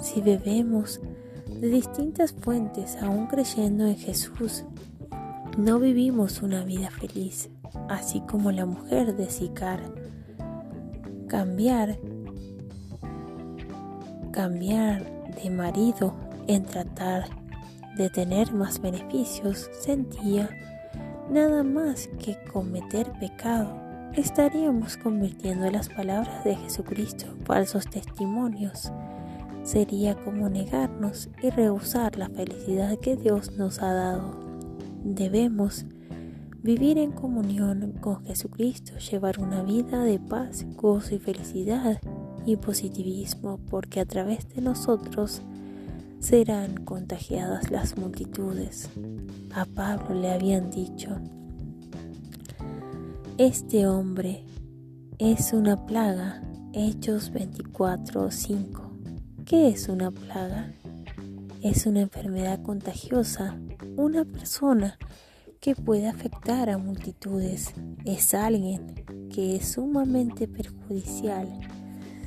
Si 0.00 0.20
bebemos 0.20 1.00
de 1.48 1.68
distintas 1.68 2.32
fuentes 2.32 2.96
aún 3.00 3.28
creyendo 3.28 3.86
en 3.86 3.96
Jesús, 3.96 4.64
no 5.56 5.78
vivimos 5.78 6.42
una 6.42 6.64
vida 6.64 6.90
feliz 6.90 7.50
así 7.88 8.20
como 8.22 8.50
la 8.50 8.66
mujer 8.66 9.14
de 9.16 9.30
Sicar. 9.30 9.80
Cambiar, 11.28 12.00
cambiar 14.32 15.04
de 15.40 15.50
marido 15.50 16.16
en 16.48 16.64
tratar 16.64 17.28
de 17.96 18.10
tener 18.10 18.52
más 18.52 18.82
beneficios 18.82 19.70
sentía 19.80 20.50
nada 21.30 21.62
más 21.62 22.08
que 22.22 22.36
cometer 22.52 23.12
pecado. 23.18 23.80
Estaríamos 24.14 24.96
convirtiendo 24.96 25.70
las 25.70 25.88
palabras 25.88 26.44
de 26.44 26.56
Jesucristo 26.56 27.26
en 27.26 27.44
falsos 27.44 27.86
testimonios. 27.86 28.92
Sería 29.62 30.14
como 30.14 30.48
negarnos 30.48 31.30
y 31.42 31.50
rehusar 31.50 32.16
la 32.16 32.28
felicidad 32.28 32.98
que 32.98 33.16
Dios 33.16 33.52
nos 33.52 33.80
ha 33.82 33.92
dado. 33.92 34.38
Debemos 35.02 35.86
Vivir 36.64 36.96
en 36.96 37.12
comunión 37.12 37.92
con 38.00 38.24
Jesucristo, 38.24 38.96
llevar 38.96 39.38
una 39.38 39.62
vida 39.62 40.02
de 40.02 40.18
paz, 40.18 40.64
gozo 40.76 41.14
y 41.14 41.18
felicidad 41.18 42.00
y 42.46 42.56
positivismo, 42.56 43.60
porque 43.68 44.00
a 44.00 44.06
través 44.06 44.48
de 44.48 44.62
nosotros 44.62 45.42
serán 46.24 46.86
contagiadas 46.86 47.70
las 47.70 47.98
multitudes. 47.98 48.88
A 49.54 49.66
Pablo 49.66 50.18
le 50.18 50.32
habían 50.32 50.70
dicho, 50.70 51.10
este 53.36 53.86
hombre 53.86 54.42
es 55.18 55.52
una 55.52 55.84
plaga, 55.84 56.42
Hechos 56.72 57.30
24:5. 57.30 58.90
¿Qué 59.44 59.68
es 59.68 59.90
una 59.90 60.10
plaga? 60.10 60.72
Es 61.60 61.84
una 61.84 62.00
enfermedad 62.00 62.62
contagiosa, 62.62 63.58
una 63.98 64.24
persona 64.24 64.98
que 65.60 65.74
puede 65.76 66.08
afectar 66.08 66.70
a 66.70 66.78
multitudes. 66.78 67.74
Es 68.06 68.32
alguien 68.32 68.94
que 69.30 69.56
es 69.56 69.72
sumamente 69.72 70.48
perjudicial. 70.48 71.48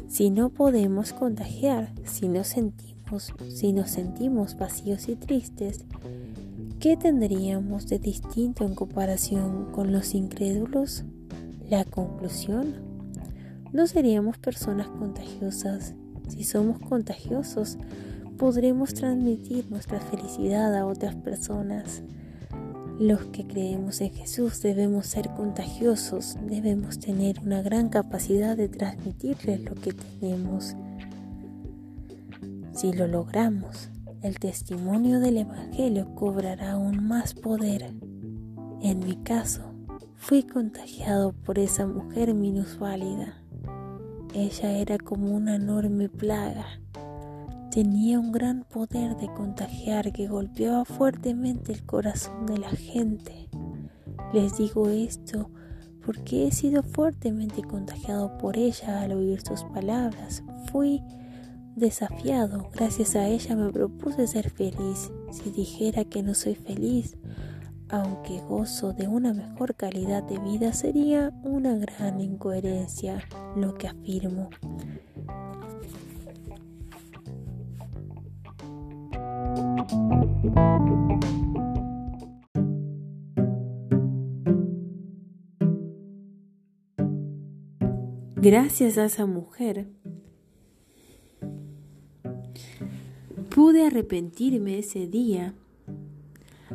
Si 0.07 0.29
no 0.29 0.49
podemos 0.49 1.13
contagiar, 1.13 1.93
si 2.05 2.27
nos 2.27 2.47
sentimos, 2.49 2.96
si 3.49 3.73
nos 3.73 3.91
sentimos 3.91 4.57
vacíos 4.57 5.07
y 5.07 5.15
tristes, 5.15 5.85
¿qué 6.79 6.97
tendríamos 6.97 7.87
de 7.87 7.99
distinto 7.99 8.65
en 8.65 8.75
comparación 8.75 9.71
con 9.71 9.91
los 9.91 10.13
incrédulos? 10.13 11.03
La 11.69 11.85
conclusión, 11.85 12.75
no 13.73 13.87
seríamos 13.87 14.37
personas 14.37 14.87
contagiosas. 14.87 15.93
Si 16.27 16.43
somos 16.43 16.79
contagiosos, 16.79 17.77
podremos 18.37 18.93
transmitir 18.93 19.69
nuestra 19.69 19.99
felicidad 19.99 20.75
a 20.75 20.85
otras 20.85 21.15
personas. 21.15 22.03
Los 22.99 23.25
que 23.25 23.45
creemos 23.45 24.01
en 24.01 24.11
Jesús 24.11 24.61
debemos 24.61 25.07
ser 25.07 25.29
contagiosos, 25.29 26.35
debemos 26.47 26.99
tener 26.99 27.39
una 27.41 27.61
gran 27.61 27.89
capacidad 27.89 28.57
de 28.57 28.69
transmitirles 28.69 29.61
lo 29.61 29.75
que 29.75 29.93
tenemos. 29.93 30.75
Si 32.77 32.93
lo 32.93 33.07
logramos, 33.07 33.89
el 34.21 34.39
testimonio 34.39 35.19
del 35.19 35.37
Evangelio 35.37 36.15
cobrará 36.15 36.73
aún 36.73 37.07
más 37.07 37.33
poder. 37.33 37.93
En 38.81 38.99
mi 38.99 39.17
caso, 39.17 39.73
fui 40.15 40.43
contagiado 40.43 41.33
por 41.33 41.59
esa 41.59 41.85
mujer 41.85 42.33
minusválida. 42.33 43.41
Ella 44.33 44.71
era 44.71 44.97
como 44.97 45.35
una 45.35 45.55
enorme 45.55 46.07
plaga 46.07 46.65
tenía 47.77 48.19
un 48.19 48.31
gran 48.31 48.63
poder 48.63 49.17
de 49.17 49.27
contagiar 49.27 50.11
que 50.11 50.27
golpeaba 50.27 50.83
fuertemente 50.83 51.71
el 51.73 51.85
corazón 51.85 52.47
de 52.47 52.57
la 52.57 52.71
gente. 52.71 53.49
Les 54.33 54.57
digo 54.57 54.89
esto 54.89 55.51
porque 56.03 56.47
he 56.47 56.51
sido 56.51 56.81
fuertemente 56.81 57.61
contagiado 57.61 58.35
por 58.39 58.57
ella 58.57 59.01
al 59.01 59.11
oír 59.11 59.41
sus 59.41 59.63
palabras. 59.65 60.41
Fui 60.71 61.03
desafiado, 61.77 62.69
gracias 62.73 63.15
a 63.15 63.27
ella 63.27 63.55
me 63.55 63.71
propuse 63.71 64.27
ser 64.27 64.49
feliz. 64.49 65.11
Si 65.31 65.51
dijera 65.51 66.05
que 66.05 66.23
no 66.23 66.33
soy 66.33 66.55
feliz, 66.55 67.17
aunque 67.89 68.41
gozo 68.41 68.93
de 68.93 69.07
una 69.07 69.33
mejor 69.33 69.75
calidad 69.75 70.23
de 70.23 70.39
vida, 70.39 70.73
sería 70.73 71.31
una 71.43 71.75
gran 71.75 72.19
incoherencia 72.19 73.23
lo 73.55 73.75
que 73.75 73.87
afirmo. 73.87 74.49
Gracias 88.39 88.97
a 88.97 89.05
esa 89.05 89.25
mujer 89.25 89.87
pude 93.57 93.87
arrepentirme 93.87 94.77
ese 94.77 95.07
día. 95.07 95.55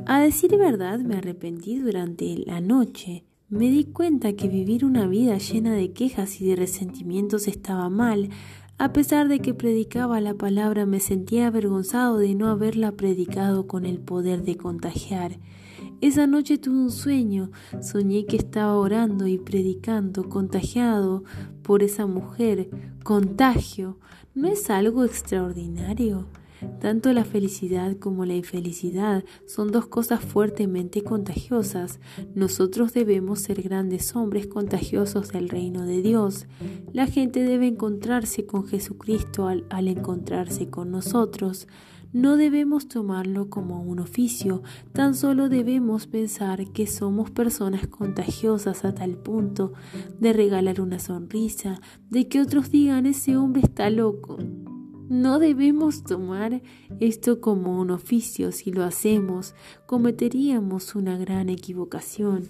A 0.05 0.19
decir 0.19 0.57
verdad, 0.57 0.99
me 0.99 1.15
arrepentí 1.15 1.79
durante 1.79 2.39
la 2.39 2.61
noche. 2.61 3.23
Me 3.49 3.71
di 3.71 3.85
cuenta 3.85 4.33
que 4.33 4.49
vivir 4.49 4.85
una 4.85 5.07
vida 5.07 5.39
llena 5.39 5.75
de 5.75 5.93
quejas 5.93 6.41
y 6.41 6.47
de 6.47 6.57
resentimientos 6.57 7.47
estaba 7.47 7.89
mal, 7.89 8.31
a 8.79 8.93
pesar 8.93 9.29
de 9.29 9.39
que 9.39 9.55
predicaba 9.55 10.21
la 10.21 10.35
palabra, 10.35 10.85
me 10.85 10.99
sentía 10.99 11.47
avergonzado 11.47 12.19
de 12.19 12.35
no 12.35 12.49
haberla 12.49 12.91
predicado 12.91 13.69
con 13.69 13.87
el 13.87 14.01
poder 14.01 14.43
de 14.43 14.57
contagiar. 14.57 15.39
Esa 16.01 16.27
noche 16.27 16.59
tuve 16.59 16.79
un 16.79 16.91
sueño, 16.91 17.53
soñé 17.81 18.27
que 18.27 18.39
estaba 18.39 18.77
orando 18.77 19.29
y 19.29 19.39
predicando, 19.39 20.29
contagiado 20.29 21.23
por 21.63 21.85
esa 21.85 22.07
mujer. 22.07 22.71
Contagio, 23.05 23.99
¿no 24.35 24.49
es 24.49 24.69
algo 24.69 25.05
extraordinario? 25.05 26.27
Tanto 26.81 27.13
la 27.13 27.25
felicidad 27.25 27.97
como 27.97 28.25
la 28.25 28.35
infelicidad 28.35 29.25
son 29.47 29.71
dos 29.71 29.87
cosas 29.87 30.21
fuertemente 30.21 31.03
contagiosas. 31.03 32.01
Nosotros 32.35 32.93
debemos 32.93 33.41
ser 33.41 33.63
grandes 33.63 34.15
hombres 34.17 34.47
contagiosos 34.47 35.29
del 35.29 35.49
reino 35.49 35.87
de 35.87 36.03
Dios. 36.03 36.47
La 36.93 37.07
gente 37.07 37.43
debe 37.43 37.67
encontrarse 37.67 38.47
con 38.47 38.67
Jesucristo 38.67 39.47
al, 39.47 39.89
encontrarse 39.89 40.71
con 40.71 40.91
nosotros. 40.91 41.69
No 42.13 42.37
debemos 42.37 42.89
tomarlo 42.89 43.49
como 43.49 43.83
un 43.83 43.99
oficio, 43.99 44.63
tan 44.93 45.15
solo 45.15 45.49
debemos 45.49 46.07
pensar 46.07 46.71
que 46.73 46.87
somos 46.87 47.31
personas 47.31 47.87
contagiosas 47.87 48.85
a 48.85 48.95
tal 48.95 49.17
punto 49.17 49.73
de 50.21 50.35
regalar 50.35 50.83
una 50.83 50.99
sonrisa, 50.99 51.81
de 52.11 52.29
que 52.29 52.43
otros 52.43 52.71
digan 52.71 53.07
ese 53.07 53.39
hombre 53.39 53.63
está 53.63 53.89
loco. 53.89 54.37
No 55.13 55.39
debemos 55.39 56.05
tomar 56.05 56.63
esto 56.99 57.43
como 57.43 57.79
un 57.79 57.91
oficio. 57.91 58.51
Si 58.51 58.73
lo 58.73 58.83
hacemos, 58.83 59.55
cometeríamos 59.85 60.95
una 60.95 61.19
gran 61.19 61.51
equivocación. 61.51 62.49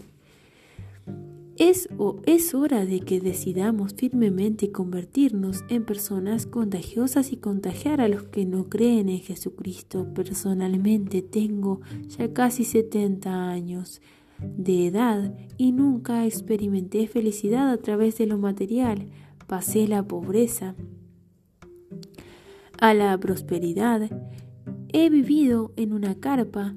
Es, 1.57 1.89
o 1.99 2.21
es 2.25 2.55
hora 2.55 2.87
de 2.87 3.01
que 3.01 3.19
decidamos 3.19 3.95
firmemente 3.95 4.71
convertirnos 4.71 5.65
en 5.71 5.85
personas 5.85 6.47
contagiosas 6.47 7.33
y 7.33 7.37
contagiar 7.37 8.01
a 8.01 8.07
los 8.07 8.23
que 8.23 8.45
no 8.45 8.69
creen 8.69 9.09
en 9.09 9.19
Jesucristo. 9.19 10.07
Personalmente 10.15 11.21
tengo 11.21 11.81
ya 12.17 12.33
casi 12.33 12.63
70 12.63 13.51
años 13.51 14.01
de 14.39 14.87
edad 14.87 15.35
y 15.59 15.73
nunca 15.73 16.27
experimenté 16.27 17.09
felicidad 17.09 17.73
a 17.73 17.79
través 17.79 18.19
de 18.19 18.27
lo 18.27 18.39
material. 18.39 19.09
Pasé 19.49 19.89
la 19.89 20.07
pobreza, 20.07 20.77
a 22.83 22.95
la 22.95 23.17
prosperidad. 23.17 24.11
He 24.89 25.09
vivido 25.09 25.73
en 25.77 25.93
una 25.93 26.17
carpa 26.17 26.75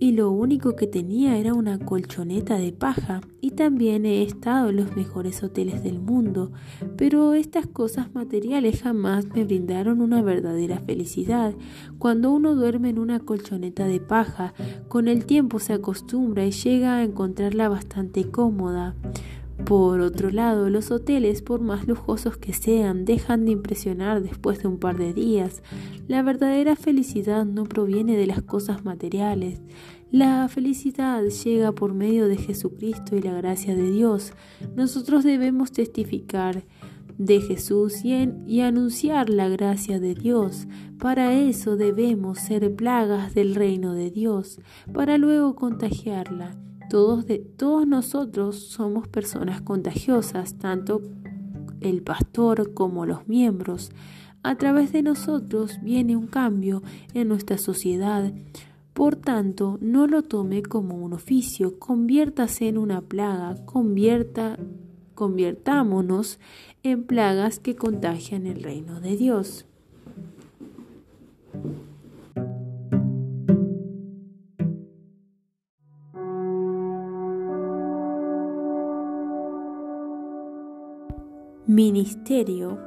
y 0.00 0.12
lo 0.12 0.30
único 0.30 0.76
que 0.76 0.86
tenía 0.86 1.36
era 1.36 1.52
una 1.52 1.78
colchoneta 1.78 2.56
de 2.56 2.72
paja 2.72 3.20
y 3.42 3.50
también 3.50 4.06
he 4.06 4.22
estado 4.22 4.70
en 4.70 4.76
los 4.76 4.96
mejores 4.96 5.42
hoteles 5.42 5.82
del 5.84 6.00
mundo, 6.00 6.52
pero 6.96 7.34
estas 7.34 7.66
cosas 7.66 8.14
materiales 8.14 8.80
jamás 8.80 9.26
me 9.26 9.44
brindaron 9.44 10.00
una 10.00 10.22
verdadera 10.22 10.78
felicidad. 10.78 11.54
Cuando 11.98 12.32
uno 12.32 12.54
duerme 12.54 12.88
en 12.88 12.98
una 12.98 13.20
colchoneta 13.20 13.86
de 13.86 14.00
paja, 14.00 14.54
con 14.88 15.06
el 15.06 15.26
tiempo 15.26 15.58
se 15.58 15.74
acostumbra 15.74 16.46
y 16.46 16.52
llega 16.52 16.96
a 16.96 17.04
encontrarla 17.04 17.68
bastante 17.68 18.24
cómoda. 18.24 18.96
Por 19.64 20.00
otro 20.00 20.30
lado, 20.30 20.70
los 20.70 20.90
hoteles, 20.90 21.42
por 21.42 21.60
más 21.60 21.86
lujosos 21.86 22.36
que 22.36 22.52
sean, 22.52 23.04
dejan 23.04 23.44
de 23.44 23.52
impresionar 23.52 24.22
después 24.22 24.62
de 24.62 24.68
un 24.68 24.78
par 24.78 24.96
de 24.96 25.12
días. 25.12 25.62
La 26.08 26.22
verdadera 26.22 26.74
felicidad 26.74 27.44
no 27.44 27.64
proviene 27.64 28.16
de 28.16 28.26
las 28.26 28.42
cosas 28.42 28.84
materiales. 28.84 29.60
La 30.10 30.48
felicidad 30.48 31.22
llega 31.24 31.72
por 31.72 31.94
medio 31.94 32.28
de 32.28 32.36
Jesucristo 32.36 33.16
y 33.16 33.22
la 33.22 33.34
gracia 33.34 33.74
de 33.74 33.90
Dios. 33.90 34.32
Nosotros 34.74 35.24
debemos 35.24 35.72
testificar 35.72 36.64
de 37.18 37.40
Jesús 37.40 38.04
y, 38.04 38.60
anunciar 38.60 39.30
la 39.30 39.48
gracia 39.48 40.00
de 40.00 40.14
Dios. 40.14 40.66
Para 40.98 41.34
eso 41.34 41.76
debemos 41.76 42.40
ser 42.40 42.74
plagas 42.74 43.34
del 43.34 43.54
reino 43.54 43.94
de 43.94 44.10
Dios, 44.10 44.60
para 44.92 45.18
luego 45.18 45.54
contagiarla. 45.54 46.56
Todos, 46.92 47.26
de, 47.26 47.38
todos 47.38 47.86
nosotros 47.86 48.54
somos 48.54 49.08
personas 49.08 49.62
contagiosas, 49.62 50.58
tanto 50.58 51.00
el 51.80 52.02
pastor 52.02 52.74
como 52.74 53.06
los 53.06 53.26
miembros. 53.26 53.92
A 54.42 54.56
través 54.56 54.92
de 54.92 55.02
nosotros 55.02 55.78
viene 55.80 56.16
un 56.16 56.26
cambio 56.26 56.82
en 57.14 57.28
nuestra 57.28 57.56
sociedad. 57.56 58.30
Por 58.92 59.16
tanto, 59.16 59.78
no 59.80 60.06
lo 60.06 60.20
tome 60.20 60.62
como 60.62 60.96
un 60.96 61.14
oficio, 61.14 61.78
conviértase 61.78 62.68
en 62.68 62.76
una 62.76 63.00
plaga, 63.00 63.64
convierta, 63.64 64.58
en 66.82 67.04
plagas 67.04 67.58
que 67.58 67.74
contagian 67.74 68.46
el 68.46 68.62
reino 68.62 69.00
de 69.00 69.16
Dios. 69.16 69.64
Ministerio 81.72 82.78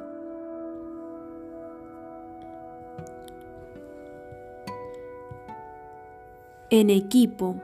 en 6.70 6.90
equipo. 6.90 7.56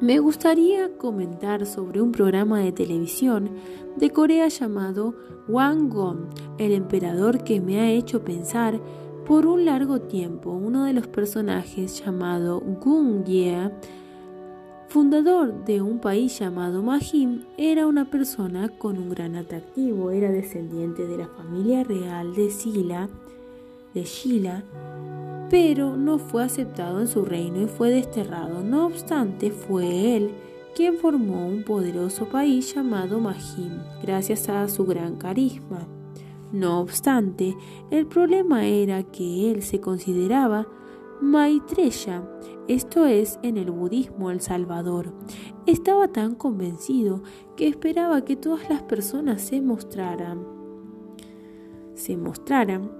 Me 0.00 0.18
gustaría 0.18 0.96
comentar 0.96 1.66
sobre 1.66 2.00
un 2.00 2.10
programa 2.10 2.60
de 2.60 2.72
televisión 2.72 3.50
de 3.98 4.08
Corea 4.08 4.48
llamado 4.48 5.14
Wanggon, 5.46 6.30
el 6.56 6.72
emperador 6.72 7.44
que 7.44 7.60
me 7.60 7.80
ha 7.80 7.90
hecho 7.90 8.24
pensar 8.24 8.80
por 9.26 9.44
un 9.44 9.66
largo 9.66 10.00
tiempo. 10.00 10.52
Uno 10.52 10.86
de 10.86 10.94
los 10.94 11.06
personajes 11.06 12.02
llamado 12.02 12.60
Gung 12.60 13.24
Ye 13.24 13.70
fundador 14.92 15.64
de 15.64 15.80
un 15.80 16.00
país 16.00 16.38
llamado 16.38 16.82
Mahim, 16.82 17.46
era 17.56 17.86
una 17.86 18.10
persona 18.10 18.68
con 18.68 18.98
un 18.98 19.08
gran 19.08 19.36
atractivo, 19.36 20.10
era 20.10 20.30
descendiente 20.30 21.06
de 21.06 21.16
la 21.16 21.28
familia 21.28 21.82
real 21.82 22.34
de 22.34 22.50
Sila, 22.50 23.08
de 23.94 24.04
Shila, 24.04 24.62
pero 25.48 25.96
no 25.96 26.18
fue 26.18 26.44
aceptado 26.44 27.00
en 27.00 27.08
su 27.08 27.24
reino 27.24 27.62
y 27.62 27.68
fue 27.68 27.88
desterrado. 27.88 28.62
No 28.62 28.84
obstante, 28.84 29.50
fue 29.50 30.14
él 30.14 30.30
quien 30.76 30.98
formó 30.98 31.48
un 31.48 31.62
poderoso 31.62 32.26
país 32.26 32.74
llamado 32.74 33.18
Mahim, 33.18 33.78
gracias 34.02 34.50
a 34.50 34.68
su 34.68 34.84
gran 34.84 35.16
carisma. 35.16 35.88
No 36.52 36.80
obstante, 36.80 37.56
el 37.90 38.04
problema 38.04 38.66
era 38.66 39.02
que 39.04 39.52
él 39.52 39.62
se 39.62 39.80
consideraba 39.80 40.66
Maitreya, 41.22 42.28
esto 42.66 43.06
es 43.06 43.38
en 43.44 43.56
el 43.56 43.70
budismo 43.70 44.32
El 44.32 44.40
Salvador. 44.40 45.12
Estaba 45.66 46.08
tan 46.08 46.34
convencido 46.34 47.22
que 47.56 47.68
esperaba 47.68 48.24
que 48.24 48.34
todas 48.34 48.68
las 48.68 48.82
personas 48.82 49.40
se 49.40 49.60
mostraran, 49.60 50.44
se 51.94 52.16
mostraran 52.16 52.90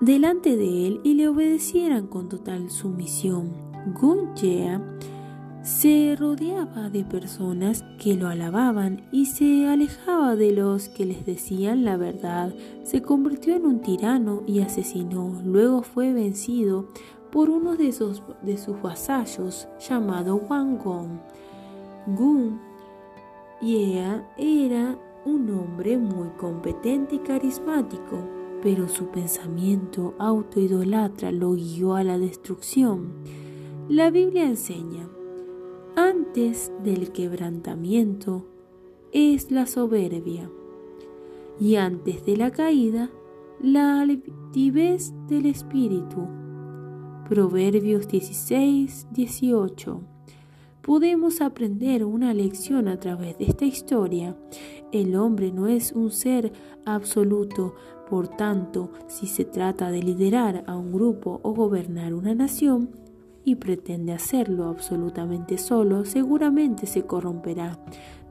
delante 0.00 0.56
de 0.56 0.86
él 0.86 1.00
y 1.02 1.14
le 1.14 1.26
obedecieran 1.26 2.06
con 2.06 2.28
total 2.28 2.70
sumisión. 2.70 3.50
Gunjea 4.00 4.80
se 5.66 6.14
rodeaba 6.16 6.90
de 6.90 7.02
personas 7.02 7.84
que 7.98 8.14
lo 8.14 8.28
alababan 8.28 9.02
y 9.10 9.26
se 9.26 9.66
alejaba 9.66 10.36
de 10.36 10.52
los 10.52 10.88
que 10.88 11.04
les 11.04 11.26
decían 11.26 11.84
la 11.84 11.96
verdad. 11.96 12.54
Se 12.84 13.02
convirtió 13.02 13.56
en 13.56 13.66
un 13.66 13.80
tirano 13.80 14.44
y 14.46 14.60
asesinó. 14.60 15.42
Luego 15.44 15.82
fue 15.82 16.12
vencido 16.12 16.86
por 17.32 17.50
uno 17.50 17.74
de 17.74 17.90
sus, 17.90 18.22
vasallos 18.80 19.66
llamado 19.80 20.36
Wang 20.36 20.78
Gong. 20.78 21.18
Gun 22.16 22.60
Yea 23.60 24.24
era 24.38 24.96
un 25.24 25.50
hombre 25.50 25.98
muy 25.98 26.28
competente 26.38 27.16
y 27.16 27.18
carismático, 27.18 28.20
pero 28.62 28.88
su 28.88 29.08
pensamiento 29.08 30.14
autoidolatra 30.20 31.32
lo 31.32 31.54
guió 31.54 31.96
a 31.96 32.04
la 32.04 32.18
destrucción. 32.18 33.14
La 33.88 34.10
Biblia 34.10 34.44
enseña 34.44 35.08
antes 35.96 36.70
del 36.84 37.10
quebrantamiento 37.10 38.44
es 39.12 39.50
la 39.50 39.64
soberbia 39.64 40.50
y 41.58 41.76
antes 41.76 42.26
de 42.26 42.36
la 42.36 42.50
caída 42.50 43.10
la 43.62 44.02
altivez 44.02 45.14
del 45.26 45.46
espíritu. 45.46 46.28
Proverbios 47.26 48.06
16, 48.08 49.06
18. 49.10 50.02
Podemos 50.82 51.40
aprender 51.40 52.04
una 52.04 52.34
lección 52.34 52.88
a 52.88 53.00
través 53.00 53.38
de 53.38 53.46
esta 53.46 53.64
historia. 53.64 54.36
El 54.92 55.16
hombre 55.16 55.50
no 55.50 55.66
es 55.66 55.92
un 55.92 56.10
ser 56.10 56.52
absoluto, 56.84 57.74
por 58.10 58.28
tanto, 58.28 58.92
si 59.08 59.26
se 59.26 59.46
trata 59.46 59.90
de 59.90 60.02
liderar 60.02 60.62
a 60.66 60.76
un 60.76 60.92
grupo 60.92 61.40
o 61.42 61.54
gobernar 61.54 62.12
una 62.12 62.34
nación, 62.34 63.05
y 63.46 63.54
pretende 63.54 64.12
hacerlo 64.12 64.68
absolutamente 64.68 65.56
solo, 65.56 66.04
seguramente 66.04 66.84
se 66.86 67.06
corromperá. 67.06 67.78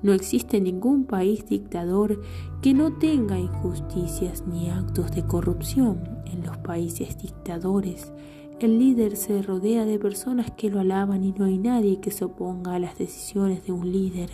No 0.03 0.11
existe 0.11 0.59
ningún 0.59 1.05
país 1.05 1.47
dictador 1.47 2.21
que 2.61 2.73
no 2.73 2.91
tenga 2.91 3.39
injusticias 3.39 4.45
ni 4.45 4.69
actos 4.69 5.15
de 5.15 5.25
corrupción. 5.25 6.03
En 6.25 6.45
los 6.45 6.57
países 6.57 7.17
dictadores, 7.17 8.11
el 8.59 8.77
líder 8.77 9.15
se 9.15 9.41
rodea 9.41 9.85
de 9.85 9.97
personas 9.99 10.51
que 10.51 10.69
lo 10.69 10.81
alaban 10.81 11.23
y 11.23 11.31
no 11.31 11.45
hay 11.45 11.59
nadie 11.59 12.01
que 12.01 12.11
se 12.11 12.25
oponga 12.25 12.75
a 12.75 12.79
las 12.79 12.97
decisiones 12.97 13.65
de 13.65 13.71
un 13.71 13.89
líder. 13.89 14.29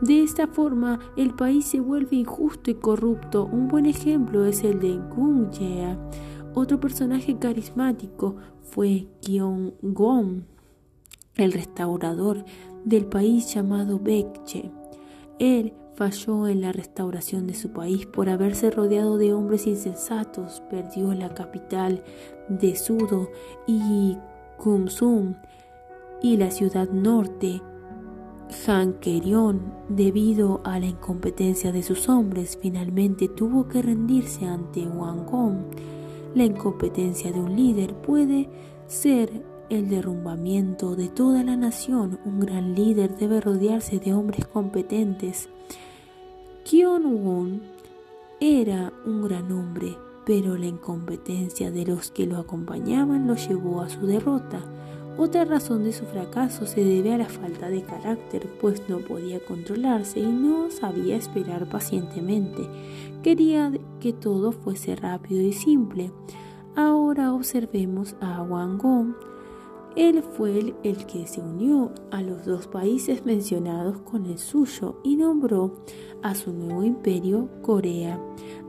De 0.00 0.24
esta 0.24 0.48
forma, 0.48 0.98
el 1.16 1.34
país 1.34 1.66
se 1.66 1.78
vuelve 1.78 2.16
injusto 2.16 2.72
y 2.72 2.74
corrupto. 2.74 3.44
Un 3.44 3.68
buen 3.68 3.86
ejemplo 3.86 4.44
es 4.44 4.64
el 4.64 4.80
de 4.80 4.96
Gunjea, 4.96 5.96
otro 6.58 6.80
personaje 6.80 7.38
carismático 7.38 8.36
fue 8.62 9.08
Gyeong-gon, 9.22 10.46
el 11.36 11.52
restaurador 11.52 12.44
del 12.84 13.06
país 13.06 13.54
llamado 13.54 13.98
Baekje. 13.98 14.70
Él 15.38 15.72
falló 15.94 16.46
en 16.48 16.60
la 16.60 16.72
restauración 16.72 17.46
de 17.46 17.54
su 17.54 17.72
país 17.72 18.06
por 18.06 18.28
haberse 18.28 18.70
rodeado 18.70 19.18
de 19.18 19.32
hombres 19.32 19.66
insensatos, 19.66 20.62
perdió 20.70 21.12
la 21.14 21.34
capital 21.34 22.02
de 22.48 22.76
Sudo 22.76 23.30
y 23.66 24.16
Kumsum 24.58 25.34
y 26.22 26.36
la 26.36 26.50
ciudad 26.50 26.88
norte 26.90 27.62
Hankerion 28.66 29.60
debido 29.88 30.60
a 30.64 30.78
la 30.78 30.86
incompetencia 30.86 31.70
de 31.70 31.82
sus 31.82 32.08
hombres 32.08 32.58
finalmente 32.60 33.28
tuvo 33.28 33.68
que 33.68 33.82
rendirse 33.82 34.46
ante 34.46 34.86
Wangong 34.86 35.66
la 36.38 36.44
incompetencia 36.44 37.32
de 37.32 37.40
un 37.40 37.56
líder 37.56 37.94
puede 37.94 38.48
ser 38.86 39.44
el 39.68 39.88
derrumbamiento 39.88 40.96
de 40.96 41.08
toda 41.08 41.42
la 41.42 41.56
nación. 41.56 42.18
Un 42.24 42.40
gran 42.40 42.74
líder 42.74 43.16
debe 43.16 43.40
rodearse 43.40 43.98
de 43.98 44.14
hombres 44.14 44.46
competentes. 44.46 45.48
Kion-won 46.64 47.62
era 48.40 48.92
un 49.04 49.22
gran 49.22 49.50
hombre, 49.52 49.96
pero 50.24 50.56
la 50.56 50.66
incompetencia 50.66 51.70
de 51.70 51.84
los 51.84 52.10
que 52.10 52.26
lo 52.26 52.38
acompañaban 52.38 53.26
lo 53.26 53.34
llevó 53.34 53.80
a 53.80 53.88
su 53.88 54.06
derrota. 54.06 54.60
Otra 55.18 55.44
razón 55.44 55.82
de 55.82 55.92
su 55.92 56.04
fracaso 56.04 56.64
se 56.64 56.84
debe 56.84 57.12
a 57.12 57.18
la 57.18 57.28
falta 57.28 57.68
de 57.68 57.82
carácter, 57.82 58.48
pues 58.60 58.88
no 58.88 58.98
podía 58.98 59.40
controlarse 59.40 60.20
y 60.20 60.26
no 60.26 60.70
sabía 60.70 61.16
esperar 61.16 61.68
pacientemente. 61.68 62.62
Quería 63.22 63.72
que 64.00 64.12
todo 64.12 64.52
fuese 64.52 64.94
rápido 64.94 65.42
y 65.42 65.52
simple. 65.52 66.12
Ahora 66.76 67.32
observemos 67.32 68.14
a 68.20 68.42
Wang 68.42 68.78
Gong. 68.78 69.14
Él 69.96 70.22
fue 70.22 70.74
el, 70.84 71.06
que 71.06 71.26
se 71.26 71.40
unió 71.40 71.90
a 72.12 72.22
los 72.22 72.44
dos 72.44 72.68
países 72.68 73.26
mencionados 73.26 73.98
con 74.02 74.26
el 74.26 74.38
suyo 74.38 75.00
y 75.02 75.16
nombró 75.16 75.74
a 76.22 76.34
su 76.34 76.52
nuevo 76.52 76.84
imperio 76.84 77.48
Corea. 77.62 78.20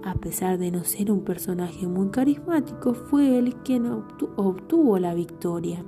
A 0.03 0.13
pesar 0.15 0.57
de 0.57 0.71
no 0.71 0.83
ser 0.83 1.11
un 1.11 1.21
personaje 1.21 1.85
muy 1.87 2.09
carismático, 2.09 2.93
fue 2.93 3.37
él 3.37 3.55
quien 3.63 3.85
obtuvo 3.85 4.97
la 4.97 5.13
victoria. 5.13 5.83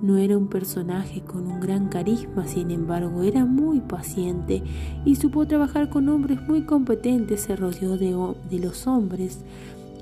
No 0.00 0.16
era 0.16 0.36
un 0.36 0.48
personaje 0.48 1.20
con 1.20 1.46
un 1.46 1.60
gran 1.60 1.88
carisma, 1.88 2.48
sin 2.48 2.72
embargo 2.72 3.22
era 3.22 3.44
muy 3.44 3.80
paciente 3.80 4.62
y 5.04 5.14
supo 5.14 5.46
trabajar 5.46 5.90
con 5.90 6.08
hombres 6.08 6.40
muy 6.48 6.62
competentes, 6.62 7.42
se 7.42 7.54
rodeó 7.54 7.96
de, 7.96 8.58
los 8.58 8.88
hombres 8.88 9.44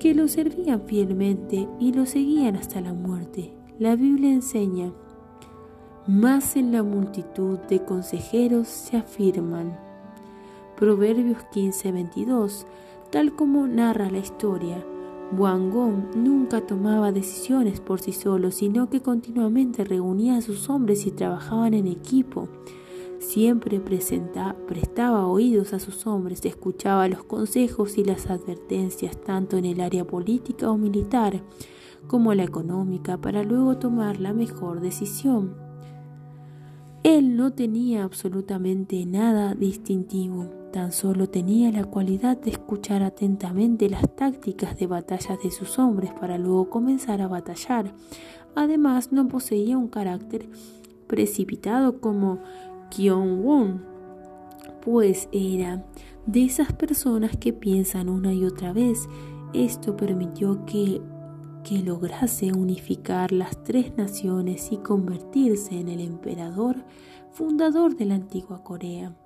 que 0.01 0.15
lo 0.15 0.27
servían 0.27 0.81
fielmente 0.87 1.69
y 1.79 1.93
lo 1.93 2.07
seguían 2.07 2.57
hasta 2.57 2.81
la 2.81 2.95
muerte. 2.95 3.53
La 3.79 3.95
Biblia 3.95 4.33
enseña, 4.33 4.91
más 6.07 6.57
en 6.57 6.73
la 6.73 6.83
multitud 6.83 7.59
de 7.69 7.85
consejeros 7.85 8.69
se 8.69 8.97
afirman. 8.97 9.90
Proverbios 10.81 11.45
15:22, 11.53 12.65
tal 13.11 13.37
como 13.37 13.67
narra 13.67 14.09
la 14.09 14.17
historia, 14.17 14.83
Wangong 15.37 16.17
nunca 16.17 16.67
tomaba 16.67 17.13
decisiones 17.13 17.81
por 17.81 18.01
sí 18.01 18.13
solo, 18.13 18.51
sino 18.51 18.89
que 18.89 19.03
continuamente 19.03 19.85
reunía 19.85 20.39
a 20.39 20.41
sus 20.41 20.71
hombres 20.71 21.05
y 21.05 21.11
trabajaban 21.11 21.75
en 21.75 21.87
equipo. 21.87 22.49
Siempre 23.19 23.79
prestaba 23.79 25.27
oídos 25.27 25.75
a 25.75 25.81
sus 25.81 26.07
hombres, 26.07 26.47
escuchaba 26.47 27.09
los 27.09 27.25
consejos 27.25 27.99
y 27.99 28.05
las 28.05 28.31
advertencias 28.31 29.21
tanto 29.21 29.59
en 29.59 29.67
el 29.67 29.83
área 29.83 30.07
política 30.07 30.71
o 30.71 30.79
militar 30.79 31.43
como 32.07 32.33
la 32.33 32.45
económica 32.45 33.19
para 33.19 33.43
luego 33.43 33.77
tomar 33.77 34.19
la 34.19 34.33
mejor 34.33 34.81
decisión. 34.81 35.55
Él 37.03 37.37
no 37.37 37.53
tenía 37.53 38.03
absolutamente 38.03 39.05
nada 39.05 39.55
distintivo 39.55 40.60
Tan 40.73 40.93
solo 40.93 41.29
tenía 41.29 41.73
la 41.73 41.85
cualidad 41.85 42.37
de 42.37 42.51
escuchar 42.51 43.03
atentamente 43.03 43.89
las 43.89 44.09
tácticas 44.15 44.79
de 44.79 44.87
batallas 44.87 45.43
de 45.43 45.51
sus 45.51 45.81
hombres 45.81 46.13
para 46.13 46.39
luego 46.39 46.71
comenzar 46.71 47.21
a 47.23 47.27
batallar. 47.27 47.93
Además, 48.55 49.11
no 49.11 49.27
poseía 49.27 49.77
un 49.77 49.89
carácter 49.89 50.49
precipitado 51.09 52.01
como 52.01 52.39
Kyung-won, 52.91 53.83
pues 54.81 55.29
era 55.33 55.85
de 56.27 56.45
esas 56.45 56.73
personas 56.73 57.37
que 57.37 57.53
piensan 57.53 58.09
una 58.09 58.33
y 58.33 58.45
otra 58.45 58.73
vez. 58.73 59.09
Esto 59.53 59.97
permitió 59.97 60.65
que, 60.67 61.03
que 61.65 61.81
lograse 61.81 62.53
unificar 62.53 63.33
las 63.33 63.65
tres 63.65 63.97
naciones 63.97 64.71
y 64.71 64.77
convertirse 64.77 65.81
en 65.81 65.89
el 65.89 66.01
emperador 66.01 66.77
fundador 67.33 67.97
de 67.97 68.05
la 68.05 68.15
antigua 68.15 68.63
Corea. 68.63 69.17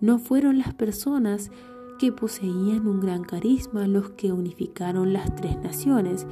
No 0.00 0.18
fueron 0.18 0.58
las 0.58 0.74
personas 0.74 1.50
que 1.98 2.12
poseían 2.12 2.86
un 2.86 3.00
gran 3.00 3.22
carisma 3.22 3.86
los 3.86 4.10
que 4.10 4.32
unificaron 4.32 5.12
las 5.12 5.34
tres 5.36 5.58
naciones. 5.58 6.26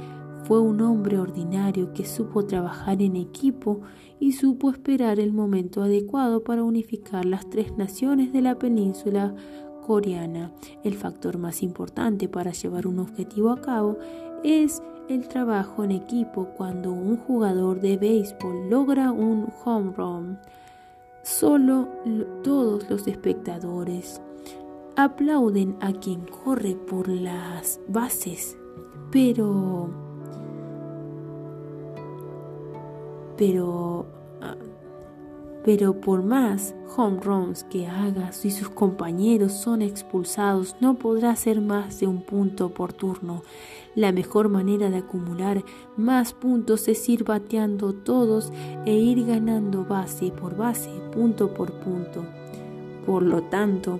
Fue 0.45 0.59
un 0.59 0.81
hombre 0.81 1.19
ordinario 1.19 1.93
que 1.93 2.05
supo 2.05 2.45
trabajar 2.45 3.01
en 3.03 3.15
equipo 3.15 3.81
y 4.19 4.31
supo 4.31 4.71
esperar 4.71 5.19
el 5.19 5.31
momento 5.31 5.83
adecuado 5.83 6.43
para 6.43 6.63
unificar 6.63 7.25
las 7.25 7.47
tres 7.49 7.77
naciones 7.77 8.33
de 8.33 8.41
la 8.41 8.57
península 8.57 9.35
coreana. 9.85 10.51
El 10.83 10.95
factor 10.95 11.37
más 11.37 11.61
importante 11.61 12.27
para 12.27 12.51
llevar 12.51 12.87
un 12.87 12.97
objetivo 12.97 13.51
a 13.51 13.61
cabo 13.61 13.99
es 14.43 14.81
el 15.09 15.27
trabajo 15.27 15.83
en 15.83 15.91
equipo 15.91 16.49
cuando 16.57 16.91
un 16.91 17.17
jugador 17.17 17.81
de 17.81 17.97
béisbol 17.97 18.69
logra 18.69 19.11
un 19.11 19.47
home 19.63 19.91
run. 19.95 20.39
Solo 21.29 21.87
todos 22.43 22.89
los 22.89 23.07
espectadores 23.07 24.19
aplauden 24.95 25.77
a 25.79 25.93
quien 25.93 26.25
corre 26.25 26.75
por 26.75 27.07
las 27.07 27.79
bases, 27.87 28.57
pero... 29.11 29.89
Pero 33.37 34.07
ah, 34.41 34.55
pero 35.63 35.99
por 35.99 36.23
más 36.23 36.73
home 36.95 37.19
runs 37.21 37.63
que 37.63 37.87
haga, 37.87 38.31
si 38.31 38.51
sus 38.51 38.69
compañeros 38.69 39.53
son 39.53 39.81
expulsados, 39.81 40.75
no 40.79 40.95
podrá 40.95 41.31
hacer 41.31 41.61
más 41.61 41.99
de 41.99 42.07
un 42.07 42.21
punto 42.21 42.73
por 42.73 42.93
turno. 42.93 43.43
La 43.95 44.11
mejor 44.11 44.49
manera 44.49 44.89
de 44.89 44.97
acumular 44.97 45.63
más 45.97 46.33
puntos 46.33 46.87
es 46.87 47.07
ir 47.09 47.23
bateando 47.23 47.93
todos 47.93 48.51
e 48.85 48.93
ir 48.93 49.25
ganando 49.25 49.83
base 49.83 50.31
por 50.31 50.55
base, 50.55 50.89
punto 51.11 51.53
por 51.53 51.73
punto. 51.73 52.25
Por 53.05 53.23
lo 53.23 53.43
tanto, 53.43 53.99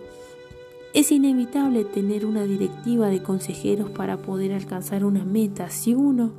es 0.94 1.12
inevitable 1.12 1.84
tener 1.84 2.26
una 2.26 2.44
directiva 2.44 3.10
de 3.10 3.22
consejeros 3.22 3.92
para 3.92 4.18
poder 4.18 4.54
alcanzar 4.54 5.04
una 5.04 5.24
meta. 5.24 5.70
Si 5.70 5.94
uno 5.94 6.32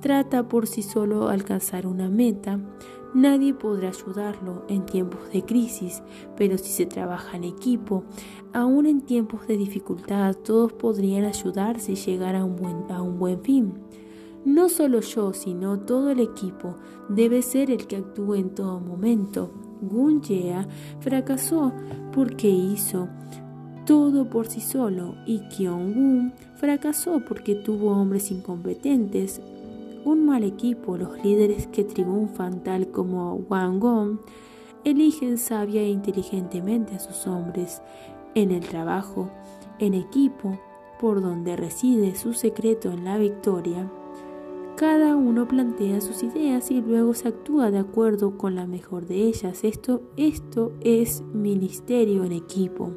trata 0.00 0.48
por 0.48 0.66
sí 0.66 0.82
solo 0.82 1.28
alcanzar 1.28 1.86
una 1.86 2.08
meta, 2.08 2.58
Nadie 3.14 3.52
podrá 3.52 3.88
ayudarlo 3.88 4.64
en 4.68 4.86
tiempos 4.86 5.30
de 5.32 5.44
crisis, 5.44 6.02
pero 6.36 6.56
si 6.56 6.70
se 6.70 6.86
trabaja 6.86 7.36
en 7.36 7.44
equipo, 7.44 8.04
aún 8.54 8.86
en 8.86 9.02
tiempos 9.02 9.46
de 9.46 9.58
dificultad, 9.58 10.34
todos 10.34 10.72
podrían 10.72 11.26
ayudarse 11.26 11.92
y 11.92 11.96
llegar 11.96 12.36
a 12.36 12.44
un 12.44 12.56
buen, 12.56 12.90
a 12.90 13.02
un 13.02 13.18
buen 13.18 13.42
fin. 13.42 13.74
No 14.44 14.68
solo 14.68 15.00
yo, 15.00 15.34
sino 15.34 15.80
todo 15.80 16.10
el 16.10 16.20
equipo 16.20 16.76
debe 17.08 17.42
ser 17.42 17.70
el 17.70 17.86
que 17.86 17.96
actúe 17.96 18.34
en 18.34 18.54
todo 18.54 18.80
momento. 18.80 19.50
Gun 19.82 20.22
Yea 20.22 20.66
fracasó 21.00 21.72
porque 22.12 22.48
hizo 22.48 23.08
todo 23.84 24.28
por 24.30 24.46
sí 24.46 24.60
solo 24.60 25.16
y 25.26 25.40
Kyung-gun 25.48 26.32
fracasó 26.56 27.20
porque 27.26 27.56
tuvo 27.56 27.92
hombres 27.92 28.30
incompetentes, 28.30 29.40
un 30.04 30.26
mal 30.26 30.44
equipo, 30.44 30.96
los 30.96 31.22
líderes 31.22 31.66
que 31.66 31.84
triunfan, 31.84 32.62
tal 32.62 32.90
como 32.90 33.34
Wang 33.48 33.78
Gong, 33.78 34.18
eligen 34.84 35.38
sabia 35.38 35.80
e 35.80 35.88
inteligentemente 35.88 36.94
a 36.94 36.98
sus 36.98 37.26
hombres 37.26 37.82
en 38.34 38.50
el 38.50 38.60
trabajo, 38.60 39.30
en 39.78 39.94
equipo, 39.94 40.58
por 41.00 41.20
donde 41.20 41.56
reside 41.56 42.14
su 42.14 42.32
secreto 42.32 42.90
en 42.90 43.04
la 43.04 43.18
victoria. 43.18 43.90
Cada 44.76 45.16
uno 45.16 45.46
plantea 45.46 46.00
sus 46.00 46.22
ideas 46.22 46.70
y 46.70 46.80
luego 46.80 47.14
se 47.14 47.28
actúa 47.28 47.70
de 47.70 47.78
acuerdo 47.78 48.38
con 48.38 48.54
la 48.54 48.66
mejor 48.66 49.06
de 49.06 49.16
ellas. 49.16 49.64
Esto, 49.64 50.02
esto 50.16 50.72
es 50.80 51.22
ministerio 51.32 52.24
en 52.24 52.32
equipo. 52.32 52.92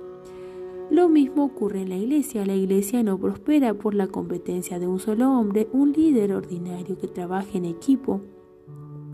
Lo 0.91 1.09
mismo 1.09 1.45
ocurre 1.45 1.81
en 1.81 1.89
la 1.89 1.97
iglesia. 1.97 2.45
La 2.45 2.55
iglesia 2.55 3.01
no 3.03 3.17
prospera 3.17 3.73
por 3.73 3.95
la 3.95 4.07
competencia 4.07 4.79
de 4.79 4.87
un 4.87 4.99
solo 4.99 5.31
hombre. 5.31 5.67
Un 5.73 5.91
líder 5.91 6.33
ordinario 6.33 6.97
que 6.97 7.07
trabaje 7.07 7.57
en 7.57 7.65
equipo 7.65 8.21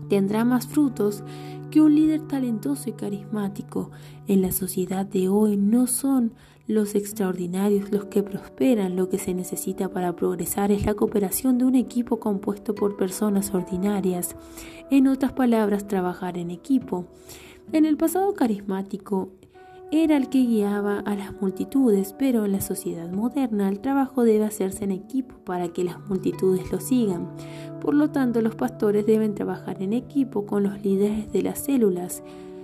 tendrá 0.08 0.44
más 0.44 0.66
frutos 0.66 1.24
que 1.70 1.80
un 1.80 1.94
líder 1.94 2.20
talentoso 2.28 2.90
y 2.90 2.92
carismático. 2.92 3.90
En 4.28 4.42
la 4.42 4.52
sociedad 4.52 5.06
de 5.06 5.30
hoy 5.30 5.56
no 5.56 5.86
son 5.86 6.34
los 6.66 6.94
extraordinarios 6.94 7.90
los 7.90 8.04
que 8.04 8.22
prosperan. 8.22 8.94
Lo 8.94 9.08
que 9.08 9.18
se 9.18 9.32
necesita 9.32 9.88
para 9.88 10.14
progresar 10.14 10.70
es 10.70 10.84
la 10.84 10.92
cooperación 10.92 11.56
de 11.56 11.64
un 11.64 11.74
equipo 11.74 12.20
compuesto 12.20 12.74
por 12.74 12.98
personas 12.98 13.54
ordinarias. 13.54 14.36
En 14.90 15.08
otras 15.08 15.32
palabras, 15.32 15.88
trabajar 15.88 16.36
en 16.36 16.50
equipo. 16.50 17.06
En 17.72 17.86
el 17.86 17.96
pasado 17.96 18.34
carismático, 18.34 19.30
era 19.94 20.16
el 20.16 20.30
que 20.30 20.42
guiaba 20.46 21.00
a 21.00 21.14
las 21.14 21.38
multitudes, 21.42 22.14
pero 22.18 22.46
en 22.46 22.52
la 22.52 22.62
sociedad 22.62 23.12
moderna 23.12 23.68
el 23.68 23.80
trabajo 23.80 24.24
debe 24.24 24.46
hacerse 24.46 24.84
en 24.84 24.90
equipo 24.90 25.34
para 25.44 25.68
que 25.68 25.84
las 25.84 26.00
multitudes 26.08 26.72
lo 26.72 26.80
sigan. 26.80 27.28
Por 27.78 27.92
lo 27.92 28.08
tanto, 28.08 28.40
los 28.40 28.54
pastores 28.54 29.04
deben 29.04 29.34
trabajar 29.34 29.82
en 29.82 29.92
equipo 29.92 30.46
con 30.46 30.62
los 30.62 30.82
líderes 30.82 31.30
de 31.30 31.42
las 31.42 31.58
células. 31.58 32.22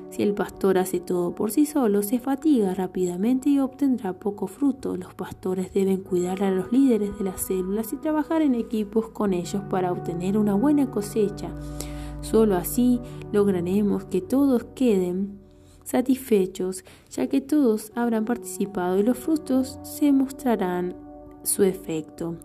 Si 0.09 0.22
el 0.22 0.32
pastor 0.32 0.78
hace 0.78 1.00
todo 1.00 1.34
por 1.34 1.50
sí 1.50 1.66
solo, 1.66 2.02
se 2.02 2.18
fatiga 2.18 2.72
rápidamente 2.72 3.50
y 3.50 3.59
obtendrá 3.59 4.14
poco 4.14 4.46
fruto. 4.46 4.96
Los 4.96 5.12
pastores 5.12 5.70
deben 5.74 5.98
cuidar 5.98 6.42
a 6.42 6.50
los 6.50 6.72
líderes 6.72 7.18
de 7.18 7.24
las 7.24 7.42
células 7.42 7.92
y 7.92 7.96
trabajar 7.96 8.40
en 8.40 8.55
equipos 8.55 9.10
con 9.10 9.34
ellos 9.34 9.62
para 9.68 9.92
obtener 9.92 10.38
una 10.38 10.55
buena 10.55 10.90
cosecha. 10.90 11.50
Solo 12.22 12.56
así 12.56 13.00
lograremos 13.32 14.06
que 14.06 14.22
todos 14.22 14.64
queden 14.74 15.38
satisfechos, 15.89 16.85
ya 17.10 17.27
que 17.28 17.40
todos 17.40 17.93
habrán 17.94 18.27
participado 18.27 18.98
y 18.98 19.02
los 19.02 19.19
frutos 19.19 19.78
se 19.82 20.12
mostrarán 20.12 20.94
su 21.44 21.62
efecto. 21.62 22.36